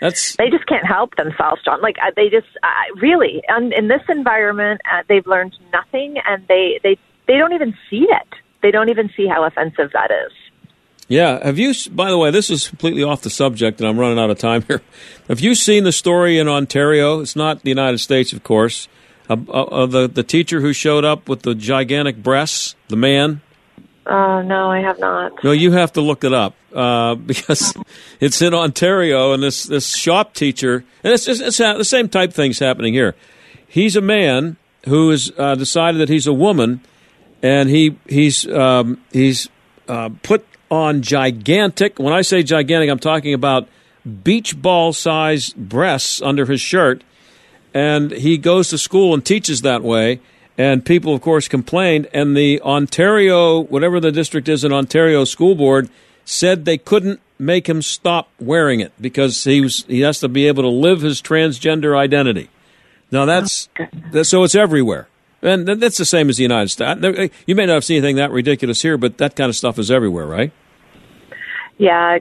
That's 0.00 0.36
they 0.36 0.48
just 0.48 0.66
can't 0.66 0.86
help 0.86 1.16
themselves, 1.16 1.62
John. 1.64 1.82
Like 1.82 1.96
uh, 1.98 2.10
they 2.16 2.28
just 2.30 2.48
uh, 2.62 3.00
really, 3.00 3.42
um, 3.54 3.70
in 3.72 3.88
this 3.88 4.02
environment, 4.08 4.80
uh, 4.90 5.02
they've 5.08 5.26
learned 5.26 5.56
nothing, 5.72 6.16
and 6.26 6.46
they 6.48 6.80
they 6.82 6.96
they 7.26 7.36
don't 7.36 7.52
even 7.52 7.74
see 7.88 8.06
it. 8.08 8.28
They 8.62 8.70
don't 8.70 8.88
even 8.88 9.10
see 9.16 9.26
how 9.26 9.44
offensive 9.44 9.90
that 9.92 10.10
is. 10.10 10.32
Yeah. 11.08 11.44
Have 11.44 11.58
you? 11.58 11.74
By 11.90 12.08
the 12.08 12.16
way, 12.16 12.30
this 12.30 12.50
is 12.50 12.68
completely 12.68 13.02
off 13.02 13.22
the 13.22 13.30
subject, 13.30 13.80
and 13.80 13.88
I'm 13.88 13.98
running 13.98 14.18
out 14.18 14.30
of 14.30 14.38
time 14.38 14.62
here. 14.68 14.80
Have 15.28 15.40
you 15.40 15.54
seen 15.54 15.84
the 15.84 15.92
story 15.92 16.38
in 16.38 16.48
Ontario? 16.48 17.20
It's 17.20 17.36
not 17.36 17.62
the 17.62 17.68
United 17.68 17.98
States, 17.98 18.32
of 18.32 18.42
course. 18.42 18.88
Of 19.28 19.48
uh, 19.50 19.52
uh, 19.52 19.86
the 19.86 20.08
the 20.08 20.22
teacher 20.22 20.60
who 20.60 20.72
showed 20.72 21.04
up 21.04 21.28
with 21.28 21.42
the 21.42 21.54
gigantic 21.54 22.22
breasts, 22.22 22.74
the 22.88 22.96
man. 22.96 23.42
Uh, 24.10 24.42
no, 24.42 24.72
I 24.72 24.80
have 24.80 24.98
not. 24.98 25.44
No, 25.44 25.52
you 25.52 25.70
have 25.70 25.92
to 25.92 26.00
look 26.00 26.24
it 26.24 26.32
up 26.32 26.56
uh, 26.74 27.14
because 27.30 27.74
it's 28.18 28.42
in 28.42 28.52
Ontario, 28.52 29.32
and 29.32 29.40
this 29.40 29.64
this 29.64 29.94
shop 29.94 30.34
teacher, 30.34 30.84
and 31.04 31.12
it's 31.12 31.28
it's 31.28 31.58
the 31.58 31.84
same 31.84 32.08
type 32.08 32.32
things 32.32 32.58
happening 32.58 32.92
here. 32.92 33.14
He's 33.68 33.94
a 33.94 34.00
man 34.00 34.56
who 34.86 35.10
has 35.10 35.30
uh, 35.38 35.54
decided 35.54 36.00
that 36.00 36.08
he's 36.08 36.26
a 36.26 36.32
woman, 36.32 36.80
and 37.40 37.70
he 37.70 37.96
he's 38.08 38.48
um, 38.48 39.00
he's 39.12 39.48
uh, 39.86 40.10
put 40.24 40.44
on 40.72 41.02
gigantic. 41.02 42.00
When 42.00 42.12
I 42.12 42.22
say 42.22 42.42
gigantic, 42.42 42.90
I'm 42.90 42.98
talking 42.98 43.32
about 43.32 43.68
beach 44.24 44.60
ball 44.60 44.92
size 44.92 45.52
breasts 45.52 46.20
under 46.20 46.46
his 46.46 46.60
shirt, 46.60 47.04
and 47.72 48.10
he 48.10 48.38
goes 48.38 48.70
to 48.70 48.78
school 48.78 49.14
and 49.14 49.24
teaches 49.24 49.62
that 49.62 49.84
way 49.84 50.18
and 50.60 50.84
people, 50.84 51.14
of 51.14 51.22
course, 51.22 51.48
complained. 51.48 52.06
And 52.12 52.36
the 52.36 52.60
Ontario, 52.60 53.60
whatever 53.60 53.98
the 53.98 54.12
district 54.12 54.46
is 54.46 54.62
in 54.62 54.74
Ontario 54.74 55.24
school 55.24 55.54
board, 55.54 55.88
said 56.26 56.66
they 56.66 56.76
couldn't 56.76 57.18
make 57.38 57.66
him 57.66 57.80
stop 57.80 58.28
wearing 58.38 58.80
it 58.80 58.92
because 59.00 59.42
he 59.44 59.62
was 59.62 59.86
he 59.88 60.00
has 60.00 60.20
to 60.20 60.28
be 60.28 60.46
able 60.46 60.62
to 60.62 60.68
live 60.68 61.00
his 61.00 61.22
transgender 61.22 61.96
identity. 61.96 62.50
Now 63.10 63.24
that's, 63.24 63.70
that's 64.12 64.28
so 64.28 64.44
it's 64.44 64.54
everywhere. 64.54 65.08
And 65.40 65.66
that's 65.66 65.96
the 65.96 66.04
same 66.04 66.28
as 66.28 66.36
the 66.36 66.42
United 66.42 66.68
States. 66.68 67.02
Eh, 67.02 67.28
you 67.46 67.54
may 67.54 67.64
not 67.64 67.72
have 67.72 67.84
seen 67.86 67.96
anything 67.96 68.16
that 68.16 68.30
ridiculous 68.30 68.82
here, 68.82 68.98
but 68.98 69.16
that 69.16 69.36
kind 69.36 69.48
of 69.48 69.56
stuff 69.56 69.78
is 69.78 69.90
everywhere, 69.90 70.26
right? 70.26 70.52
Yeah, 71.78 72.18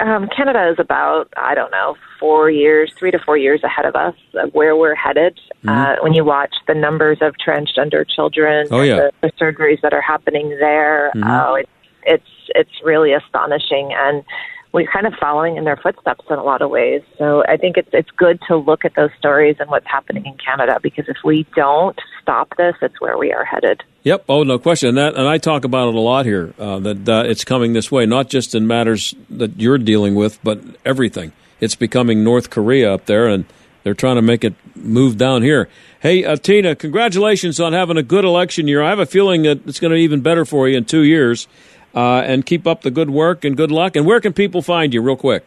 um, 0.00 0.28
Canada 0.34 0.70
is 0.70 0.78
about 0.78 1.32
I 1.36 1.54
don't 1.54 1.70
know 1.70 1.96
four 2.18 2.50
years, 2.50 2.92
three 2.98 3.10
to 3.10 3.18
four 3.18 3.36
years 3.36 3.62
ahead 3.62 3.84
of 3.84 3.94
us 3.94 4.14
of 4.34 4.52
where 4.54 4.76
we're 4.76 4.94
headed. 4.94 5.38
Mm-hmm. 5.64 5.68
Uh, 5.68 6.02
when 6.02 6.14
you 6.14 6.24
watch 6.24 6.54
the 6.66 6.74
numbers 6.74 7.18
of 7.20 7.34
transgender 7.44 8.08
children, 8.08 8.66
oh, 8.70 8.80
yeah. 8.82 8.96
the, 8.96 9.12
the 9.22 9.32
surgeries 9.32 9.80
that 9.82 9.92
are 9.92 10.00
happening 10.00 10.50
there, 10.58 11.12
mm-hmm. 11.14 11.28
oh, 11.28 11.54
it's 11.54 11.70
it's 12.04 12.50
it's 12.54 12.84
really 12.84 13.12
astonishing 13.12 13.92
and 13.92 14.24
we're 14.72 14.90
kind 14.90 15.06
of 15.06 15.14
following 15.20 15.56
in 15.56 15.64
their 15.64 15.76
footsteps 15.76 16.24
in 16.30 16.36
a 16.36 16.42
lot 16.42 16.62
of 16.62 16.70
ways. 16.70 17.02
So 17.18 17.42
I 17.48 17.56
think 17.56 17.76
it's 17.76 17.88
it's 17.92 18.10
good 18.12 18.40
to 18.48 18.56
look 18.56 18.84
at 18.84 18.94
those 18.94 19.10
stories 19.18 19.56
and 19.58 19.68
what's 19.68 19.86
happening 19.86 20.26
in 20.26 20.36
Canada 20.36 20.78
because 20.82 21.08
if 21.08 21.16
we 21.24 21.46
don't 21.56 21.98
stop 22.22 22.56
this, 22.56 22.74
it's 22.80 23.00
where 23.00 23.18
we 23.18 23.32
are 23.32 23.44
headed. 23.44 23.82
Yep. 24.04 24.24
Oh, 24.28 24.44
no 24.44 24.58
question. 24.58 24.90
And 24.90 24.98
that 24.98 25.16
and 25.16 25.26
I 25.26 25.38
talk 25.38 25.64
about 25.64 25.88
it 25.88 25.94
a 25.94 26.00
lot 26.00 26.24
here 26.24 26.54
uh, 26.58 26.78
that 26.80 27.08
uh, 27.08 27.24
it's 27.26 27.44
coming 27.44 27.72
this 27.72 27.90
way, 27.90 28.06
not 28.06 28.28
just 28.28 28.54
in 28.54 28.66
matters 28.66 29.14
that 29.28 29.58
you're 29.60 29.78
dealing 29.78 30.14
with, 30.14 30.38
but 30.42 30.60
everything. 30.84 31.32
It's 31.60 31.74
becoming 31.74 32.24
North 32.24 32.48
Korea 32.48 32.94
up 32.94 33.04
there, 33.04 33.26
and 33.26 33.44
they're 33.82 33.94
trying 33.94 34.16
to 34.16 34.22
make 34.22 34.44
it 34.44 34.54
move 34.74 35.18
down 35.18 35.42
here. 35.42 35.68
Hey, 36.00 36.24
uh, 36.24 36.36
Tina, 36.36 36.74
congratulations 36.74 37.60
on 37.60 37.74
having 37.74 37.98
a 37.98 38.02
good 38.02 38.24
election 38.24 38.66
year. 38.66 38.82
I 38.82 38.88
have 38.88 38.98
a 38.98 39.06
feeling 39.06 39.42
that 39.42 39.66
it's 39.66 39.78
going 39.78 39.90
to 39.90 39.96
be 39.96 40.02
even 40.02 40.22
better 40.22 40.46
for 40.46 40.68
you 40.68 40.78
in 40.78 40.86
two 40.86 41.02
years. 41.02 41.46
Uh, 41.94 42.20
and 42.20 42.46
keep 42.46 42.66
up 42.66 42.82
the 42.82 42.90
good 42.90 43.10
work 43.10 43.44
and 43.44 43.56
good 43.56 43.72
luck. 43.72 43.96
And 43.96 44.06
where 44.06 44.20
can 44.20 44.32
people 44.32 44.62
find 44.62 44.94
you, 44.94 45.02
real 45.02 45.16
quick? 45.16 45.44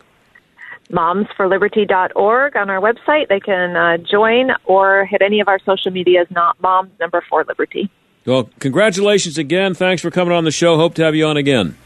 Momsforliberty.org 0.91 2.57
on 2.57 2.69
our 2.69 2.81
website. 2.81 3.29
They 3.29 3.39
can 3.39 3.75
uh, 3.75 3.97
join 3.97 4.51
or 4.65 5.05
hit 5.05 5.21
any 5.21 5.39
of 5.39 5.47
our 5.47 5.59
social 5.59 5.91
medias, 5.91 6.27
not 6.29 6.59
moms, 6.61 6.91
number 6.99 7.23
four 7.29 7.45
liberty. 7.47 7.89
Well, 8.25 8.49
congratulations 8.59 9.37
again. 9.37 9.73
Thanks 9.73 10.01
for 10.01 10.11
coming 10.11 10.33
on 10.33 10.43
the 10.43 10.51
show. 10.51 10.75
Hope 10.77 10.95
to 10.95 11.03
have 11.03 11.15
you 11.15 11.25
on 11.25 11.37
again. 11.37 11.77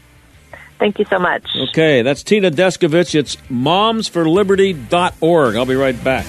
Thank 0.78 0.98
you 0.98 1.04
so 1.06 1.18
much. 1.18 1.44
Okay, 1.70 2.02
that's 2.02 2.22
Tina 2.22 2.52
Descovich. 2.52 3.14
It's 3.14 3.36
momsforliberty.org. 3.50 5.56
I'll 5.56 5.66
be 5.66 5.74
right 5.74 6.04
back. 6.04 6.26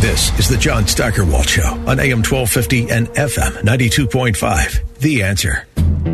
This 0.00 0.38
is 0.38 0.48
the 0.48 0.56
John 0.56 0.86
Steigerwald 0.86 1.46
Show 1.46 1.62
on 1.86 2.00
AM 2.00 2.22
1250 2.22 2.88
and 2.88 3.08
FM 3.08 3.52
92.5. 3.62 4.98
The 4.98 5.22
answer. 5.22 5.66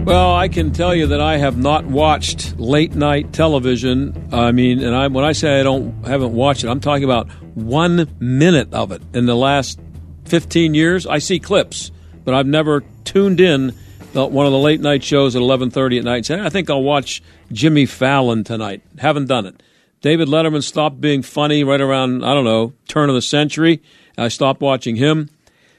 Well, 0.05 0.35
I 0.35 0.49
can 0.49 0.73
tell 0.73 0.93
you 0.93 1.07
that 1.07 1.21
I 1.21 1.37
have 1.37 1.57
not 1.57 1.85
watched 1.85 2.59
late 2.59 2.97
night 2.97 3.33
television. 3.33 4.29
I 4.33 4.51
mean, 4.51 4.83
and 4.83 4.93
I, 4.93 5.07
when 5.07 5.25
I 5.25 5.31
say 5.31 5.61
I 5.61 5.63
don't 5.63 6.05
haven't 6.05 6.33
watched 6.33 6.65
it, 6.65 6.69
I'm 6.69 6.81
talking 6.81 7.05
about 7.05 7.31
one 7.55 8.09
minute 8.19 8.75
of 8.75 8.91
it 8.91 9.03
in 9.15 9.27
the 9.27 9.37
last 9.37 9.79
15 10.25 10.75
years. 10.75 11.07
I 11.07 11.19
see 11.19 11.39
clips, 11.39 11.93
but 12.25 12.35
I've 12.35 12.49
never 12.49 12.83
tuned 13.05 13.39
in 13.39 13.73
one 14.15 14.47
of 14.47 14.53
the 14.53 14.59
late 14.59 14.81
night 14.81 15.05
shows 15.05 15.37
at 15.37 15.43
11:30 15.43 15.99
at 15.99 16.05
night. 16.05 16.29
And 16.29 16.43
I 16.43 16.49
think 16.49 16.71
I'll 16.71 16.83
watch 16.83 17.23
Jimmy 17.53 17.87
Fallon 17.87 18.43
tonight. 18.43 18.83
Haven't 18.99 19.27
done 19.27 19.47
it. 19.47 19.63
David 20.01 20.29
Letterman 20.29 20.63
stopped 20.63 21.01
being 21.01 21.23
funny 21.23 21.65
right 21.65 21.81
around, 21.81 22.25
I 22.25 22.35
don't 22.35 22.45
know, 22.45 22.73
turn 22.89 23.09
of 23.09 23.15
the 23.15 23.23
century. 23.23 23.83
I 24.17 24.29
stopped 24.29 24.61
watching 24.61 24.97
him. 24.97 25.31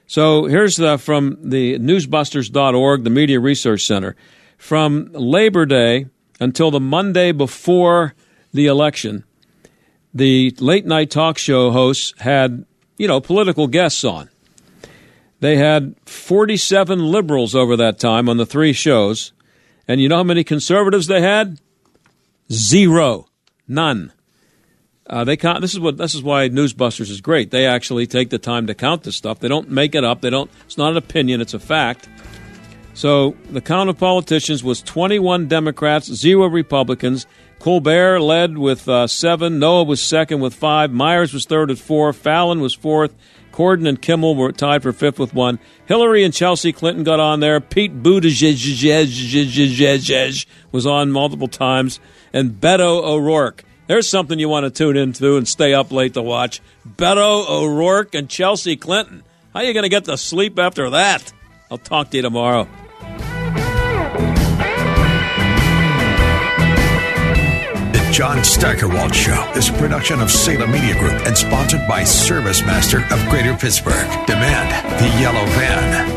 So 0.07 0.45
here's 0.45 0.78
the, 0.78 0.97
from 0.97 1.38
the 1.49 1.78
newsbusters.org, 1.80 3.03
the 3.03 3.09
Media 3.09 3.39
Research 3.39 3.86
Center. 3.86 4.15
From 4.57 5.11
Labor 5.13 5.65
Day 5.65 6.07
until 6.39 6.72
the 6.72 6.80
Monday 6.80 7.32
before 7.32 8.15
the 8.53 8.68
election, 8.68 9.24
the 10.13 10.55
late 10.59 10.86
night 10.86 11.11
talk 11.11 11.38
show 11.38 11.72
hosts 11.72 12.13
had, 12.20 12.65
you 12.97 13.07
know, 13.07 13.20
political 13.20 13.68
guests 13.68 14.03
on. 14.03 14.30
They 15.39 15.57
had 15.57 15.95
47 16.05 16.99
liberals 16.99 17.53
over 17.53 17.76
that 17.78 17.99
time 17.99 18.28
on 18.28 18.38
the 18.38 18.45
three 18.45 18.74
shows. 18.74 19.34
And 19.88 20.01
you 20.01 20.09
know 20.09 20.18
how 20.18 20.24
many 20.24 20.43
conservatives 20.43 21.07
they 21.07 21.22
had? 21.22 21.61
Zero. 22.51 23.27
None. 23.68 24.13
Uh, 25.09 25.24
they 25.24 25.38
count, 25.38 25.61
this 25.61 25.74
is 25.74 25.80
what 25.80 25.97
this 25.97 26.13
is 26.13 26.22
why 26.22 26.49
Newsbusters 26.49 27.09
is 27.09 27.22
great. 27.22 27.49
They 27.51 27.65
actually 27.65 28.07
take 28.07 28.30
the 28.30 28.38
time 28.38 28.68
to 28.68 28.76
count 28.76 29.03
this 29.03 29.15
stuff. 29.15 29.39
They 29.39 29.47
don't 29.47 29.70
make 29.70 29.95
it 29.95 30.03
up. 30.03 30.22
They 30.22 30.30
don't. 30.30 30.51
It's 30.65 30.78
not 30.78 30.91
an 30.91 30.97
opinion. 30.97 31.39
It's 31.39 31.53
a 31.53 31.59
fact. 31.59 32.09
So 32.93 33.36
the 33.51 33.61
count 33.61 33.89
of 33.89 33.97
politicians 33.97 34.63
was 34.63 34.82
21 34.82 35.47
Democrats, 35.47 36.11
zero 36.11 36.47
Republicans. 36.47 37.28
Colbert 37.59 38.20
led 38.20 38.57
with 38.57 38.89
uh, 38.89 39.07
seven. 39.07 39.59
Noah 39.59 39.84
was 39.84 40.01
second 40.01 40.41
with 40.41 40.53
five. 40.53 40.91
Meyers 40.91 41.34
was 41.34 41.45
third 41.45 41.72
at 41.72 41.78
four. 41.78 42.11
Fallon 42.11 42.59
was 42.59 42.74
fourth. 42.74 43.15
Corden 43.51 43.88
and 43.88 44.01
Kimmel 44.01 44.36
were 44.36 44.51
tied 44.51 44.84
for 44.84 44.93
fifth 44.93 45.18
with 45.20 45.34
one. 45.34 45.57
Hillary 45.86 46.24
and 46.24 46.34
Chelsea 46.34 46.72
Clinton 46.72 47.03
got 47.03 47.20
on 47.20 47.39
there. 47.39 47.59
Pete 47.59 48.03
Buttigieg 48.03 48.55
was 50.72 50.86
on 50.86 51.11
multiple 51.11 51.47
times. 51.47 51.99
And 52.34 52.52
Beto 52.52 53.04
O'Rourke. 53.04 53.64
There's 53.88 54.10
something 54.10 54.38
you 54.38 54.50
want 54.50 54.66
to 54.66 54.70
tune 54.70 54.98
into 54.98 55.38
and 55.38 55.48
stay 55.48 55.74
up 55.74 55.92
late 55.92 56.14
to 56.16 56.22
watch. 56.22 56.62
Beto 56.88 57.50
O'Rourke 57.50 58.16
and 58.16 58.30
Chelsea 58.30 58.76
Clinton. 58.76 59.24
How 59.54 59.62
are 59.62 59.66
you 59.66 59.74
going 59.74 59.84
to 59.84 59.90
get 59.90 60.06
to 60.06 60.18
sleep 60.18 60.60
after 60.60 60.90
that? 60.90 61.32
I'll 61.72 61.78
talk 61.78 62.12
to 62.12 62.18
you 62.18 62.24
tomorrow. 62.24 62.68
The 67.94 68.10
John 68.12 68.44
Steigerwald 68.44 69.16
Show 69.16 69.52
is 69.56 69.70
a 69.70 69.74
production 69.74 70.20
of 70.20 70.30
Salem 70.30 70.72
Media 70.72 71.00
Group 71.00 71.26
and 71.26 71.38
sponsored 71.38 71.88
by 71.88 72.04
Service 72.04 72.62
Master 72.62 73.00
of 73.12 73.30
Greater 73.30 73.56
Pittsburgh. 73.56 74.08
Demand 74.28 75.00
the 75.00 75.22
yellow 75.22 75.46
van. 75.56 76.16